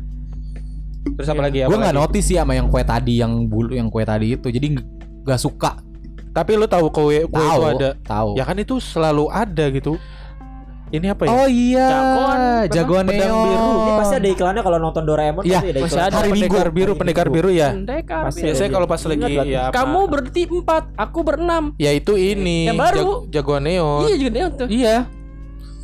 Terus 1.02 1.26
apa 1.26 1.40
Iya. 1.40 1.44
lagi? 1.44 1.58
Gue 1.60 1.68
Apa 1.68 1.76
nggak 1.80 1.96
notice 1.96 2.26
sih 2.26 2.36
sama 2.36 2.52
yang 2.52 2.68
kue 2.68 2.82
tadi 2.82 3.14
yang 3.18 3.32
bulu 3.44 3.72
yang 3.72 3.88
kue 3.88 4.04
tadi 4.04 4.36
itu. 4.36 4.46
Jadi 4.46 4.66
nggak- 4.70 4.88
nggak 5.24 5.40
suka. 5.40 5.80
Tapi 6.30 6.54
lu 6.54 6.62
tahu 6.64 6.86
kue 6.88 7.26
kue 7.26 7.34
Tahu, 7.34 7.58
itu 7.58 7.66
ada. 7.74 7.90
tahu. 8.00 8.30
Ya 8.36 8.44
kan 8.44 8.54
itu 8.54 8.78
selalu 8.78 9.26
ada 9.26 9.66
gitu. 9.68 9.98
Ini 10.90 11.06
apa 11.08 11.22
ya? 11.22 11.30
Oh 11.30 11.46
iya, 11.46 11.86
Jagoan, 11.86 12.38
jagoan 12.66 13.04
pedang 13.06 13.30
neon. 13.30 13.46
biru. 13.46 13.70
Ini 13.70 13.92
pasti 13.94 14.14
ada 14.16 14.28
iklannya 14.28 14.62
kalau 14.64 14.78
nonton 14.80 15.02
Doraemon 15.04 15.42
Iya, 15.42 15.54
pasti 15.56 15.68
ada 15.68 15.78
masih 15.78 15.86
iklan. 15.88 16.02
ada. 16.02 16.16
Hari 16.16 16.26
Minggu. 16.26 16.42
pendekar 16.50 16.68
biru, 16.68 16.92
pendekar 16.94 17.26
biru 17.28 17.48
ya. 17.48 17.68
Pendekar. 17.70 18.22
Pasti 18.26 18.38
biru. 18.38 18.46
Biasanya 18.50 18.70
kalau 18.72 18.86
pas 18.86 19.00
lagi 19.00 19.22
Ingat 19.22 19.46
ya 19.46 19.60
apa? 19.62 19.74
Kamu 19.76 20.00
berarti 20.04 20.42
empat, 20.44 20.82
aku 20.96 21.18
berenam. 21.22 21.64
ya 21.76 21.90
itu 21.92 22.12
ini 22.14 22.58
Yang 22.66 22.78
baru. 22.80 22.98
jag- 22.98 23.22
jagoan 23.32 23.62
neon. 23.64 24.00
Iya 24.02 24.14
juga 24.18 24.30
neon 24.32 24.50
tuh. 24.56 24.66
Iya. 24.68 24.96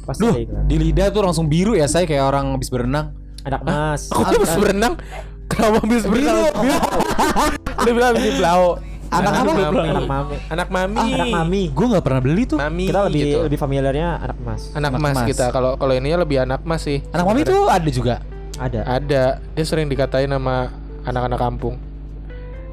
Pasti 0.02 0.22
Duh, 0.22 0.34
di 0.64 0.76
lidah 0.76 1.06
tuh 1.08 1.22
langsung 1.22 1.46
biru 1.46 1.72
ya 1.72 1.86
saya 1.86 2.02
kayak 2.02 2.24
orang 2.24 2.50
habis 2.50 2.66
berenang. 2.66 3.14
Anak 3.42 3.62
mas. 3.62 4.10
Aku 4.10 4.22
habis 4.24 4.54
berenang. 4.56 4.94
Kenapa 5.46 5.78
habis 5.80 6.02
berenang? 6.02 6.50
Lu 7.78 7.90
bilang 7.92 8.10
habis 8.12 8.34
blau. 8.34 8.64
Anak 9.16 9.32
apa? 9.32 9.52
mami. 9.52 9.62
Anak 9.88 10.06
mami. 10.08 10.36
Anak 10.50 10.68
mami. 10.68 10.98
Ah, 11.00 11.06
anak 11.16 11.28
mami. 11.32 11.62
Gue 11.72 11.86
nggak 11.92 12.04
pernah 12.04 12.20
beli 12.20 12.42
tuh. 12.44 12.58
Mami 12.58 12.84
Kita 12.88 13.00
lebih 13.08 13.20
gitu. 13.24 13.38
lebih 13.46 13.58
familiarnya 13.58 14.08
anak 14.20 14.38
mas. 14.40 14.62
anak, 14.72 14.90
Anak 14.92 15.00
mas, 15.00 15.16
mas. 15.16 15.26
kita. 15.32 15.44
Kalau 15.50 15.70
kalau 15.74 15.92
ininya 15.94 16.18
lebih 16.22 16.38
anak 16.42 16.60
mas 16.62 16.82
sih. 16.84 17.00
Anak 17.10 17.24
mami 17.24 17.40
tuh 17.42 17.66
ada 17.66 17.88
juga. 17.88 18.14
Ada. 18.56 18.80
ada. 18.84 19.22
Dia 19.40 19.64
sering 19.64 19.88
dikatain 19.88 20.28
sama 20.28 20.72
anak-anak 21.04 21.38
kampung. 21.38 21.76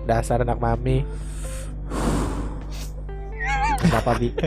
Dasar 0.04 0.44
anak 0.44 0.60
mami. 0.60 1.04
Kenapa 3.80 4.12
bi? 4.16 4.30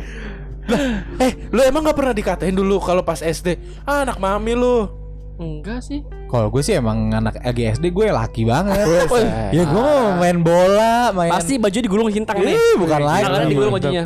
Eh, 1.23 1.47
lu 1.55 1.63
emang 1.63 1.87
gak 1.87 1.95
pernah 1.95 2.11
dikatain 2.11 2.51
dulu 2.51 2.83
kalau 2.83 3.07
pas 3.07 3.23
SD? 3.23 3.55
Ah, 3.87 4.03
anak 4.03 4.19
mami 4.19 4.59
lu. 4.59 4.91
Enggak 5.37 5.81
sih. 5.81 6.01
Kalau 6.27 6.49
gue 6.49 6.61
sih 6.61 6.73
emang 6.73 7.11
anak 7.11 7.37
lagi 7.39 7.69
SD 7.69 7.91
gue 7.91 8.09
laki 8.09 8.43
banget. 8.45 8.77
Wes, 8.83 9.11
ya 9.53 9.63
gue 9.63 9.77
mau 9.77 10.17
main 10.17 10.39
bola, 10.41 11.13
main 11.13 11.29
Pasti 11.29 11.57
baju 11.57 11.77
digulung 11.77 12.09
hintang 12.09 12.41
nih. 12.41 12.57
Ih, 12.57 12.75
bukan 12.77 13.01
lagi. 13.01 13.25
Tangannya 13.25 13.49
digulung 13.49 13.73
bajunya. 13.73 14.05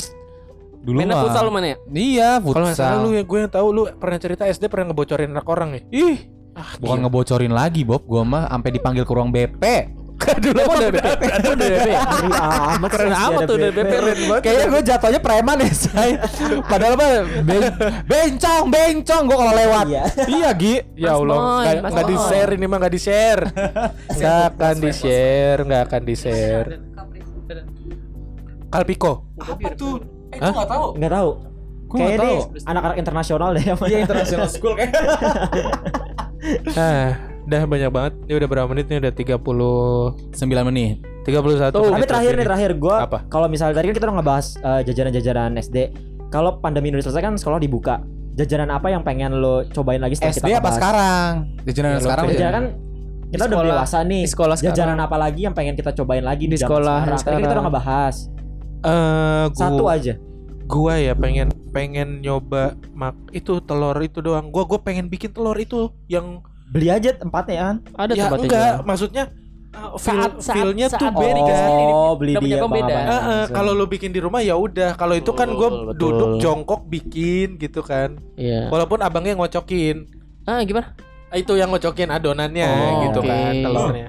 dulu 0.80 0.96
Mainnya 0.96 1.12
mah. 1.12 1.22
futsal 1.22 1.42
lu 1.44 1.52
mana 1.52 1.66
ya? 1.66 1.76
Iya, 1.86 2.30
Kalau 2.40 2.66
futsal. 2.66 3.04
lu 3.04 3.12
yang 3.12 3.26
gue 3.28 3.38
yang 3.38 3.52
tahu 3.52 3.68
lu 3.68 3.82
pernah 3.94 4.16
cerita 4.16 4.42
SD 4.44 4.64
pernah 4.66 4.88
ngebocorin 4.88 5.28
anak 5.28 5.44
orang 5.44 5.76
ya? 5.76 5.80
Ih, 5.92 6.18
Ah, 6.50 6.74
bukan 6.76 6.98
gila. 6.98 7.02
ngebocorin 7.06 7.52
lagi, 7.52 7.86
Bob. 7.86 8.02
Gua 8.02 8.26
mah 8.26 8.48
sampai 8.48 8.70
dipanggil 8.72 9.04
ke 9.04 9.12
ruang 9.12 9.30
BP. 9.30 9.62
Dulu 10.20 10.58
Emang 10.58 10.76
udah 10.76 10.90
BP? 10.90 11.22
Emang 11.22 11.52
udah 11.52 11.68
BP? 11.68 11.88
Ngeri 11.90 11.94
amat 12.70 12.88
Keren 12.88 13.12
amat 13.12 13.40
tuh 13.42 13.56
udah 13.56 13.70
BP. 13.72 13.92
Kayaknya 14.40 14.66
gue 14.66 14.82
jatuhnya 14.84 15.20
preman 15.20 15.56
ya, 15.58 15.72
say. 15.72 16.10
Padahal 16.62 16.94
ben- 16.96 17.26
bencong, 18.04 18.64
bencong 18.68 19.22
gue 19.24 19.36
kalau 19.36 19.54
lewat. 19.54 19.84
Iya. 19.86 20.02
iya, 20.26 20.50
Gi. 20.52 20.74
Ya 20.94 21.12
Allah, 21.14 21.36
nggak 21.80 22.04
Boy. 22.04 22.10
di 22.10 22.16
share 22.20 22.50
ini 22.52 22.64
mah 22.64 22.76
nggak 22.78 22.92
di 22.92 23.00
share, 23.00 23.42
nggak 24.16 24.40
akan 24.50 24.74
di 24.76 24.90
share, 24.92 25.58
nggak 25.64 25.82
akan 25.86 26.02
di 26.04 26.14
share. 26.14 26.68
Kalpiko, 28.70 29.26
Apa 29.36 29.68
tuh? 29.74 29.98
Eh, 30.30 30.38
Hah? 30.38 30.54
gue 30.54 30.60
gak 30.60 30.70
tahu. 30.70 30.86
Nggak 30.94 31.12
tahu. 31.12 31.30
Gua 31.90 31.96
nggak 31.96 32.06
Kayak 32.06 32.22
ini 32.22 32.30
tahu. 32.30 32.70
anak-anak 32.70 32.96
internasional 33.02 33.48
deh. 33.50 33.64
Iya, 33.66 33.98
international 33.98 34.46
school 34.46 34.74
kayak. 34.78 34.94
ah, 36.78 37.10
udah 37.50 37.62
banyak 37.66 37.90
banget. 37.90 38.12
Ini 38.24 38.34
udah 38.36 38.48
berapa 38.48 38.68
menit 38.68 38.86
nih? 38.86 38.98
Udah 39.00 39.12
30 39.12 39.42
9 40.32 40.38
menit. 40.64 40.96
31 41.20 41.68
Tuh. 41.68 41.82
menit 41.84 41.92
Tapi 41.92 42.06
terakhir 42.06 42.32
nih 42.32 42.46
terakhir 42.46 42.70
gue 42.76 42.96
Apa? 42.96 43.18
kalau 43.26 43.44
misalnya 43.44 43.74
tadi 43.74 43.86
kan 43.86 43.94
kita 43.94 44.06
udah 44.06 44.16
ngebahas 44.16 44.46
eh, 44.56 44.80
jajanan-jajanan 44.84 45.52
SD. 45.58 45.76
Kalau 46.28 46.50
pandemi 46.56 46.88
udah 46.90 47.02
selesai 47.02 47.20
kan 47.20 47.34
sekolah 47.34 47.58
dibuka. 47.58 48.00
Jajanan 48.32 48.70
apa 48.70 48.88
yang 48.88 49.02
pengen 49.02 49.34
lo 49.34 49.66
cobain 49.68 49.98
lagi 49.98 50.14
setelah 50.14 50.32
SD 50.32 50.46
kita 50.46 50.54
apa 50.54 50.62
bahas? 50.64 50.76
sekarang? 50.78 51.32
Jajanan 51.60 51.90
Ya, 51.90 51.98
sekarang. 52.00 52.24
Jajanan 52.24 52.52
kan 52.52 52.64
kita 53.26 53.36
Di 53.36 53.36
udah 53.36 53.46
sekolah- 53.52 53.68
dewasa 53.76 53.98
nih. 54.00 54.22
di 54.22 54.28
sekolah 54.28 54.54
Jajanan 54.56 54.72
sekarang. 54.72 54.98
apa 55.02 55.16
lagi 55.18 55.40
yang 55.42 55.52
pengen 55.52 55.74
kita 55.74 55.90
cobain 55.92 56.22
lagi 56.22 56.44
Di 56.46 56.56
sekolah 56.56 56.98
sekarang? 57.00 57.18
Tadi 57.18 57.26
kan 57.26 57.34
kita 57.34 57.36
udah 57.36 57.44
sekarang. 57.44 57.64
ngebahas. 57.66 58.14
Eh, 58.80 59.44
gua, 59.50 59.60
Satu 59.60 59.84
aja. 59.86 60.14
gua 60.64 60.94
ya 60.96 61.12
pengen 61.12 61.46
pengen 61.68 62.08
nyoba 62.18 62.64
mak 62.90 63.12
itu 63.30 63.60
telur 63.60 63.98
itu 63.98 64.18
doang. 64.18 64.48
Gua 64.48 64.64
gua 64.64 64.78
pengen 64.78 65.06
bikin 65.06 65.30
telur 65.30 65.54
itu 65.54 65.90
yang 66.06 66.40
Beli 66.70 66.86
aja 66.86 67.10
tempatnya 67.12 67.56
kan. 67.60 67.76
Ada 67.94 68.12
ya 68.12 68.22
tempatnya 68.24 68.46
enggak, 68.46 68.62
jual. 68.72 68.86
maksudnya 68.86 69.24
uh, 69.70 69.90
feel 69.94 69.98
Saat- 69.98 70.38
saat- 70.38 70.54
feelnya 70.54 70.86
tuh 70.86 70.98
saat 71.00 71.12
beda. 71.12 71.34
bikin 71.36 71.54
sendiri, 71.56 71.92
Oh, 71.92 72.12
beli 72.14 72.32
dia 72.32 72.62
beda. 72.62 72.94
Eh, 72.94 73.10
eh, 73.10 73.44
kalau 73.50 73.72
lu 73.72 73.86
bikin 73.86 74.10
di 74.10 74.20
rumah 74.20 74.40
ya 74.40 74.54
udah. 74.54 74.94
Kalau 74.94 75.14
itu 75.14 75.30
kan 75.30 75.48
gue 75.48 75.68
duduk 75.94 76.38
jongkok 76.38 76.86
bikin 76.86 77.54
gitu 77.56 77.82
kan. 77.82 78.18
Iya. 78.34 78.66
Walaupun 78.68 78.98
abangnya 79.00 79.34
ngocokin. 79.34 80.06
Ah, 80.42 80.62
gimana? 80.62 80.94
Ah, 81.26 81.36
Itu 81.36 81.54
yang 81.54 81.68
ngocokin 81.68 82.08
adonannya 82.08 82.66
Oh, 82.66 83.02
gitu 83.04 83.20
oke. 83.20 83.28
kan 83.28 83.54
telurnya. 83.56 84.08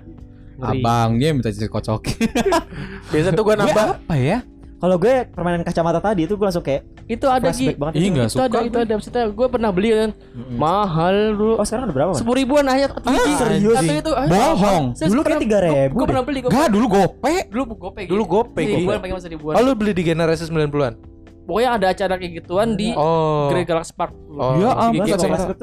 Ngeri. 0.56 0.80
Abangnya 0.80 1.30
minta 1.32 1.50
dikocokin. 1.50 2.30
Biasa 3.12 3.30
tuh 3.32 3.42
gue 3.42 3.48
Gue 3.48 3.56
nambah 3.58 3.86
apa 3.96 4.16
ya? 4.16 4.40
Kalau 4.78 4.98
gue 4.98 5.14
permainan 5.28 5.62
kacamata 5.62 5.98
tadi 6.00 6.26
itu 6.26 6.34
gue 6.34 6.42
langsung 6.42 6.62
kayak 6.62 7.01
Itu 7.04 7.26
ada 7.26 7.44
flashback 7.46 7.74
Gi. 7.74 7.80
banget. 7.80 7.94
Ih, 7.94 8.00
itu. 8.00 8.12
nggak 8.12 8.26
Itu 8.26 8.38
ada, 8.38 8.48
suka 8.48 8.60
itu 8.62 8.78
ada. 8.78 8.94
Maksudnya 8.96 9.24
gue 9.30 9.48
pernah 9.48 9.70
beli 9.70 9.90
kan. 9.92 10.10
Mahal 10.52 11.16
dulu. 11.34 11.54
Oh 11.56 11.64
sekarang 11.64 11.84
udah 11.86 11.96
berapa? 11.96 12.12
Sepuluh 12.14 12.38
ribuan 12.38 12.66
aja. 12.66 12.86
Biji. 12.94 13.32
serius? 13.36 13.76
Satu 13.76 13.94
itu. 13.94 14.12
ah, 14.12 14.26
Bohong. 14.26 14.84
saya 14.94 15.08
Dulu 15.08 15.22
pernah- 15.22 15.40
kayak 15.42 15.90
3.000 15.90 15.94
Gue 15.94 16.06
pernah 16.06 16.24
beli. 16.24 16.40
Gue 16.40 16.52
Gak 16.52 16.68
dulu 16.68 16.86
gope. 16.88 17.36
dulu 17.48 17.64
gope. 17.76 18.02
Dulu 18.06 18.24
gope, 18.26 18.62
Gi. 18.62 18.76
Ribuan 18.78 18.98
pakai 18.98 19.14
masa 19.14 19.28
ribuan. 19.28 19.54
Oh 19.54 19.62
lu 19.62 19.72
beli 19.74 19.92
di 19.92 20.04
generasi 20.04 20.44
90-an? 20.46 20.94
Pokoknya 21.42 21.70
ada 21.74 21.88
acara 21.90 22.14
kayak 22.16 22.32
gituan 22.38 22.70
di 22.74 22.94
Oh. 22.94 23.50
Grey 23.50 23.66
Galaxy 23.66 23.92
Park. 23.92 24.14
Oh. 24.32 24.56
Ya 24.56 24.72
ampun, 24.72 25.04
Gue 25.04 25.18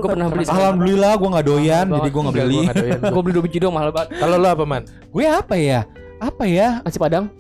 pernah 0.05 0.27
kan 0.27 0.35
beli. 0.35 0.45
Alhamdulillah 0.45 1.13
gue 1.15 1.29
gak 1.31 1.47
doyan, 1.47 1.87
jadi 1.89 2.09
gue 2.09 2.23
gak 2.23 2.35
beli. 2.37 2.59
nggak 2.61 2.77
doyan. 2.77 3.01
Gue 3.15 3.23
beli 3.23 3.33
dua 3.33 3.45
biji 3.45 3.59
doang 3.59 3.73
mahal 3.73 3.91
banget. 3.91 4.09
Kalau 4.17 4.37
lu 4.37 4.49
apa 4.49 4.65
man? 4.65 4.83
Gue 5.09 5.25
apa 5.25 5.55
ya? 5.55 5.87
Apa 6.19 6.45
ya? 6.45 6.83
Nasi 6.83 6.99
Padang. 6.99 7.31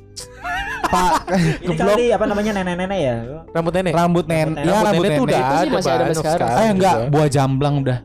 Pak 0.88 1.12
Ini 1.60 1.74
kali 1.74 2.04
apa 2.10 2.24
namanya 2.24 2.50
nenek-nenek 2.54 2.98
ya? 2.98 3.16
Rambut 3.50 3.72
nenek. 3.72 3.92
rambut 3.92 4.24
nen, 4.24 4.48
Rambut 4.48 4.58
ya 4.58 4.64
Rambut 4.64 4.84
rambut 4.84 5.02
nenek 5.02 5.12
tuh 5.12 5.24
udah 5.24 5.38
nenek. 5.38 5.48
Itu 5.48 5.54
sih 5.54 5.60
ada 5.60 5.74
masih 5.74 5.92
ada 5.92 6.14
sekarang. 6.14 6.56
Eh 6.56 6.68
enggak, 6.70 6.96
buah 7.08 7.28
jamblang 7.28 7.74
udah. 7.80 7.98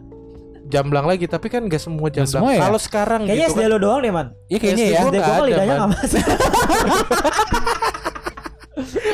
Jamblang 0.66 1.06
lagi 1.06 1.26
tapi 1.26 1.48
kan 1.48 1.62
gak 1.64 1.78
semua 1.78 2.08
jamblang. 2.08 2.34
semua 2.34 2.52
ya? 2.52 2.62
Kalau 2.62 2.80
sekarang 2.80 3.22
Kayaknya 3.24 3.46
gitu 3.46 3.54
SD 3.54 3.62
kan. 3.62 3.70
lo 3.70 3.78
doang 3.78 4.00
deh 4.00 4.12
man. 4.12 4.28
Iya 4.48 4.58
kayaknya 4.60 4.86
ya. 4.86 4.90
gua 4.90 5.00
SD 5.04 5.16
kok 5.16 5.28
ada, 5.30 5.44
lidahnya 5.44 5.68
Man. 5.70 5.78
nggak 5.78 5.90
masuk. 5.94 6.24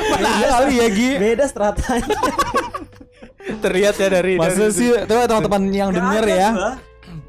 Mana 0.10 0.28
kali 0.50 0.74
ya 0.76 0.88
Gi? 0.90 1.10
Beda 1.18 1.46
stratanya. 1.46 2.18
terlihat 3.60 3.96
ya 3.98 4.08
dari 4.10 4.34
Masa 4.36 4.56
dari- 4.62 4.72
sih, 4.72 4.90
teman-teman 5.02 5.62
yang 5.68 5.90
denger 5.90 6.24
ya, 6.28 6.50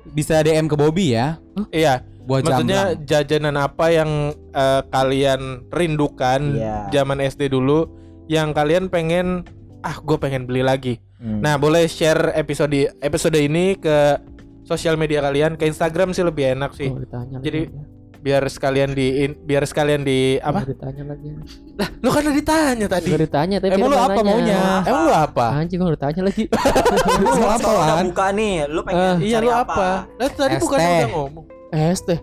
bisa 0.07 0.37
DM 0.39 0.69
ke 0.69 0.77
Bobby 0.77 1.17
ya. 1.17 1.41
Iya. 1.71 2.05
Buah 2.31 2.41
Maksudnya 2.41 2.83
jamblang. 2.95 3.07
jajanan 3.11 3.57
apa 3.59 3.87
yang 3.91 4.11
eh, 4.55 4.83
kalian 4.87 5.41
rindukan 5.69 6.41
Iya. 6.55 6.77
zaman 6.95 7.19
SD 7.19 7.51
dulu 7.51 7.91
yang 8.27 8.55
kalian 8.55 8.87
pengen 8.87 9.43
ah 9.81 9.99
gue 9.99 10.15
pengen 10.15 10.47
beli 10.47 10.63
lagi. 10.63 11.03
Hmm. 11.19 11.43
Nah, 11.43 11.57
boleh 11.57 11.85
share 11.85 12.31
episode 12.33 12.71
episode 12.97 13.35
ini 13.35 13.75
ke 13.75 14.15
sosial 14.63 14.95
media 14.95 15.19
kalian, 15.21 15.53
ke 15.55 15.67
Instagram 15.67 16.13
sih 16.13 16.23
lebih 16.23 16.55
enak 16.55 16.71
sih. 16.73 16.87
Oh, 16.87 17.03
Jadi, 17.41 17.67
lagi. 17.67 17.99
Biar 18.21 18.45
sekalian 18.47 18.93
di 18.93 19.25
in- 19.25 19.39
biar 19.41 19.65
sekalian 19.65 20.01
di 20.01 20.37
apa? 20.39 20.61
Nggak 20.61 20.71
ditanya 20.71 21.05
lagi. 21.09 21.29
Lah, 21.75 21.89
lu 21.99 22.09
kan 22.09 22.21
udah 22.23 22.37
ditanya 22.37 22.87
tadi. 22.87 23.09
Gue 23.09 23.21
ditanya 23.21 23.57
tapi 23.59 23.73
Emang 23.73 23.89
lu 23.89 23.97
apa 23.97 24.13
nanya. 24.13 24.23
maunya? 24.23 24.61
Emang 24.85 25.03
lu 25.03 25.15
apa? 25.19 25.47
Anjing 25.57 25.79
gue 25.79 25.91
ditanya 25.91 26.23
lagi. 26.23 26.45
Lu 27.19 27.29
mau 27.35 27.51
apa 27.51 27.67
udah 27.67 27.95
Wan? 27.97 28.05
buka 28.07 28.27
nih, 28.31 28.53
lu 28.67 28.81
pengen 28.83 29.01
Eh, 29.01 29.17
Iya, 29.25 29.35
cari 29.35 29.47
lu 29.47 29.53
apa? 29.57 29.89
Lah 30.13 30.29
tadi 30.31 30.55
ST. 30.55 30.63
bukan 30.63 30.79
udah 30.79 31.11
ngomong. 31.11 31.47
Eh, 31.71 31.95
teh. 31.97 32.21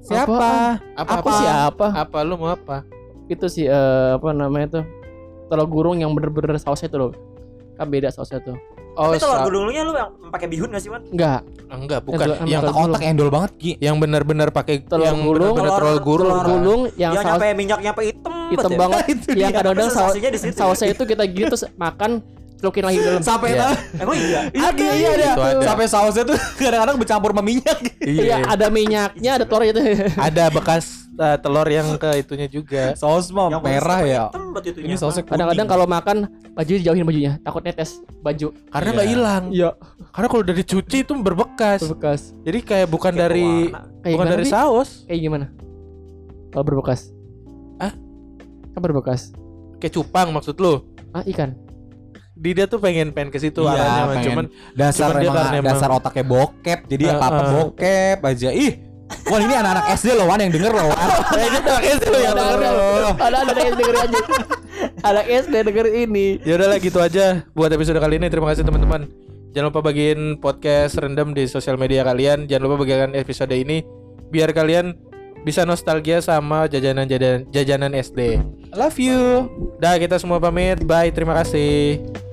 Siapa? 0.00 0.80
Apa 0.96 1.12
Apa 1.20 1.30
siapa? 1.36 1.86
Apa 1.92 2.18
lu 2.20 2.34
mau 2.34 2.50
apa? 2.50 2.82
Itu 3.26 3.46
sih 3.46 3.64
eh, 3.64 4.08
apa 4.12 4.32
namanya 4.32 4.80
tuh? 4.80 4.84
Telur 5.46 5.66
gurung 5.66 5.98
yang 5.98 6.10
bener-bener 6.10 6.56
sausnya 6.56 6.86
tuh 6.86 6.98
loh. 7.00 7.12
Kan 7.74 7.86
beda 7.86 8.10
sausnya 8.10 8.40
tuh. 8.40 8.58
Oh, 8.98 9.06
Tapi 9.08 9.22
telur 9.22 9.38
gulungnya 9.46 9.86
lu 9.86 9.94
yang 9.94 10.10
pakai 10.34 10.50
bihun 10.50 10.66
gak 10.68 10.82
sih, 10.82 10.90
Man? 10.90 11.06
Enggak. 11.06 11.46
enggak, 11.70 12.02
bukan. 12.02 12.26
Yang 12.42 12.62
telur 12.66 12.90
Otak 12.90 13.02
endol 13.06 13.30
banget 13.30 13.50
Gi. 13.56 13.72
yang 13.78 13.96
benar-benar 13.96 14.50
pakai 14.50 14.82
Telur 14.82 15.06
yang 15.06 15.18
gulung. 15.22 15.54
benar-benar 15.54 15.70
telur 15.70 15.78
Telur- 15.78 16.02
gulung. 16.02 16.26
telur 16.26 16.34
kan? 16.34 16.48
gulung 16.50 16.80
yang 16.98 17.12
Yang 17.14 17.22
saus 17.22 17.30
nyampe 17.30 17.46
minyak 17.54 17.80
nyampe 17.80 18.02
hitam 18.02 18.34
hitam 18.50 18.70
ya? 18.70 18.78
banget. 18.82 19.04
yang 19.40 19.50
kadang-kadang 19.54 19.86
Tapi 19.86 19.94
saus, 19.94 20.02
sensasinya 20.10 20.30
di 20.34 20.38
situ. 20.42 20.56
sausnya 20.58 20.88
itu 20.90 21.02
kita 21.06 21.22
gitu 21.24 21.46
terus 21.48 21.64
makan 21.78 22.10
celukin 22.60 22.84
lagi 22.84 22.96
ke 22.96 23.06
dalam. 23.06 23.22
Sampai 23.22 23.48
Iya. 23.50 23.64
nah, 23.64 23.74
Emang 23.98 24.14
iya? 24.14 24.40
iya 24.52 24.68
iya 24.70 24.90
iya 24.92 25.10
ada. 25.10 25.28
Itu 25.32 25.42
ada. 25.42 25.64
Sampai 25.64 25.86
sausnya 25.86 26.24
tuh 26.24 26.36
kadang-kadang 26.60 26.96
bercampur 26.96 27.30
sama 27.32 27.42
minyak. 27.42 27.78
Iya, 27.98 28.36
ada 28.46 28.66
minyaknya, 28.68 29.30
ada 29.34 29.44
telur 29.44 29.64
itu. 29.64 29.80
ada 30.28 30.44
bekas 30.48 30.84
eh, 31.12 31.36
telur 31.36 31.64
yang 31.64 31.96
ke 31.96 32.10
itunya 32.16 32.46
juga. 32.46 32.92
Saus 32.94 33.28
mah 33.28 33.48
Yang 33.50 33.62
merah 33.64 34.00
ya. 34.02 34.22
Ini 34.76 34.94
sausnya 34.94 35.24
Kadang-kadang 35.24 35.66
kalau 35.66 35.84
makan 35.84 36.16
baju 36.50 36.70
dijauhin 36.70 37.02
bajunya, 37.02 37.32
takut 37.40 37.60
netes 37.60 37.96
baju. 38.20 38.52
Karena 38.68 38.86
Iya. 38.86 38.94
nggak 38.94 39.08
hilang. 39.08 39.44
Iya, 39.50 39.70
Karena 40.10 40.26
kalau 40.26 40.42
udah 40.42 40.54
dicuci 40.54 40.98
itu 41.00 41.12
berbekas. 41.16 41.80
berbekas. 41.82 42.20
Jadi 42.42 42.58
kayak 42.60 42.86
bukan 42.86 43.12
Kayak 43.12 43.22
dari. 43.22 43.48
Kayak 44.00 44.14
bukan 44.14 44.26
dari 44.28 44.44
saus, 44.44 45.04
Kayak 45.04 45.20
gimana? 45.22 45.46
Kalau 46.50 46.64
berbekas. 46.64 47.00
Ah? 47.76 47.94
Kan 48.70 48.80
berbekas. 48.80 49.32
kayak 49.76 49.94
cupang 49.94 50.28
maksud 50.28 50.54
lu. 50.56 50.84
Ah, 51.10 51.24
ikan. 51.24 51.56
Dia 52.40 52.64
tuh 52.64 52.80
pengen 52.80 53.12
pengen 53.12 53.28
ke 53.28 53.36
situ 53.36 53.60
Iya, 53.60 53.76
arahnya, 53.76 54.04
pengen. 54.08 54.24
cuman 54.24 54.44
dasar 54.72 55.12
Cuman 55.12 55.22
emang 55.22 55.46
emang- 55.52 55.68
dasar 55.68 55.88
otaknya 55.92 56.24
bokep 56.24 56.80
jadi 56.88 57.04
Uh, 57.04 57.12
apa 57.14 57.24
apa 57.26 57.42
uh. 57.42 57.48
bokep 57.52 58.18
aja 58.24 58.48
ih 58.50 58.72
Wan 59.26 59.42
ini 59.42 59.52
anak-anak 59.52 59.84
SD 59.92 60.08
loh 60.14 60.24
Wan 60.24 60.38
yang 60.38 60.48
denger 60.50 60.70
loh 60.70 60.86
Wan 60.86 60.98
ini 61.36 61.58
anak 61.60 61.84
SD 61.84 62.04
loh 62.06 62.20
yang 62.20 62.32
Ada 62.32 62.42
denger 62.46 62.72
loh. 62.72 63.12
ada 63.12 63.36
ada 63.42 63.60
yang 63.60 63.76
denger 63.76 63.96
aja. 63.98 64.18
Anak 65.02 65.26
SD 65.26 65.54
denger 65.60 65.86
ini. 65.90 66.26
Ya 66.40 66.54
udahlah 66.54 66.78
gitu 66.78 66.96
aja 66.96 67.42
buat 67.50 67.68
episode 67.68 67.98
kali 67.98 68.16
ini. 68.16 68.30
Terima 68.30 68.48
kasih 68.48 68.62
teman-teman. 68.62 69.10
Jangan 69.50 69.66
lupa 69.68 69.82
bagiin 69.82 70.38
podcast 70.38 70.94
random 70.94 71.34
di 71.34 71.44
sosial 71.44 71.74
media 71.74 72.00
kalian. 72.00 72.46
Jangan 72.46 72.62
lupa 72.64 72.76
bagikan 72.80 73.12
episode 73.12 73.50
ini 73.50 73.82
biar 74.30 74.54
kalian 74.54 74.94
bisa 75.42 75.66
nostalgia 75.66 76.22
sama 76.22 76.70
jajanan-jajanan 76.70 77.50
jajanan 77.50 77.92
SD. 77.92 78.38
Love 78.72 78.96
you. 78.96 79.50
Dah 79.76 79.98
kita 79.98 80.16
semua 80.16 80.38
pamit. 80.38 80.86
Bye. 80.86 81.10
Terima 81.10 81.34
kasih. 81.34 82.29